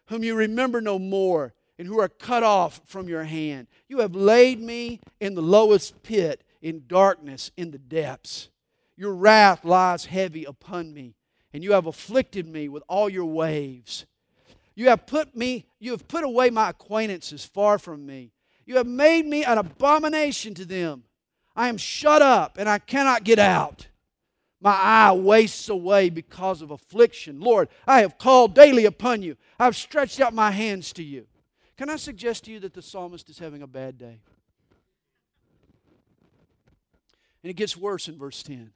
whom 0.06 0.24
you 0.24 0.34
remember 0.34 0.80
no 0.80 0.98
more 0.98 1.54
and 1.78 1.86
who 1.86 2.00
are 2.00 2.08
cut 2.08 2.42
off 2.42 2.80
from 2.84 3.08
your 3.08 3.22
hand. 3.22 3.68
You 3.88 4.00
have 4.00 4.16
laid 4.16 4.60
me 4.60 4.98
in 5.20 5.36
the 5.36 5.40
lowest 5.40 6.02
pit, 6.02 6.42
in 6.60 6.82
darkness, 6.88 7.52
in 7.56 7.70
the 7.70 7.78
depths. 7.78 8.48
Your 8.96 9.14
wrath 9.14 9.64
lies 9.64 10.06
heavy 10.06 10.44
upon 10.44 10.92
me, 10.92 11.14
and 11.52 11.62
you 11.62 11.72
have 11.72 11.86
afflicted 11.86 12.48
me 12.48 12.68
with 12.68 12.82
all 12.88 13.08
your 13.08 13.26
waves. 13.26 14.04
You 14.74 14.88
have 14.88 15.06
put 15.06 15.36
me, 15.36 15.66
you 15.78 15.92
have 15.92 16.08
put 16.08 16.24
away 16.24 16.50
my 16.50 16.70
acquaintances 16.70 17.44
far 17.44 17.78
from 17.78 18.04
me. 18.04 18.32
You 18.64 18.78
have 18.78 18.86
made 18.88 19.26
me 19.26 19.44
an 19.44 19.58
abomination 19.58 20.54
to 20.54 20.64
them. 20.64 21.04
I 21.54 21.68
am 21.68 21.76
shut 21.76 22.20
up 22.20 22.58
and 22.58 22.68
I 22.68 22.80
cannot 22.80 23.22
get 23.22 23.38
out. 23.38 23.86
My 24.60 24.72
eye 24.72 25.12
wastes 25.12 25.68
away 25.68 26.08
because 26.08 26.62
of 26.62 26.70
affliction. 26.70 27.40
Lord, 27.40 27.68
I 27.86 28.00
have 28.00 28.18
called 28.18 28.54
daily 28.54 28.86
upon 28.86 29.22
you. 29.22 29.36
I've 29.58 29.76
stretched 29.76 30.20
out 30.20 30.32
my 30.32 30.50
hands 30.50 30.92
to 30.94 31.02
you. 31.02 31.26
Can 31.76 31.90
I 31.90 31.96
suggest 31.96 32.44
to 32.44 32.50
you 32.50 32.60
that 32.60 32.72
the 32.72 32.80
psalmist 32.80 33.28
is 33.28 33.38
having 33.38 33.62
a 33.62 33.66
bad 33.66 33.98
day? 33.98 34.20
And 37.42 37.50
it 37.50 37.54
gets 37.54 37.76
worse 37.76 38.08
in 38.08 38.18
verse 38.18 38.42
10. 38.42 38.72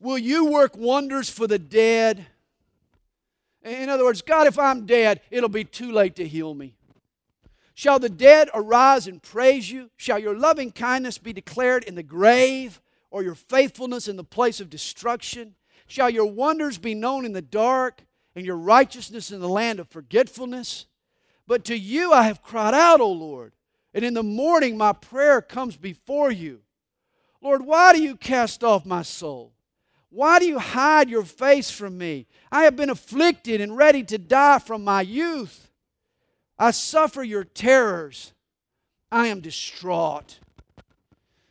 Will 0.00 0.18
you 0.18 0.46
work 0.46 0.76
wonders 0.76 1.30
for 1.30 1.46
the 1.46 1.58
dead? 1.58 2.26
In 3.64 3.88
other 3.88 4.04
words, 4.04 4.22
God, 4.22 4.46
if 4.46 4.58
I'm 4.58 4.86
dead, 4.86 5.20
it'll 5.30 5.48
be 5.48 5.64
too 5.64 5.92
late 5.92 6.16
to 6.16 6.26
heal 6.26 6.54
me. 6.54 6.74
Shall 7.74 7.98
the 8.00 8.08
dead 8.08 8.50
arise 8.54 9.06
and 9.06 9.22
praise 9.22 9.70
you? 9.70 9.90
Shall 9.96 10.18
your 10.18 10.36
loving 10.36 10.72
kindness 10.72 11.16
be 11.18 11.32
declared 11.32 11.84
in 11.84 11.94
the 11.94 12.02
grave, 12.02 12.80
or 13.10 13.22
your 13.22 13.34
faithfulness 13.34 14.08
in 14.08 14.16
the 14.16 14.24
place 14.24 14.60
of 14.60 14.70
destruction? 14.70 15.54
Shall 15.86 16.10
your 16.10 16.26
wonders 16.26 16.78
be 16.78 16.94
known 16.94 17.24
in 17.24 17.32
the 17.32 17.42
dark, 17.42 18.02
and 18.34 18.44
your 18.44 18.56
righteousness 18.56 19.30
in 19.30 19.40
the 19.40 19.48
land 19.48 19.80
of 19.80 19.88
forgetfulness? 19.88 20.86
But 21.46 21.64
to 21.64 21.76
you 21.76 22.12
I 22.12 22.24
have 22.24 22.42
cried 22.42 22.74
out, 22.74 23.00
O 23.00 23.10
Lord, 23.10 23.52
and 23.94 24.04
in 24.04 24.14
the 24.14 24.22
morning 24.22 24.76
my 24.76 24.92
prayer 24.92 25.40
comes 25.40 25.76
before 25.76 26.30
you. 26.30 26.60
Lord, 27.40 27.64
why 27.64 27.92
do 27.92 28.02
you 28.02 28.16
cast 28.16 28.62
off 28.62 28.84
my 28.84 29.02
soul? 29.02 29.52
Why 30.10 30.38
do 30.38 30.46
you 30.46 30.58
hide 30.58 31.08
your 31.08 31.24
face 31.24 31.70
from 31.70 31.98
me? 31.98 32.26
I 32.50 32.64
have 32.64 32.76
been 32.76 32.90
afflicted 32.90 33.60
and 33.60 33.76
ready 33.76 34.02
to 34.04 34.18
die 34.18 34.58
from 34.58 34.84
my 34.84 35.02
youth. 35.02 35.70
I 36.58 36.70
suffer 36.70 37.22
your 37.22 37.44
terrors. 37.44 38.32
I 39.12 39.28
am 39.28 39.40
distraught. 39.40 40.38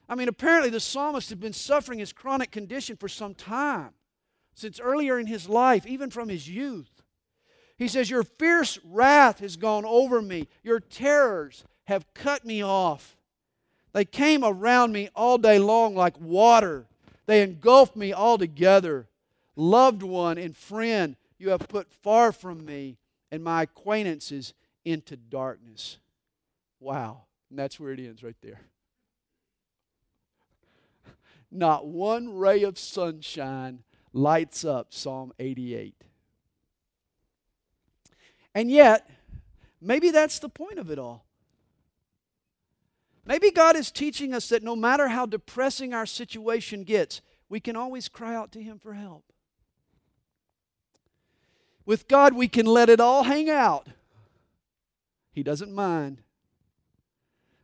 I 0.09 0.15
mean, 0.15 0.27
apparently 0.27 0.69
the 0.69 0.79
psalmist 0.79 1.29
had 1.29 1.39
been 1.39 1.53
suffering 1.53 1.99
his 1.99 2.13
chronic 2.13 2.51
condition 2.51 2.95
for 2.95 3.09
some 3.09 3.33
time, 3.33 3.91
since 4.55 4.79
earlier 4.79 5.19
in 5.19 5.27
his 5.27 5.49
life, 5.49 5.85
even 5.85 6.09
from 6.09 6.29
his 6.29 6.49
youth. 6.49 7.03
He 7.77 7.87
says, 7.87 8.09
Your 8.09 8.23
fierce 8.23 8.79
wrath 8.83 9.39
has 9.39 9.57
gone 9.57 9.85
over 9.85 10.21
me, 10.21 10.47
your 10.63 10.79
terrors 10.79 11.63
have 11.85 12.13
cut 12.13 12.45
me 12.45 12.63
off. 12.63 13.17
They 13.93 14.05
came 14.05 14.43
around 14.43 14.91
me 14.91 15.09
all 15.15 15.37
day 15.37 15.59
long 15.59 15.95
like 15.95 16.19
water, 16.19 16.85
they 17.25 17.43
engulfed 17.43 17.95
me 17.95 18.13
altogether. 18.13 19.07
Loved 19.59 20.03
one 20.03 20.37
and 20.37 20.55
friend, 20.55 21.15
you 21.39 21.49
have 21.49 21.67
put 21.67 21.91
far 21.91 22.31
from 22.31 22.63
me, 22.63 22.97
and 23.31 23.43
my 23.43 23.63
acquaintances 23.63 24.53
into 24.85 25.17
darkness. 25.17 25.97
Wow. 26.79 27.23
And 27.49 27.57
that's 27.57 27.79
where 27.79 27.91
it 27.91 27.99
ends 27.99 28.23
right 28.23 28.35
there. 28.41 28.61
Not 31.51 31.87
one 31.87 32.35
ray 32.35 32.63
of 32.63 32.77
sunshine 32.77 33.83
lights 34.13 34.65
up 34.65 34.93
Psalm 34.93 35.31
88. 35.39 35.95
And 38.53 38.71
yet, 38.71 39.09
maybe 39.79 40.09
that's 40.09 40.39
the 40.39 40.49
point 40.49 40.79
of 40.79 40.89
it 40.89 40.99
all. 40.99 41.25
Maybe 43.25 43.51
God 43.51 43.75
is 43.75 43.91
teaching 43.91 44.33
us 44.33 44.49
that 44.49 44.63
no 44.63 44.75
matter 44.75 45.09
how 45.09 45.25
depressing 45.25 45.93
our 45.93 46.05
situation 46.05 46.83
gets, 46.83 47.21
we 47.49 47.59
can 47.59 47.75
always 47.75 48.07
cry 48.07 48.33
out 48.35 48.51
to 48.53 48.63
Him 48.63 48.79
for 48.79 48.93
help. 48.93 49.25
With 51.85 52.07
God, 52.07 52.33
we 52.33 52.47
can 52.47 52.65
let 52.65 52.89
it 52.89 52.99
all 52.99 53.23
hang 53.23 53.49
out. 53.49 53.87
He 55.31 55.43
doesn't 55.43 55.71
mind. 55.71 56.21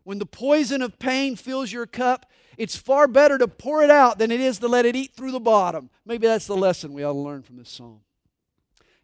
When 0.03 0.19
the 0.19 0.25
poison 0.25 0.81
of 0.81 0.99
pain 0.99 1.35
fills 1.35 1.71
your 1.71 1.85
cup, 1.85 2.29
it's 2.57 2.75
far 2.75 3.07
better 3.07 3.37
to 3.37 3.47
pour 3.47 3.83
it 3.83 3.89
out 3.89 4.19
than 4.19 4.31
it 4.31 4.39
is 4.39 4.59
to 4.59 4.67
let 4.67 4.85
it 4.85 4.95
eat 4.95 5.13
through 5.15 5.31
the 5.31 5.39
bottom. 5.39 5.89
Maybe 6.05 6.27
that's 6.27 6.47
the 6.47 6.55
lesson 6.55 6.93
we 6.93 7.03
ought 7.03 7.13
to 7.13 7.19
learn 7.19 7.41
from 7.41 7.57
this 7.57 7.69
psalm. 7.69 8.01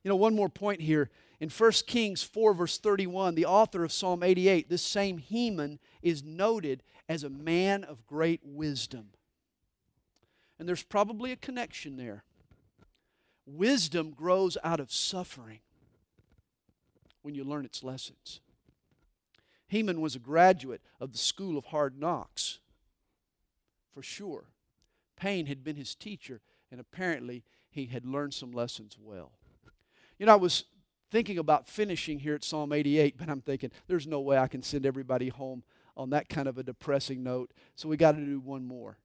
You 0.03 0.09
know, 0.09 0.15
one 0.15 0.35
more 0.35 0.49
point 0.49 0.81
here 0.81 1.09
in 1.39 1.49
1 1.49 1.71
Kings 1.87 2.21
4, 2.21 2.53
verse 2.53 2.77
31, 2.77 3.35
the 3.35 3.45
author 3.45 3.83
of 3.83 3.91
Psalm 3.91 4.23
88, 4.23 4.69
this 4.69 4.81
same 4.81 5.17
Heman, 5.17 5.79
is 6.01 6.23
noted 6.23 6.83
as 7.07 7.23
a 7.23 7.29
man 7.29 7.83
of 7.83 8.05
great 8.05 8.41
wisdom. 8.43 9.09
And 10.57 10.67
there's 10.67 10.83
probably 10.83 11.31
a 11.31 11.37
connection 11.37 11.95
there. 11.95 12.23
Wisdom 13.45 14.11
grows 14.11 14.57
out 14.63 14.79
of 14.79 14.91
suffering 14.91 15.59
when 17.21 17.35
you 17.35 17.43
learn 17.43 17.65
its 17.65 17.83
lessons. 17.83 18.41
Heman 19.69 20.01
was 20.01 20.15
a 20.15 20.19
graduate 20.19 20.81
of 20.99 21.13
the 21.13 21.17
School 21.17 21.57
of 21.57 21.65
Hard 21.65 21.99
Knocks, 21.99 22.59
for 23.99 24.03
sure. 24.03 24.45
Pain 25.17 25.47
had 25.47 25.61
been 25.61 25.75
his 25.75 25.93
teacher, 25.93 26.39
and 26.71 26.79
apparently 26.79 27.43
he 27.69 27.87
had 27.87 28.05
learned 28.05 28.33
some 28.33 28.53
lessons 28.53 28.95
well. 28.97 29.33
You 30.17 30.25
know, 30.25 30.31
I 30.31 30.37
was 30.37 30.63
thinking 31.11 31.37
about 31.37 31.67
finishing 31.67 32.19
here 32.19 32.33
at 32.33 32.45
Psalm 32.45 32.71
88, 32.71 33.17
but 33.17 33.27
I'm 33.27 33.41
thinking 33.41 33.71
there's 33.87 34.07
no 34.07 34.21
way 34.21 34.37
I 34.37 34.47
can 34.47 34.63
send 34.63 34.85
everybody 34.85 35.27
home 35.27 35.63
on 35.97 36.11
that 36.11 36.29
kind 36.29 36.47
of 36.47 36.57
a 36.57 36.63
depressing 36.63 37.23
note, 37.23 37.51
so 37.75 37.89
we 37.89 37.97
got 37.97 38.13
to 38.13 38.23
do 38.23 38.39
one 38.39 38.63
more. 38.63 38.99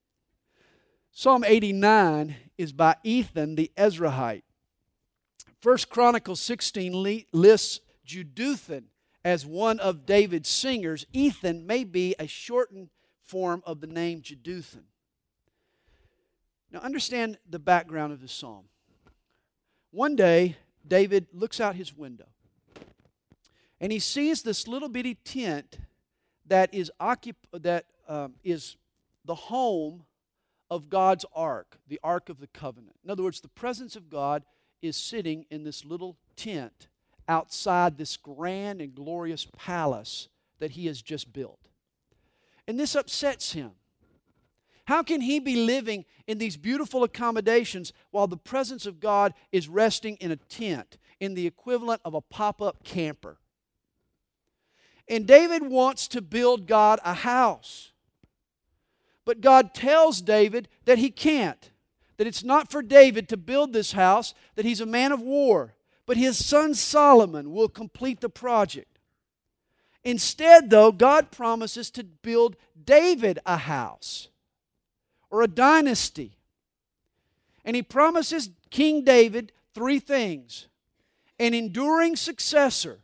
Psalm 1.11 1.43
89 1.43 2.37
is 2.57 2.73
by 2.73 2.95
Ethan 3.03 3.57
the 3.57 3.73
Ezrahite. 3.77 4.45
First 5.61 5.91
Chronicles 5.91 6.39
16 6.39 7.25
lists 7.33 7.81
Jeduthun 8.07 8.85
as 9.25 9.45
one 9.45 9.81
of 9.81 10.07
David's 10.07 10.49
singers. 10.49 11.05
Ethan 11.13 11.67
may 11.67 11.83
be 11.83 12.15
a 12.21 12.29
shortened 12.29 12.91
form 13.25 13.63
of 13.67 13.81
the 13.81 13.87
name 13.87 14.21
Jeduthun. 14.21 14.85
Now 16.71 16.81
understand 16.81 17.39
the 17.49 17.59
background 17.59 18.13
of 18.13 18.21
the 18.21 18.29
psalm. 18.29 18.65
One 19.91 20.17
day, 20.17 20.57
David 20.87 21.29
looks 21.33 21.61
out 21.61 21.77
his 21.77 21.97
window 21.97 22.27
and 23.81 23.93
he 23.93 23.99
sees 23.99 24.43
this 24.43 24.67
little 24.67 24.89
bitty 24.89 25.15
tent 25.15 25.79
that 26.47 26.73
is, 26.75 26.91
occup- 27.01 27.35
that, 27.53 27.87
um, 28.09 28.35
is 28.43 28.77
the 29.25 29.35
home 29.35 30.05
of 30.71 30.89
God's 30.89 31.25
ark, 31.35 31.79
the 31.89 32.01
ark 32.03 32.29
of 32.29 32.41
the 32.41 32.47
covenant. 32.49 32.97
In 33.05 33.11
other 33.11 33.23
words, 33.23 33.41
the 33.41 33.49
presence 33.49 33.97
of 33.97 34.11
God 34.11 34.45
is 34.83 34.97
sitting 34.97 35.47
in 35.51 35.65
this 35.65 35.85
little 35.85 36.17
tent 36.37 36.89
outside 37.29 37.97
this 37.97 38.17
grand 38.17 38.81
and 38.81 38.95
glorious 38.95 39.47
palace 39.57 40.29
that 40.59 40.73
he 40.73 40.87
has 40.87 41.01
just 41.01 41.33
built. 41.33 41.64
And 42.67 42.79
this 42.79 42.95
upsets 42.95 43.53
him. 43.53 43.73
How 44.87 45.03
can 45.03 45.21
he 45.21 45.39
be 45.39 45.57
living 45.57 46.05
in 46.27 46.39
these 46.39 46.57
beautiful 46.57 47.05
accommodations 47.05 47.93
while 48.11 48.27
the 48.27 48.37
presence 48.37 48.87
of 48.87 49.01
God 49.01 49.33
is 49.51 49.69
resting 49.69 50.17
in 50.17 50.31
a 50.31 50.37
tent, 50.37 50.99
in 51.21 51.35
the 51.35 51.47
equivalent 51.47 52.03
of 52.05 52.15
a 52.15 52.21
pop 52.21 52.61
up 52.61 52.85
camper? 52.85 53.39
And 55.09 55.27
David 55.27 55.63
wants 55.63 56.09
to 56.09 56.23
build 56.23 56.67
God 56.67 57.01
a 57.05 57.15
house. 57.15 57.93
But 59.25 59.41
God 59.41 59.75
tells 59.75 60.21
David 60.21 60.69
that 60.85 60.99
he 60.99 61.11
can't, 61.11 61.71
that 62.17 62.27
it's 62.27 62.45
not 62.45 62.71
for 62.71 62.83
David 62.83 63.29
to 63.31 63.37
build 63.37 63.73
this 63.73 63.93
house, 63.93 64.35
that 64.55 64.65
he's 64.65 64.81
a 64.81 64.87
man 64.87 65.13
of 65.13 65.21
war, 65.21 65.75
but 66.07 66.17
his 66.17 66.45
son 66.45 66.75
Solomon 66.75 67.53
will 67.53 67.69
complete 67.69 68.21
the 68.21 68.29
project. 68.29 68.94
Instead, 70.05 70.69
though, 70.69 70.93
God 70.93 71.31
promises 71.31 71.91
to 71.93 72.05
build 72.05 72.57
David 72.85 73.39
a 73.47 73.57
house 73.57 74.29
or 75.31 75.43
a 75.43 75.49
dynasty. 75.49 76.37
And 77.65 77.75
he 77.75 77.83
promises 77.83 78.51
King 78.71 79.03
David 79.03 79.53
three 79.75 79.99
things 79.99 80.69
an 81.41 81.53
enduring 81.53 82.15
successor, 82.15 83.01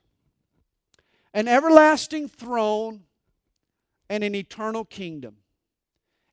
an 1.35 1.49
everlasting 1.49 2.29
throne, 2.29 3.01
and 4.09 4.23
an 4.23 4.35
eternal 4.35 4.85
kingdom. 4.85 5.37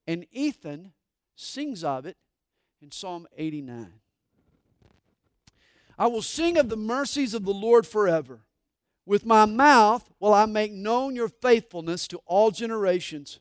And 0.06 0.28
Ethan 0.32 0.92
sings 1.36 1.84
of 1.84 2.06
it 2.06 2.18
in 2.82 2.92
Psalm 2.92 3.28
89. 3.36 3.94
I 5.98 6.08
will 6.08 6.22
sing 6.22 6.58
of 6.58 6.70
the 6.70 6.78
mercies 6.78 7.34
of 7.34 7.46
the 7.46 7.54
Lord 7.54 7.88
forever. 7.88 8.42
With 9.08 9.26
my 9.26 9.46
mouth 9.46 10.12
will 10.20 10.34
I 10.34 10.46
make 10.46 10.74
known 10.74 11.16
your 11.16 11.30
faithfulness 11.30 12.10
to 12.10 12.20
all 12.26 12.52
generations. 12.52 13.40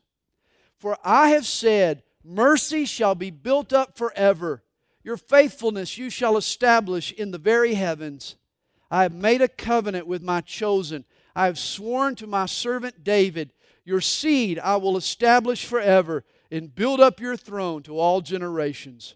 For 0.77 0.97
I 1.03 1.29
have 1.31 1.45
said, 1.45 2.03
Mercy 2.23 2.85
shall 2.85 3.15
be 3.15 3.31
built 3.31 3.73
up 3.73 3.97
forever. 3.97 4.63
Your 5.03 5.17
faithfulness 5.17 5.97
you 5.97 6.09
shall 6.09 6.37
establish 6.37 7.11
in 7.11 7.31
the 7.31 7.37
very 7.37 7.73
heavens. 7.73 8.37
I 8.89 9.03
have 9.03 9.13
made 9.13 9.41
a 9.41 9.49
covenant 9.49 10.07
with 10.07 10.23
my 10.23 10.39
chosen. 10.39 11.03
I 11.35 11.47
have 11.47 11.59
sworn 11.59 12.15
to 12.15 12.27
my 12.27 12.45
servant 12.45 13.03
David, 13.03 13.51
Your 13.83 13.99
seed 13.99 14.59
I 14.59 14.77
will 14.77 14.95
establish 14.95 15.65
forever 15.65 16.23
and 16.49 16.73
build 16.73 17.01
up 17.01 17.19
your 17.19 17.35
throne 17.35 17.83
to 17.83 17.99
all 17.99 18.21
generations. 18.21 19.15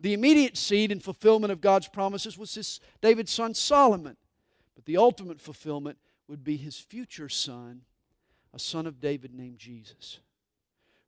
The 0.00 0.12
immediate 0.12 0.56
seed 0.56 0.90
and 0.90 1.02
fulfillment 1.02 1.52
of 1.52 1.60
God's 1.60 1.86
promises 1.86 2.36
was 2.36 2.54
his, 2.54 2.80
David's 3.00 3.30
son 3.30 3.54
Solomon. 3.54 4.16
But 4.74 4.84
the 4.84 4.96
ultimate 4.96 5.40
fulfillment 5.40 5.98
would 6.28 6.42
be 6.42 6.56
his 6.56 6.78
future 6.78 7.28
son, 7.28 7.82
a 8.52 8.58
son 8.58 8.86
of 8.86 9.00
David 9.00 9.34
named 9.34 9.58
Jesus. 9.58 10.18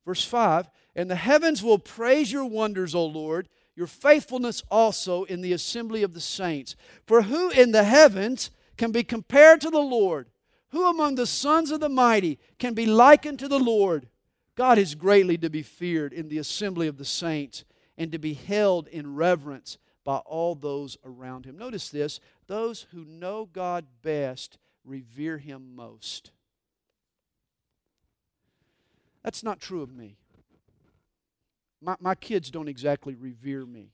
Verse 0.04 0.24
5 0.24 0.68
And 0.94 1.10
the 1.10 1.16
heavens 1.16 1.62
will 1.62 1.78
praise 1.78 2.32
your 2.32 2.44
wonders, 2.44 2.94
O 2.94 3.04
Lord, 3.04 3.48
your 3.74 3.86
faithfulness 3.86 4.62
also 4.70 5.24
in 5.24 5.42
the 5.42 5.52
assembly 5.52 6.02
of 6.02 6.14
the 6.14 6.20
saints. 6.20 6.76
For 7.06 7.22
who 7.22 7.50
in 7.50 7.72
the 7.72 7.84
heavens 7.84 8.50
can 8.76 8.92
be 8.92 9.02
compared 9.02 9.60
to 9.62 9.70
the 9.70 9.78
Lord? 9.78 10.28
Who 10.70 10.88
among 10.88 11.14
the 11.14 11.26
sons 11.26 11.70
of 11.70 11.80
the 11.80 11.88
mighty 11.88 12.38
can 12.58 12.74
be 12.74 12.86
likened 12.86 13.38
to 13.40 13.48
the 13.48 13.58
Lord? 13.58 14.08
God 14.56 14.78
is 14.78 14.94
greatly 14.94 15.36
to 15.38 15.50
be 15.50 15.62
feared 15.62 16.12
in 16.12 16.28
the 16.28 16.38
assembly 16.38 16.88
of 16.88 16.96
the 16.96 17.04
saints 17.04 17.64
and 17.98 18.10
to 18.12 18.18
be 18.18 18.34
held 18.34 18.88
in 18.88 19.14
reverence 19.14 19.78
by 20.06 20.18
all 20.18 20.54
those 20.54 20.96
around 21.04 21.44
him. 21.44 21.58
Notice 21.58 21.90
this 21.90 22.20
those 22.46 22.86
who 22.92 23.04
know 23.04 23.48
God 23.52 23.84
best 24.02 24.56
revere 24.84 25.38
him 25.38 25.74
most. 25.74 26.30
That's 29.24 29.42
not 29.42 29.58
true 29.58 29.82
of 29.82 29.92
me. 29.92 30.16
My, 31.82 31.96
my 31.98 32.14
kids 32.14 32.52
don't 32.52 32.68
exactly 32.68 33.16
revere 33.16 33.66
me. 33.66 33.90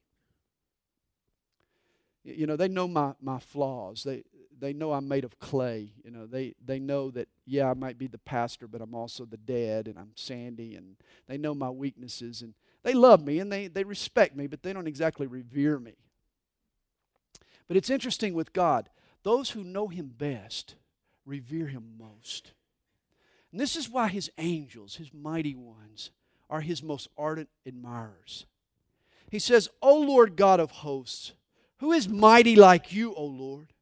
You 2.24 2.46
know, 2.46 2.56
they 2.56 2.68
know 2.68 2.86
my, 2.86 3.14
my 3.20 3.38
flaws. 3.38 4.04
They, 4.04 4.22
they 4.60 4.74
know 4.74 4.92
I'm 4.92 5.08
made 5.08 5.24
of 5.24 5.38
clay. 5.38 5.94
You 6.04 6.10
know, 6.10 6.26
they, 6.26 6.54
they 6.62 6.78
know 6.78 7.10
that, 7.12 7.28
yeah, 7.46 7.70
I 7.70 7.74
might 7.74 7.96
be 7.96 8.06
the 8.06 8.18
pastor, 8.18 8.68
but 8.68 8.82
I'm 8.82 8.94
also 8.94 9.24
the 9.24 9.38
dad, 9.38 9.88
and 9.88 9.98
I'm 9.98 10.12
Sandy, 10.14 10.74
and 10.74 10.96
they 11.26 11.38
know 11.38 11.54
my 11.54 11.70
weaknesses, 11.70 12.42
and 12.42 12.52
they 12.82 12.92
love 12.92 13.24
me, 13.24 13.38
and 13.38 13.50
they, 13.50 13.68
they 13.68 13.84
respect 13.84 14.36
me, 14.36 14.46
but 14.46 14.62
they 14.62 14.74
don't 14.74 14.86
exactly 14.86 15.26
revere 15.26 15.78
me. 15.78 15.94
But 17.68 17.76
it's 17.76 17.90
interesting 17.90 18.34
with 18.34 18.52
God. 18.52 18.88
Those 19.22 19.50
who 19.50 19.64
know 19.64 19.88
Him 19.88 20.12
best 20.16 20.74
revere 21.24 21.66
Him 21.66 21.94
most. 21.98 22.52
And 23.50 23.60
this 23.60 23.76
is 23.76 23.88
why 23.88 24.08
His 24.08 24.30
angels, 24.38 24.96
His 24.96 25.12
mighty 25.12 25.54
ones, 25.54 26.10
are 26.50 26.60
His 26.60 26.82
most 26.82 27.08
ardent 27.16 27.48
admirers. 27.66 28.46
He 29.30 29.38
says, 29.38 29.68
O 29.80 29.98
Lord 29.98 30.36
God 30.36 30.60
of 30.60 30.70
hosts, 30.70 31.32
who 31.78 31.92
is 31.92 32.08
mighty 32.08 32.54
like 32.54 32.92
you, 32.92 33.14
O 33.14 33.24
Lord? 33.24 33.72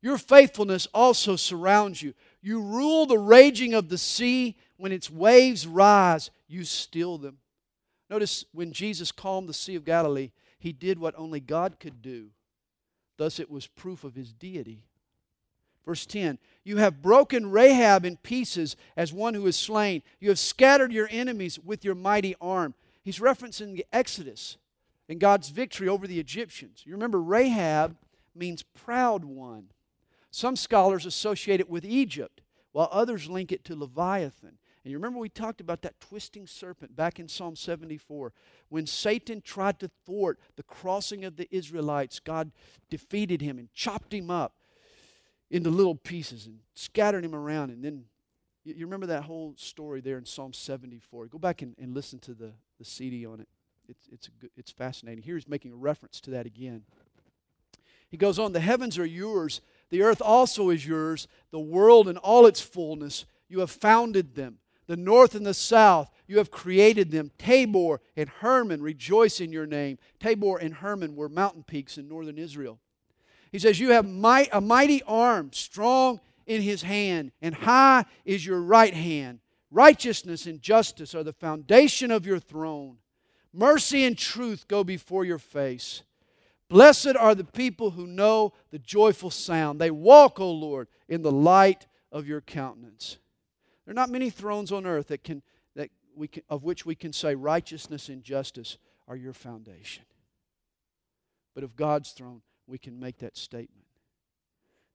Your 0.00 0.18
faithfulness 0.18 0.86
also 0.94 1.36
surrounds 1.36 2.00
you. 2.00 2.14
You 2.40 2.60
rule 2.60 3.06
the 3.06 3.18
raging 3.18 3.74
of 3.74 3.88
the 3.88 3.98
sea. 3.98 4.56
When 4.76 4.92
its 4.92 5.10
waves 5.10 5.66
rise, 5.66 6.30
you 6.48 6.64
still 6.64 7.18
them. 7.18 7.38
Notice 8.08 8.44
when 8.52 8.72
Jesus 8.72 9.10
calmed 9.10 9.48
the 9.48 9.54
Sea 9.54 9.74
of 9.74 9.84
Galilee, 9.84 10.30
he 10.58 10.72
did 10.72 10.98
what 10.98 11.14
only 11.16 11.40
God 11.40 11.80
could 11.80 12.02
do. 12.02 12.30
Thus, 13.16 13.40
it 13.40 13.50
was 13.50 13.66
proof 13.66 14.04
of 14.04 14.14
his 14.14 14.32
deity. 14.32 14.84
Verse 15.86 16.04
10 16.04 16.38
You 16.64 16.78
have 16.78 17.00
broken 17.00 17.50
Rahab 17.50 18.04
in 18.04 18.16
pieces 18.18 18.76
as 18.96 19.12
one 19.12 19.34
who 19.34 19.46
is 19.46 19.56
slain. 19.56 20.02
You 20.20 20.28
have 20.28 20.38
scattered 20.38 20.92
your 20.92 21.08
enemies 21.10 21.58
with 21.58 21.84
your 21.84 21.94
mighty 21.94 22.34
arm. 22.40 22.74
He's 23.02 23.20
referencing 23.20 23.74
the 23.74 23.86
Exodus 23.92 24.56
and 25.08 25.20
God's 25.20 25.50
victory 25.50 25.88
over 25.88 26.06
the 26.06 26.18
Egyptians. 26.18 26.82
You 26.84 26.92
remember, 26.92 27.20
Rahab 27.22 27.96
means 28.34 28.62
proud 28.62 29.24
one. 29.24 29.68
Some 30.30 30.56
scholars 30.56 31.06
associate 31.06 31.60
it 31.60 31.70
with 31.70 31.84
Egypt, 31.84 32.42
while 32.72 32.88
others 32.90 33.30
link 33.30 33.52
it 33.52 33.64
to 33.66 33.76
Leviathan. 33.76 34.58
And 34.86 34.92
you 34.92 34.98
remember 34.98 35.18
we 35.18 35.28
talked 35.28 35.60
about 35.60 35.82
that 35.82 35.98
twisting 35.98 36.46
serpent 36.46 36.94
back 36.94 37.18
in 37.18 37.26
Psalm 37.26 37.56
74. 37.56 38.32
When 38.68 38.86
Satan 38.86 39.40
tried 39.40 39.80
to 39.80 39.90
thwart 40.04 40.38
the 40.54 40.62
crossing 40.62 41.24
of 41.24 41.34
the 41.34 41.48
Israelites, 41.50 42.20
God 42.20 42.52
defeated 42.88 43.40
him 43.40 43.58
and 43.58 43.68
chopped 43.74 44.14
him 44.14 44.30
up 44.30 44.54
into 45.50 45.70
little 45.70 45.96
pieces 45.96 46.46
and 46.46 46.60
scattered 46.74 47.24
him 47.24 47.34
around. 47.34 47.70
And 47.70 47.84
then 47.84 48.04
you 48.62 48.86
remember 48.86 49.06
that 49.06 49.24
whole 49.24 49.54
story 49.56 50.00
there 50.00 50.18
in 50.18 50.24
Psalm 50.24 50.52
74. 50.52 51.26
Go 51.26 51.38
back 51.38 51.62
and, 51.62 51.74
and 51.80 51.92
listen 51.92 52.20
to 52.20 52.32
the, 52.32 52.52
the 52.78 52.84
CD 52.84 53.26
on 53.26 53.40
it. 53.40 53.48
It's, 53.88 54.06
it's, 54.12 54.30
good, 54.40 54.50
it's 54.56 54.70
fascinating. 54.70 55.24
Here 55.24 55.34
he's 55.34 55.48
making 55.48 55.72
a 55.72 55.76
reference 55.76 56.20
to 56.20 56.30
that 56.30 56.46
again. 56.46 56.82
He 58.08 58.16
goes 58.16 58.38
on, 58.38 58.52
The 58.52 58.60
heavens 58.60 59.00
are 59.00 59.04
yours, 59.04 59.60
the 59.90 60.02
earth 60.02 60.22
also 60.22 60.70
is 60.70 60.86
yours, 60.86 61.26
the 61.50 61.58
world 61.58 62.06
and 62.06 62.18
all 62.18 62.46
its 62.46 62.60
fullness. 62.60 63.26
You 63.48 63.58
have 63.58 63.72
founded 63.72 64.36
them 64.36 64.58
the 64.86 64.96
north 64.96 65.34
and 65.34 65.46
the 65.46 65.54
south. 65.54 66.10
You 66.26 66.38
have 66.38 66.50
created 66.50 67.10
them. 67.10 67.30
Tabor 67.38 68.00
and 68.16 68.28
Hermon 68.28 68.82
rejoice 68.82 69.40
in 69.40 69.52
your 69.52 69.66
name. 69.66 69.98
Tabor 70.20 70.58
and 70.58 70.74
Hermon 70.74 71.16
were 71.16 71.28
mountain 71.28 71.62
peaks 71.62 71.98
in 71.98 72.08
northern 72.08 72.38
Israel. 72.38 72.78
He 73.52 73.58
says, 73.58 73.78
You 73.80 73.90
have 73.90 74.08
might, 74.08 74.48
a 74.52 74.60
mighty 74.60 75.02
arm, 75.04 75.52
strong 75.52 76.20
in 76.46 76.62
his 76.62 76.82
hand, 76.82 77.32
and 77.40 77.54
high 77.54 78.04
is 78.24 78.44
your 78.44 78.60
right 78.60 78.94
hand. 78.94 79.40
Righteousness 79.70 80.46
and 80.46 80.62
justice 80.62 81.14
are 81.14 81.24
the 81.24 81.32
foundation 81.32 82.10
of 82.10 82.26
your 82.26 82.38
throne. 82.38 82.98
Mercy 83.52 84.04
and 84.04 84.16
truth 84.16 84.68
go 84.68 84.84
before 84.84 85.24
your 85.24 85.38
face. 85.38 86.02
Blessed 86.68 87.16
are 87.16 87.34
the 87.34 87.44
people 87.44 87.92
who 87.92 88.06
know 88.06 88.52
the 88.70 88.78
joyful 88.78 89.30
sound. 89.30 89.80
They 89.80 89.90
walk, 89.90 90.40
O 90.40 90.50
Lord, 90.50 90.88
in 91.08 91.22
the 91.22 91.32
light 91.32 91.86
of 92.10 92.26
your 92.26 92.40
countenance. 92.40 93.18
There 93.86 93.92
are 93.92 93.94
not 93.94 94.10
many 94.10 94.30
thrones 94.30 94.72
on 94.72 94.84
earth 94.84 95.08
that 95.08 95.22
can, 95.22 95.42
that 95.76 95.90
we 96.16 96.26
can, 96.26 96.42
of 96.50 96.64
which 96.64 96.84
we 96.84 96.96
can 96.96 97.12
say 97.12 97.36
righteousness 97.36 98.08
and 98.08 98.22
justice 98.22 98.78
are 99.06 99.16
your 99.16 99.32
foundation. 99.32 100.04
But 101.54 101.62
of 101.62 101.76
God's 101.76 102.10
throne, 102.10 102.42
we 102.66 102.78
can 102.78 102.98
make 102.98 103.18
that 103.18 103.36
statement. 103.36 103.86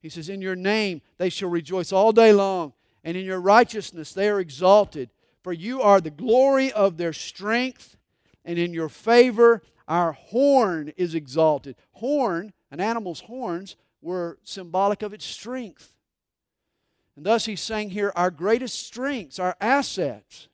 He 0.02 0.10
says, 0.10 0.28
In 0.28 0.42
your 0.42 0.58
name 0.58 1.02
they 1.18 1.30
shall 1.30 1.50
rejoice 1.50 1.94
all 1.94 2.12
day 2.12 2.34
long, 2.34 2.74
and 3.04 3.16
in 3.16 3.26
your 3.26 3.40
righteousness 3.40 4.14
they 4.14 4.30
are 4.30 4.42
exalted. 4.42 5.10
For 5.42 5.54
you 5.54 5.82
are 5.82 6.02
the 6.02 6.12
glory 6.12 6.72
of 6.72 6.98
their 6.98 7.14
strength, 7.14 7.98
and 8.44 8.60
in 8.60 8.74
your 8.74 8.90
favor 8.90 9.64
our 9.88 10.12
horn 10.12 10.92
is 10.98 11.16
exalted. 11.16 11.78
Horn, 11.94 12.52
an 12.70 12.82
animal's 12.82 13.22
horns, 13.22 13.78
were 14.02 14.38
symbolic 14.44 15.02
of 15.02 15.14
its 15.14 15.26
strength. 15.26 15.96
And 17.16 17.26
thus 17.26 17.46
he's 17.46 17.62
saying 17.62 17.92
here 17.92 18.12
our 18.16 18.32
greatest 18.32 18.86
strengths, 18.86 19.40
our 19.40 19.56
assets, 19.60 20.48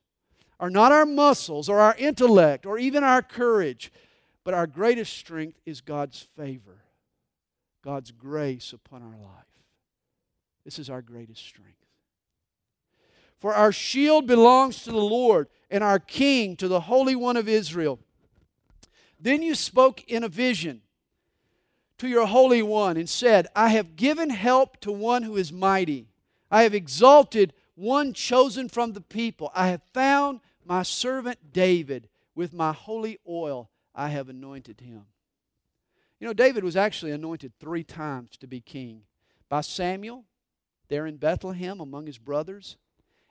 are 0.60 0.70
not 0.70 0.92
our 0.92 1.06
muscles 1.06 1.70
or 1.70 1.80
our 1.80 1.96
intellect 1.98 2.66
or 2.66 2.80
even 2.80 3.04
our 3.04 3.22
courage, 3.22 3.92
but 4.44 4.54
our 4.54 4.68
greatest 4.68 5.18
strength 5.18 5.60
is 5.66 5.82
God's 5.82 6.28
favor, 6.36 6.84
God's 7.84 8.12
grace 8.12 8.74
upon 8.74 9.04
our 9.04 9.18
life. 9.18 9.46
This 10.66 10.80
is 10.80 10.90
our 10.90 11.02
greatest 11.02 11.46
strength. 11.46 11.74
For 13.40 13.54
our 13.54 13.72
shield 13.72 14.26
belongs 14.26 14.84
to 14.84 14.92
the 14.92 14.98
Lord, 14.98 15.48
and 15.70 15.84
our 15.84 16.00
King 16.00 16.56
to 16.58 16.68
the 16.68 16.82
Holy 16.82 17.16
One 17.16 17.38
of 17.38 17.48
Israel. 17.48 18.00
Then 19.20 19.42
you 19.42 19.56
spoke 19.56 20.04
in 20.06 20.24
a 20.24 20.30
vision 20.30 20.82
to 21.98 22.08
your 22.08 22.26
Holy 22.28 22.62
One 22.62 22.98
and 22.98 23.10
said, 23.10 23.48
I 23.56 23.70
have 23.70 23.96
given 23.96 24.30
help 24.30 24.80
to 24.82 24.92
one 24.92 25.24
who 25.24 25.36
is 25.36 25.52
mighty. 25.52 26.08
I 26.50 26.64
have 26.64 26.74
exalted 26.74 27.54
one 27.76 28.14
chosen 28.14 28.70
from 28.70 28.94
the 28.94 29.02
people. 29.02 29.52
I 29.54 29.68
have 29.68 29.82
found 29.94 30.40
my 30.66 30.84
servant 30.84 31.54
David. 31.54 32.10
With 32.36 32.54
my 32.54 32.72
holy 32.72 33.18
oil, 33.28 33.72
I 33.96 34.10
have 34.10 34.30
anointed 34.30 34.82
him. 34.82 35.08
You 36.20 36.28
know, 36.28 36.34
David 36.34 36.64
was 36.64 36.76
actually 36.76 37.12
anointed 37.12 37.54
three 37.60 37.84
times 37.84 38.38
to 38.38 38.48
be 38.48 38.62
king 38.62 39.02
by 39.50 39.62
Samuel, 39.62 40.26
there 40.88 41.08
in 41.08 41.18
Bethlehem 41.18 41.80
among 41.80 42.06
his 42.06 42.20
brothers, 42.20 42.78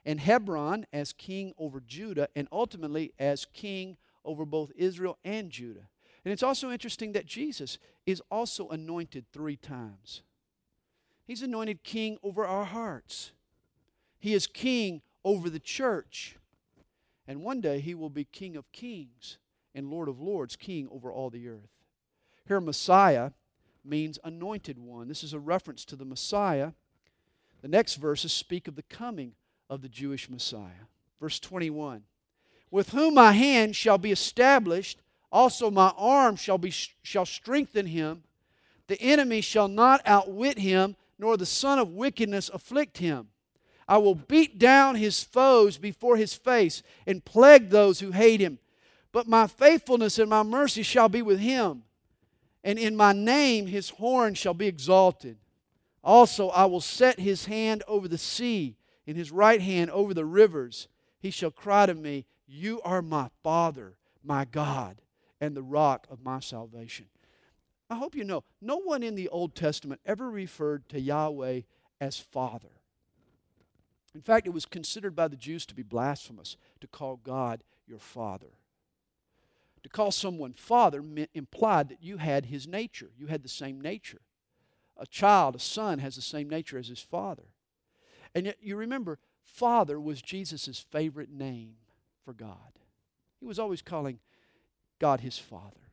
and 0.05 0.19
Hebron 0.19 0.85
as 0.91 1.13
king 1.13 1.53
over 1.57 1.79
Judah, 1.79 2.27
and 2.35 2.47
ultimately 2.51 3.13
as 3.17 3.45
king 3.45 3.97
over 4.23 4.45
both 4.45 4.71
Israel 4.75 5.17
and 5.23 5.49
Judah. 5.49 5.87
And 6.25 6.33
it's 6.33 6.43
also 6.43 6.71
interesting 6.71 7.13
that 7.13 7.25
Jesus 7.25 7.77
is 8.05 8.21
also 8.29 8.67
anointed 8.69 9.25
three 9.31 9.55
times. 9.55 10.21
He's 11.27 11.43
anointed 11.43 11.83
king 11.83 12.17
over 12.23 12.45
our 12.45 12.65
hearts, 12.65 13.31
he 14.17 14.33
is 14.33 14.47
king 14.47 15.01
over 15.23 15.49
the 15.49 15.59
church. 15.59 16.37
And 17.29 17.43
one 17.43 17.59
day 17.59 17.81
he 17.81 17.93
will 17.93 18.09
be 18.09 18.23
king 18.23 18.55
of 18.55 18.71
kings 18.71 19.37
and 19.75 19.89
lord 19.89 20.07
of 20.07 20.21
lords, 20.21 20.55
king 20.55 20.87
over 20.89 21.11
all 21.11 21.29
the 21.29 21.49
earth. 21.49 21.67
Here, 22.47 22.61
Messiah 22.61 23.31
means 23.83 24.17
anointed 24.23 24.79
one. 24.79 25.09
This 25.09 25.23
is 25.23 25.33
a 25.33 25.39
reference 25.39 25.83
to 25.85 25.97
the 25.97 26.05
Messiah. 26.05 26.71
The 27.61 27.67
next 27.67 27.95
verses 27.95 28.31
speak 28.31 28.69
of 28.69 28.75
the 28.75 28.83
coming 28.83 29.33
of 29.69 29.81
the 29.81 29.89
Jewish 29.89 30.29
Messiah. 30.29 30.87
Verse 31.19 31.39
21 31.39 32.03
With 32.71 32.91
whom 32.91 33.15
my 33.15 33.33
hand 33.33 33.75
shall 33.75 33.97
be 33.97 34.11
established, 34.11 34.99
also 35.31 35.69
my 35.69 35.91
arm 35.97 36.37
shall, 36.37 36.57
be, 36.57 36.71
shall 36.71 37.25
strengthen 37.25 37.87
him. 37.87 38.23
The 38.87 39.01
enemy 39.01 39.41
shall 39.41 39.67
not 39.67 40.01
outwit 40.05 40.59
him, 40.59 40.95
nor 41.19 41.37
the 41.37 41.45
son 41.45 41.79
of 41.79 41.89
wickedness 41.89 42.49
afflict 42.53 42.97
him. 42.97 43.29
I 43.87 43.97
will 43.97 44.15
beat 44.15 44.59
down 44.59 44.95
his 44.95 45.23
foes 45.23 45.77
before 45.77 46.17
his 46.17 46.33
face 46.33 46.83
and 47.05 47.23
plague 47.23 47.69
those 47.69 47.99
who 47.99 48.11
hate 48.11 48.41
him. 48.41 48.59
But 49.11 49.27
my 49.27 49.47
faithfulness 49.47 50.19
and 50.19 50.29
my 50.29 50.43
mercy 50.43 50.83
shall 50.83 51.09
be 51.09 51.21
with 51.21 51.39
him, 51.39 51.83
and 52.63 52.77
in 52.77 52.95
my 52.95 53.13
name 53.13 53.67
his 53.67 53.89
horn 53.91 54.33
shall 54.33 54.53
be 54.53 54.67
exalted. 54.67 55.37
Also, 56.03 56.49
I 56.49 56.65
will 56.65 56.81
set 56.81 57.19
his 57.19 57.45
hand 57.45 57.83
over 57.87 58.07
the 58.07 58.17
sea, 58.17 58.75
and 59.07 59.15
his 59.15 59.31
right 59.31 59.61
hand 59.61 59.89
over 59.91 60.13
the 60.13 60.25
rivers. 60.25 60.87
He 61.19 61.31
shall 61.31 61.51
cry 61.51 61.85
to 61.85 61.93
me, 61.93 62.25
You 62.45 62.81
are 62.83 63.01
my 63.01 63.29
Father, 63.41 63.95
my 64.23 64.45
God, 64.45 65.01
and 65.39 65.55
the 65.55 65.63
rock 65.63 66.05
of 66.11 66.23
my 66.23 66.39
salvation. 66.39 67.07
I 67.89 67.95
hope 67.95 68.15
you 68.15 68.23
know, 68.23 68.43
no 68.61 68.77
one 68.77 69.03
in 69.03 69.15
the 69.15 69.29
Old 69.29 69.55
Testament 69.55 70.01
ever 70.05 70.29
referred 70.29 70.89
to 70.89 70.99
Yahweh 70.99 71.61
as 72.01 72.19
Father. 72.19 72.81
In 74.13 74.21
fact, 74.21 74.47
it 74.47 74.53
was 74.53 74.65
considered 74.65 75.15
by 75.15 75.27
the 75.27 75.35
Jews 75.35 75.65
to 75.67 75.75
be 75.75 75.83
blasphemous 75.83 76.57
to 76.81 76.87
call 76.87 77.17
God 77.17 77.63
your 77.87 77.99
Father. 77.99 78.57
To 79.83 79.89
call 79.89 80.11
someone 80.11 80.53
Father 80.53 81.01
meant, 81.01 81.29
implied 81.33 81.89
that 81.89 82.03
you 82.03 82.17
had 82.17 82.47
his 82.47 82.67
nature, 82.67 83.11
you 83.17 83.27
had 83.27 83.43
the 83.43 83.49
same 83.49 83.79
nature. 83.79 84.21
A 84.97 85.05
child, 85.05 85.55
a 85.55 85.59
son, 85.59 85.99
has 85.99 86.15
the 86.15 86.21
same 86.21 86.49
nature 86.49 86.77
as 86.77 86.87
his 86.87 86.99
father. 86.99 87.43
And 88.33 88.47
yet, 88.47 88.57
you 88.59 88.75
remember, 88.75 89.19
Father 89.43 89.99
was 89.99 90.21
Jesus' 90.21 90.79
favorite 90.79 91.29
name 91.29 91.75
for 92.25 92.33
God. 92.33 92.79
He 93.39 93.45
was 93.45 93.59
always 93.59 93.81
calling 93.81 94.19
God 94.99 95.21
his 95.21 95.37
Father. 95.37 95.86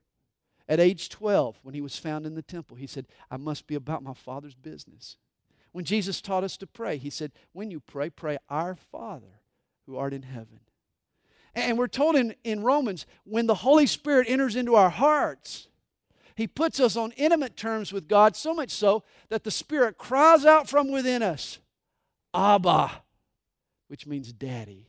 At 0.69 0.81
age 0.81 1.09
12, 1.11 1.59
when 1.63 1.75
he 1.75 1.81
was 1.81 1.99
found 1.99 2.25
in 2.25 2.35
the 2.35 2.43
temple, 2.43 2.77
he 2.77 2.87
said, 2.87 3.07
I 3.31 3.37
must 3.37 3.67
be 3.67 3.75
about 3.75 4.03
my 4.03 4.15
Father's 4.15 4.55
business. 4.55 5.17
When 5.73 5.85
Jesus 5.85 6.21
taught 6.21 6.45
us 6.45 6.57
to 6.59 6.67
pray, 6.67 6.97
he 6.97 7.11
said, 7.11 7.33
When 7.53 7.71
you 7.71 7.81
pray, 7.81 8.09
pray, 8.09 8.39
Our 8.49 8.75
Father 8.75 9.41
who 9.87 9.97
art 9.97 10.15
in 10.15 10.23
heaven. 10.23 10.61
And 11.55 11.79
we're 11.79 11.89
told 11.89 12.17
in, 12.17 12.35
in 12.43 12.63
Romans, 12.63 13.07
when 13.25 13.47
the 13.47 13.57
Holy 13.57 13.87
Spirit 13.87 14.27
enters 14.29 14.57
into 14.57 14.75
our 14.75 14.91
hearts, 14.91 15.69
he 16.35 16.47
puts 16.47 16.81
us 16.81 16.97
on 16.97 17.13
intimate 17.13 17.57
terms 17.57 17.93
with 17.93 18.09
God, 18.09 18.35
so 18.35 18.55
much 18.55 18.71
so 18.71 19.05
that 19.29 19.45
the 19.45 19.51
Spirit 19.51 19.99
cries 19.99 20.45
out 20.45 20.69
from 20.69 20.91
within 20.91 21.23
us, 21.23 21.61
Abba, 22.33 23.03
which 23.87 24.07
means 24.07 24.33
daddy 24.33 24.89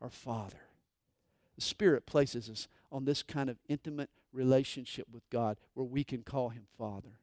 or 0.00 0.10
father. 0.10 0.60
The 1.54 1.62
Spirit 1.62 2.06
places 2.06 2.48
us 2.48 2.66
on 2.90 3.04
this 3.04 3.22
kind 3.22 3.48
of 3.48 3.58
intimate 3.68 4.10
relationship 4.32 5.06
with 5.12 5.28
God 5.30 5.56
where 5.74 5.86
we 5.86 6.04
can 6.04 6.22
call 6.22 6.50
him 6.50 6.64
Father. 6.78 7.18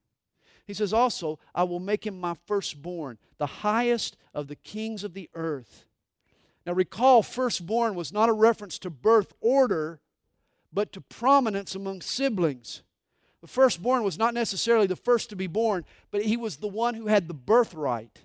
He 0.66 0.74
says, 0.74 0.92
Also, 0.92 1.40
I 1.56 1.64
will 1.64 1.80
make 1.80 2.06
him 2.06 2.20
my 2.20 2.36
firstborn, 2.46 3.18
the 3.38 3.46
highest 3.46 4.18
of 4.34 4.48
the 4.48 4.56
kings 4.56 5.04
of 5.04 5.14
the 5.14 5.30
earth. 5.34 5.86
Now, 6.66 6.74
recall, 6.74 7.24
firstborn 7.24 7.96
was 7.96 8.12
not 8.12 8.28
a 8.28 8.34
reference 8.34 8.78
to 8.80 8.90
birth 8.90 9.34
order, 9.40 10.02
but 10.74 10.92
to 10.92 11.02
prominence 11.02 11.76
among 11.76 12.02
siblings. 12.02 12.84
The 13.42 13.48
firstborn 13.48 14.04
was 14.04 14.18
not 14.18 14.34
necessarily 14.34 14.88
the 14.88 14.98
first 14.98 15.30
to 15.30 15.38
be 15.38 15.48
born, 15.48 15.86
but 16.12 16.24
he 16.24 16.36
was 16.36 16.58
the 16.58 16.68
one 16.68 16.96
who 16.96 17.08
had 17.08 17.30
the 17.30 17.34
birthright. 17.34 18.20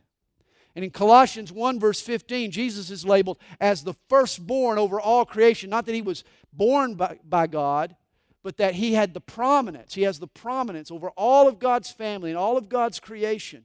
And 0.74 0.85
in 0.85 0.91
Colossians 0.91 1.53
1, 1.53 1.78
verse 1.78 2.01
15, 2.01 2.51
Jesus 2.51 2.91
is 2.91 3.05
labeled 3.05 3.39
as 3.61 3.85
the 3.85 3.95
firstborn 4.09 4.78
over 4.78 5.01
all 5.01 5.24
creation. 5.24 5.70
Not 5.70 5.87
that 5.87 5.95
he 5.95 6.03
was 6.03 6.24
born 6.53 6.95
by, 6.95 7.18
by 7.24 7.47
God, 7.47 7.95
but 8.43 8.57
that 8.57 8.74
he 8.74 8.95
had 8.95 9.14
the 9.14 9.20
prominence. 9.20 9.95
He 9.95 10.03
has 10.03 10.18
the 10.18 10.26
prominence 10.26 10.90
over 10.90 11.11
all 11.11 11.49
of 11.49 11.59
God's 11.59 11.90
family 11.90 12.30
and 12.30 12.38
all 12.38 12.57
of 12.57 12.68
God's 12.68 12.99
creation. 12.99 13.64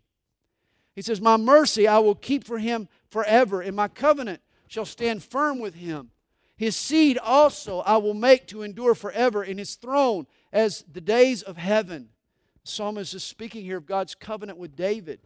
He 0.96 1.02
says, 1.02 1.22
My 1.22 1.38
mercy 1.38 1.88
I 1.88 2.00
will 2.00 2.16
keep 2.16 2.44
for 2.44 2.60
him 2.60 2.88
forever, 3.10 3.62
and 3.62 3.76
my 3.76 3.88
covenant 3.88 4.42
shall 4.68 4.86
stand 4.86 5.24
firm 5.24 5.60
with 5.60 5.76
him. 5.76 6.12
His 6.56 6.76
seed 6.76 7.18
also 7.20 7.80
I 7.80 7.98
will 7.98 8.16
make 8.16 8.48
to 8.48 8.64
endure 8.64 8.96
forever, 8.96 9.44
and 9.44 9.60
his 9.60 9.76
throne 9.76 10.28
as 10.52 10.84
the 10.92 11.02
days 11.02 11.42
of 11.44 11.58
heaven. 11.58 12.10
The 12.64 12.72
psalmist 12.72 13.14
is 13.14 13.24
speaking 13.24 13.64
here 13.64 13.78
of 13.78 13.86
God's 13.86 14.16
covenant 14.16 14.58
with 14.58 14.76
David. 14.76 15.20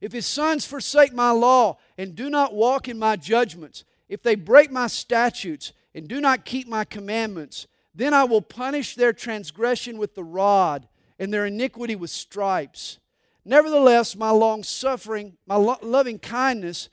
If 0.00 0.12
his 0.12 0.26
sons 0.26 0.64
forsake 0.64 1.12
my 1.12 1.30
law 1.30 1.78
and 1.96 2.14
do 2.14 2.30
not 2.30 2.54
walk 2.54 2.88
in 2.88 2.98
my 2.98 3.16
judgments, 3.16 3.84
if 4.08 4.22
they 4.22 4.34
break 4.34 4.70
my 4.70 4.86
statutes 4.86 5.72
and 5.94 6.08
do 6.08 6.20
not 6.20 6.44
keep 6.44 6.68
my 6.68 6.84
commandments, 6.84 7.66
then 7.94 8.14
I 8.14 8.24
will 8.24 8.42
punish 8.42 8.94
their 8.94 9.12
transgression 9.12 9.98
with 9.98 10.14
the 10.14 10.24
rod 10.24 10.88
and 11.18 11.32
their 11.32 11.46
iniquity 11.46 11.96
with 11.96 12.10
stripes. 12.10 12.98
Nevertheless, 13.44 14.14
my 14.14 14.30
long 14.30 14.62
suffering, 14.62 15.36
my 15.46 15.56
lo- 15.56 15.78
loving 15.82 16.18
kindness, 16.18 16.88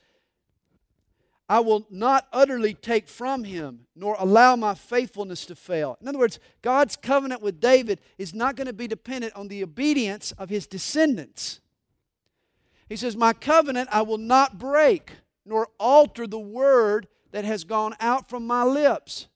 I 1.48 1.60
will 1.60 1.86
not 1.90 2.26
utterly 2.32 2.74
take 2.74 3.08
from 3.08 3.44
him, 3.44 3.86
nor 3.94 4.16
allow 4.18 4.56
my 4.56 4.74
faithfulness 4.74 5.46
to 5.46 5.54
fail. 5.54 5.96
In 6.00 6.08
other 6.08 6.18
words, 6.18 6.40
God's 6.60 6.96
covenant 6.96 7.40
with 7.40 7.60
David 7.60 8.00
is 8.18 8.34
not 8.34 8.56
going 8.56 8.66
to 8.66 8.72
be 8.72 8.88
dependent 8.88 9.34
on 9.36 9.46
the 9.46 9.62
obedience 9.62 10.32
of 10.32 10.48
his 10.48 10.66
descendants. 10.66 11.60
He 12.88 12.96
says, 12.96 13.16
My 13.16 13.32
covenant 13.32 13.88
I 13.92 14.02
will 14.02 14.18
not 14.18 14.58
break, 14.58 15.12
nor 15.44 15.68
alter 15.78 16.26
the 16.26 16.38
word 16.38 17.06
that 17.30 17.44
has 17.44 17.64
gone 17.64 17.94
out 18.00 18.28
from 18.28 18.46
my 18.46 18.64
lips. 18.64 19.28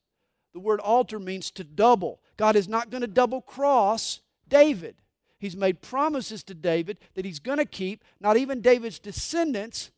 The 0.52 0.60
word 0.60 0.80
alter 0.80 1.18
means 1.18 1.50
to 1.52 1.64
double. 1.64 2.20
God 2.36 2.56
is 2.56 2.68
not 2.68 2.90
going 2.90 3.02
to 3.02 3.06
double 3.06 3.40
cross 3.40 4.20
David. 4.48 4.96
He's 5.38 5.56
made 5.56 5.80
promises 5.80 6.42
to 6.44 6.54
David 6.54 6.98
that 7.14 7.24
he's 7.24 7.38
going 7.38 7.58
to 7.58 7.64
keep. 7.64 8.04
Not 8.20 8.36
even 8.36 8.60
David's 8.60 8.98
descendants 8.98 9.90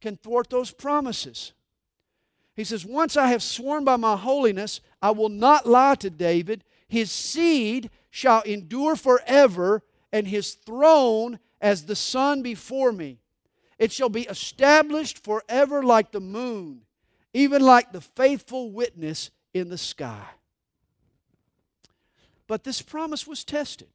can 0.00 0.16
thwart 0.16 0.50
those 0.50 0.70
promises. 0.70 1.52
He 2.54 2.64
says, 2.64 2.84
Once 2.84 3.16
I 3.16 3.28
have 3.28 3.42
sworn 3.42 3.84
by 3.84 3.96
my 3.96 4.16
holiness, 4.16 4.80
I 5.00 5.10
will 5.10 5.28
not 5.28 5.66
lie 5.66 5.94
to 5.96 6.10
David. 6.10 6.64
His 6.88 7.10
seed 7.10 7.90
shall 8.10 8.42
endure 8.42 8.96
forever, 8.96 9.82
and 10.12 10.26
his 10.26 10.54
throne 10.54 11.38
as 11.60 11.84
the 11.84 11.96
sun 11.96 12.42
before 12.42 12.92
me. 12.92 13.18
It 13.78 13.92
shall 13.92 14.08
be 14.08 14.22
established 14.22 15.22
forever 15.22 15.82
like 15.82 16.12
the 16.12 16.20
moon, 16.20 16.82
even 17.34 17.62
like 17.62 17.92
the 17.92 18.00
faithful 18.00 18.70
witness 18.70 19.30
in 19.58 19.68
the 19.68 19.78
sky. 19.78 20.24
But 22.46 22.64
this 22.64 22.82
promise 22.82 23.26
was 23.26 23.44
tested. 23.44 23.88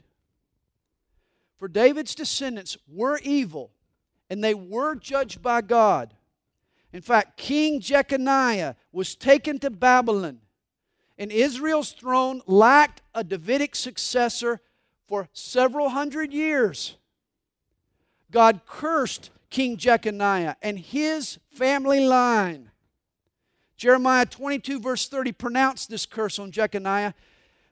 For 1.58 1.68
David's 1.68 2.16
descendants 2.16 2.78
were 2.88 3.20
evil, 3.24 3.72
and 4.30 4.44
they 4.44 4.54
were 4.54 4.96
judged 4.96 5.42
by 5.42 5.62
God. 5.62 6.14
In 6.92 7.02
fact, 7.02 7.38
King 7.38 7.80
Jeconiah 7.80 8.76
was 8.92 9.16
taken 9.16 9.60
to 9.60 9.70
Babylon, 9.70 10.40
and 11.18 11.32
Israel's 11.32 11.92
throne 11.92 12.42
lacked 12.48 13.02
a 13.14 13.24
Davidic 13.24 13.76
successor 13.76 14.60
for 15.08 15.30
several 15.34 15.90
hundred 15.90 16.34
years. 16.34 16.98
God 18.32 18.62
cursed 18.66 19.30
King 19.50 19.78
Jeconiah 19.78 20.56
and 20.62 20.80
his 20.80 21.38
family 21.52 22.00
line. 22.00 22.71
Jeremiah 23.82 24.28
22, 24.28 24.80
verse 24.80 25.08
30, 25.08 25.32
pronounced 25.32 25.90
this 25.90 26.06
curse 26.06 26.38
on 26.38 26.52
Jeconiah. 26.52 27.16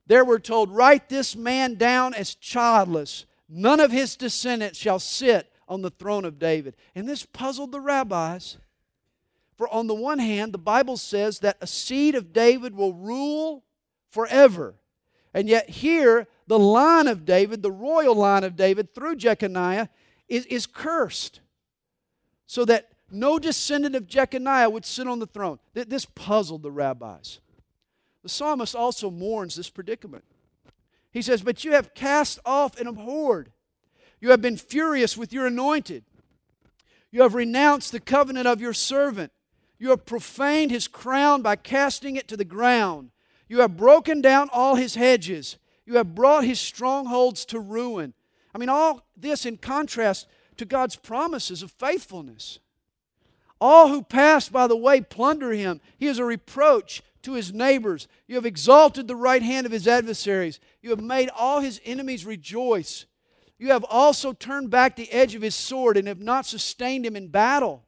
There 0.07 0.25
we're 0.25 0.39
told, 0.39 0.71
Write 0.71 1.07
this 1.07 1.35
man 1.35 1.75
down 1.75 2.15
as 2.15 2.33
childless. 2.33 3.27
None 3.47 3.79
of 3.79 3.91
his 3.91 4.15
descendants 4.15 4.79
shall 4.79 4.97
sit 4.97 5.51
on 5.67 5.83
the 5.83 5.91
throne 5.91 6.25
of 6.25 6.39
David. 6.39 6.73
And 6.95 7.07
this 7.07 7.27
puzzled 7.27 7.71
the 7.71 7.79
rabbis. 7.79 8.57
For 9.55 9.71
on 9.71 9.85
the 9.85 9.93
one 9.93 10.17
hand, 10.17 10.51
the 10.51 10.57
Bible 10.57 10.97
says 10.97 11.41
that 11.41 11.57
a 11.61 11.67
seed 11.67 12.15
of 12.15 12.33
David 12.33 12.73
will 12.73 12.95
rule 12.95 13.63
forever. 14.09 14.73
And 15.31 15.47
yet, 15.47 15.69
here, 15.69 16.27
the 16.47 16.57
line 16.57 17.05
of 17.05 17.23
David, 17.23 17.61
the 17.61 17.71
royal 17.71 18.15
line 18.15 18.43
of 18.43 18.55
David 18.55 18.95
through 18.95 19.17
Jeconiah, 19.17 19.89
is, 20.27 20.47
is 20.47 20.65
cursed. 20.65 21.41
So 22.47 22.65
that 22.65 22.88
no 23.11 23.39
descendant 23.39 23.95
of 23.95 24.07
Jeconiah 24.07 24.69
would 24.69 24.85
sit 24.85 25.07
on 25.07 25.19
the 25.19 25.27
throne. 25.27 25.59
This 25.73 26.05
puzzled 26.05 26.63
the 26.63 26.71
rabbis. 26.71 27.39
The 28.23 28.29
psalmist 28.29 28.75
also 28.75 29.09
mourns 29.09 29.55
this 29.55 29.69
predicament. 29.69 30.23
He 31.11 31.21
says, 31.21 31.41
But 31.41 31.63
you 31.63 31.71
have 31.71 31.93
cast 31.93 32.39
off 32.45 32.79
and 32.79 32.87
abhorred. 32.87 33.51
You 34.19 34.31
have 34.31 34.41
been 34.41 34.57
furious 34.57 35.17
with 35.17 35.31
your 35.31 35.47
anointed. 35.47 36.03
You 37.11 37.21
have 37.23 37.33
renounced 37.33 37.91
the 37.91 37.99
covenant 37.99 38.47
of 38.47 38.61
your 38.61 38.73
servant. 38.73 39.31
You 39.79 39.89
have 39.91 40.05
profaned 40.05 40.71
his 40.71 40.87
crown 40.87 41.41
by 41.41 41.55
casting 41.55 42.17
it 42.17 42.27
to 42.27 42.37
the 42.37 42.45
ground. 42.45 43.11
You 43.47 43.61
have 43.61 43.77
broken 43.77 44.21
down 44.21 44.49
all 44.51 44.75
his 44.75 44.95
hedges. 44.95 45.57
You 45.85 45.95
have 45.95 46.13
brought 46.13 46.43
his 46.43 46.59
strongholds 46.59 47.45
to 47.45 47.59
ruin. 47.59 48.13
I 48.53 48.57
mean, 48.57 48.69
all 48.69 49.07
this 49.15 49.45
in 49.45 49.57
contrast 49.57 50.27
to 50.57 50.65
God's 50.65 50.95
promises 50.95 51.63
of 51.63 51.71
faithfulness. 51.71 52.59
All 53.61 53.89
who 53.89 54.01
pass 54.01 54.49
by 54.49 54.67
the 54.67 54.77
way 54.77 55.01
plunder 55.01 55.51
him. 55.51 55.81
He 55.97 56.07
is 56.07 56.19
a 56.19 56.25
reproach 56.25 57.01
to 57.23 57.33
his 57.33 57.53
neighbors. 57.53 58.07
You 58.27 58.35
have 58.35 58.45
exalted 58.45 59.07
the 59.07 59.15
right 59.15 59.41
hand 59.41 59.65
of 59.65 59.71
his 59.71 59.87
adversaries. 59.87 60.59
You 60.81 60.91
have 60.91 61.01
made 61.01 61.29
all 61.35 61.59
his 61.59 61.81
enemies 61.83 62.25
rejoice. 62.25 63.05
You 63.57 63.71
have 63.71 63.83
also 63.89 64.31
turned 64.31 64.69
back 64.69 64.95
the 64.95 65.11
edge 65.11 65.35
of 65.35 65.41
his 65.41 65.55
sword 65.55 65.97
and 65.97 66.07
have 66.07 66.21
not 66.21 66.45
sustained 66.45 67.05
him 67.05 67.17
in 67.17 67.27
battle. 67.27 67.85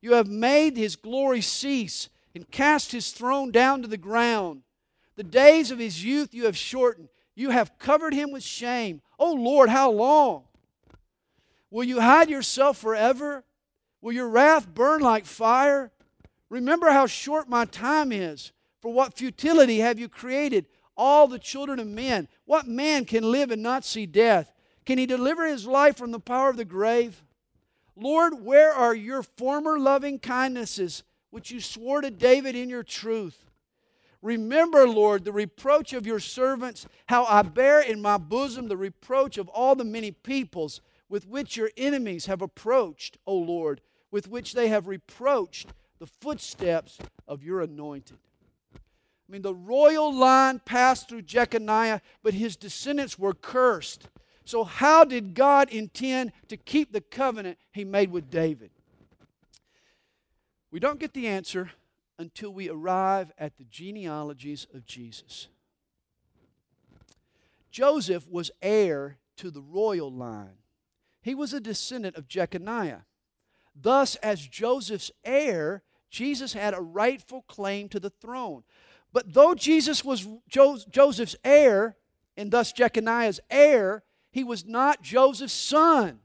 You 0.00 0.14
have 0.14 0.26
made 0.26 0.76
his 0.76 0.96
glory 0.96 1.40
cease 1.40 2.08
and 2.34 2.50
cast 2.50 2.90
his 2.90 3.12
throne 3.12 3.52
down 3.52 3.82
to 3.82 3.88
the 3.88 3.96
ground. 3.96 4.62
The 5.14 5.22
days 5.22 5.70
of 5.70 5.78
his 5.78 6.04
youth 6.04 6.34
you 6.34 6.46
have 6.46 6.56
shortened. 6.56 7.08
You 7.36 7.50
have 7.50 7.78
covered 7.78 8.14
him 8.14 8.32
with 8.32 8.42
shame. 8.42 9.00
Oh 9.18 9.32
Lord, 9.32 9.68
how 9.68 9.90
long? 9.92 10.44
Will 11.70 11.84
you 11.84 12.00
hide 12.00 12.28
yourself 12.28 12.78
forever? 12.78 13.44
Will 14.02 14.12
your 14.12 14.28
wrath 14.28 14.68
burn 14.68 15.00
like 15.00 15.24
fire? 15.24 15.92
Remember 16.50 16.90
how 16.90 17.06
short 17.06 17.48
my 17.48 17.64
time 17.64 18.12
is. 18.12 18.52
For 18.80 18.92
what 18.92 19.16
futility 19.16 19.78
have 19.78 19.98
you 19.98 20.08
created 20.08 20.66
all 20.96 21.28
the 21.28 21.38
children 21.38 21.78
of 21.78 21.86
men? 21.86 22.28
What 22.44 22.66
man 22.66 23.04
can 23.04 23.30
live 23.30 23.52
and 23.52 23.62
not 23.62 23.84
see 23.84 24.06
death? 24.06 24.52
Can 24.84 24.98
he 24.98 25.06
deliver 25.06 25.46
his 25.46 25.66
life 25.66 25.96
from 25.96 26.10
the 26.10 26.18
power 26.18 26.50
of 26.50 26.56
the 26.56 26.64
grave? 26.64 27.22
Lord, 27.94 28.42
where 28.42 28.72
are 28.72 28.94
your 28.94 29.22
former 29.22 29.78
loving 29.78 30.18
kindnesses, 30.18 31.04
which 31.30 31.52
you 31.52 31.60
swore 31.60 32.00
to 32.00 32.10
David 32.10 32.56
in 32.56 32.68
your 32.68 32.82
truth? 32.82 33.44
Remember, 34.20 34.88
Lord, 34.88 35.24
the 35.24 35.32
reproach 35.32 35.92
of 35.92 36.06
your 36.06 36.20
servants, 36.20 36.86
how 37.06 37.24
I 37.24 37.42
bear 37.42 37.80
in 37.80 38.02
my 38.02 38.18
bosom 38.18 38.68
the 38.68 38.76
reproach 38.76 39.38
of 39.38 39.48
all 39.48 39.74
the 39.74 39.84
many 39.84 40.10
peoples 40.10 40.80
with 41.08 41.26
which 41.26 41.56
your 41.56 41.70
enemies 41.76 42.26
have 42.26 42.40
approached, 42.40 43.18
O 43.26 43.36
Lord, 43.36 43.80
with 44.12 44.28
which 44.28 44.52
they 44.52 44.68
have 44.68 44.86
reproached 44.86 45.66
the 45.98 46.06
footsteps 46.06 46.98
of 47.26 47.42
your 47.42 47.62
anointed. 47.62 48.18
I 48.74 49.32
mean, 49.32 49.42
the 49.42 49.54
royal 49.54 50.14
line 50.14 50.60
passed 50.60 51.08
through 51.08 51.22
Jeconiah, 51.22 52.00
but 52.22 52.34
his 52.34 52.54
descendants 52.54 53.18
were 53.18 53.32
cursed. 53.32 54.08
So, 54.44 54.62
how 54.62 55.04
did 55.04 55.34
God 55.34 55.70
intend 55.70 56.32
to 56.48 56.56
keep 56.56 56.92
the 56.92 57.00
covenant 57.00 57.58
he 57.72 57.84
made 57.84 58.10
with 58.10 58.30
David? 58.30 58.70
We 60.70 60.80
don't 60.80 61.00
get 61.00 61.14
the 61.14 61.28
answer 61.28 61.70
until 62.18 62.52
we 62.52 62.68
arrive 62.68 63.32
at 63.38 63.56
the 63.56 63.64
genealogies 63.64 64.66
of 64.74 64.84
Jesus. 64.84 65.48
Joseph 67.70 68.28
was 68.28 68.50
heir 68.60 69.16
to 69.36 69.50
the 69.50 69.62
royal 69.62 70.12
line, 70.12 70.58
he 71.22 71.34
was 71.34 71.54
a 71.54 71.60
descendant 71.60 72.16
of 72.16 72.28
Jeconiah. 72.28 73.04
Thus, 73.74 74.16
as 74.16 74.46
Joseph's 74.46 75.10
heir, 75.24 75.82
Jesus 76.10 76.52
had 76.52 76.74
a 76.74 76.80
rightful 76.80 77.42
claim 77.42 77.88
to 77.88 78.00
the 78.00 78.10
throne. 78.10 78.64
But 79.12 79.32
though 79.32 79.54
Jesus 79.54 80.04
was 80.04 80.26
Joseph's 80.48 81.36
heir, 81.44 81.96
and 82.36 82.50
thus 82.50 82.72
Jeconiah's 82.72 83.40
heir, 83.50 84.02
he 84.30 84.44
was 84.44 84.64
not 84.66 85.02
Joseph's 85.02 85.52
son. 85.52 86.20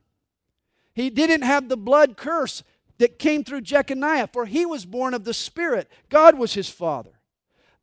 He 0.94 1.10
didn't 1.10 1.42
have 1.42 1.70
the 1.70 1.78
blood 1.78 2.18
curse 2.18 2.64
that 2.98 3.20
came 3.20 3.44
through 3.44 3.62
Jeconiah, 3.62 4.28
for 4.28 4.46
he 4.46 4.66
was 4.66 4.86
born 4.86 5.14
of 5.14 5.24
the 5.24 5.34
Spirit. 5.34 5.90
God 6.10 6.38
was 6.38 6.54
his 6.54 6.70
father. 6.70 7.12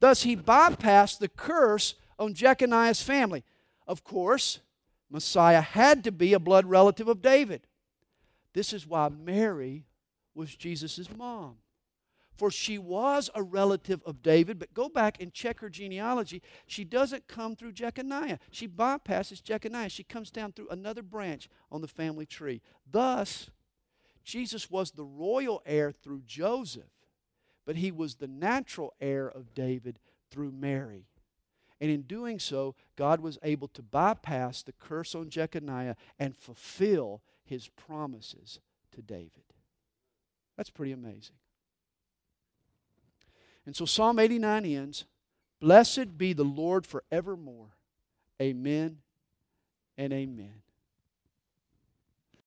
Thus, 0.01 0.23
he 0.23 0.37
bypassed 0.37 1.19
the 1.19 1.29
curse 1.29 1.95
on 2.19 2.35
Jeconiah's 2.35 3.03
family. 3.03 3.45
Of 3.87 4.05
course, 4.05 4.61
Messiah 5.11 5.61
had 5.61 6.03
to 6.05 6.13
be 6.13 6.33
a 6.33 6.39
blood 6.39 6.67
relative 6.67 7.09
of 7.09 7.23
David. 7.23 7.67
This 8.55 8.73
is 8.73 8.87
why 8.87 9.09
Mary 9.11 9.85
was 10.35 10.55
Jesus' 10.55 11.09
mom 11.15 11.57
for 12.37 12.51
she 12.51 12.79
was 12.79 13.31
a 13.35 13.43
relative 13.43 14.03
of 14.05 14.23
David. 14.23 14.59
But 14.59 14.75
go 14.75 14.89
back 14.89 15.21
and 15.21 15.33
check 15.33 15.61
her 15.61 15.71
genealogy. 15.71 16.43
She 16.67 16.85
doesn't 16.85 17.29
come 17.29 17.57
through 17.57 17.73
Jeconiah. 17.73 18.39
She 18.51 18.69
bypasses 18.69 19.43
Jeconiah. 19.43 19.89
She 19.89 20.05
comes 20.05 20.31
down 20.31 20.53
through 20.53 20.69
another 20.69 21.03
branch 21.03 21.49
on 21.71 21.81
the 21.81 21.89
family 21.89 22.27
tree. 22.27 22.61
Thus, 22.91 23.51
Jesus 24.25 24.71
was 24.71 24.91
the 24.91 25.05
royal 25.05 25.63
heir 25.65 25.93
through 25.93 26.23
Joseph, 26.27 26.85
but 27.67 27.77
he 27.77 27.93
was 27.93 28.17
the 28.17 28.29
natural 28.29 28.95
heir 29.01 29.29
of 29.29 29.55
David 29.55 29.99
through 30.31 30.53
Mary. 30.53 31.07
And 31.81 31.91
in 31.91 32.03
doing 32.03 32.39
so, 32.39 32.75
God 32.97 33.21
was 33.21 33.39
able 33.43 33.69
to 33.69 33.83
bypass 33.83 34.63
the 34.63 34.73
curse 34.73 35.15
on 35.15 35.29
Jeconiah 35.29 35.97
and 36.19 36.37
fulfill 36.37 37.21
his 37.45 37.69
promises 37.69 38.61
to 38.93 39.03
David. 39.03 39.31
That's 40.57 40.71
pretty 40.71 40.93
amazing. 40.93 41.37
And 43.67 43.75
so 43.75 43.85
Psalm 43.85 44.19
89 44.19 44.65
ends 44.65 45.05
Blessed 45.61 46.19
be 46.19 46.35
the 46.35 46.45
Lord 46.45 46.87
forevermore. 46.87 47.71
Amen 48.41 48.99
and 49.97 50.13
amen. 50.13 50.61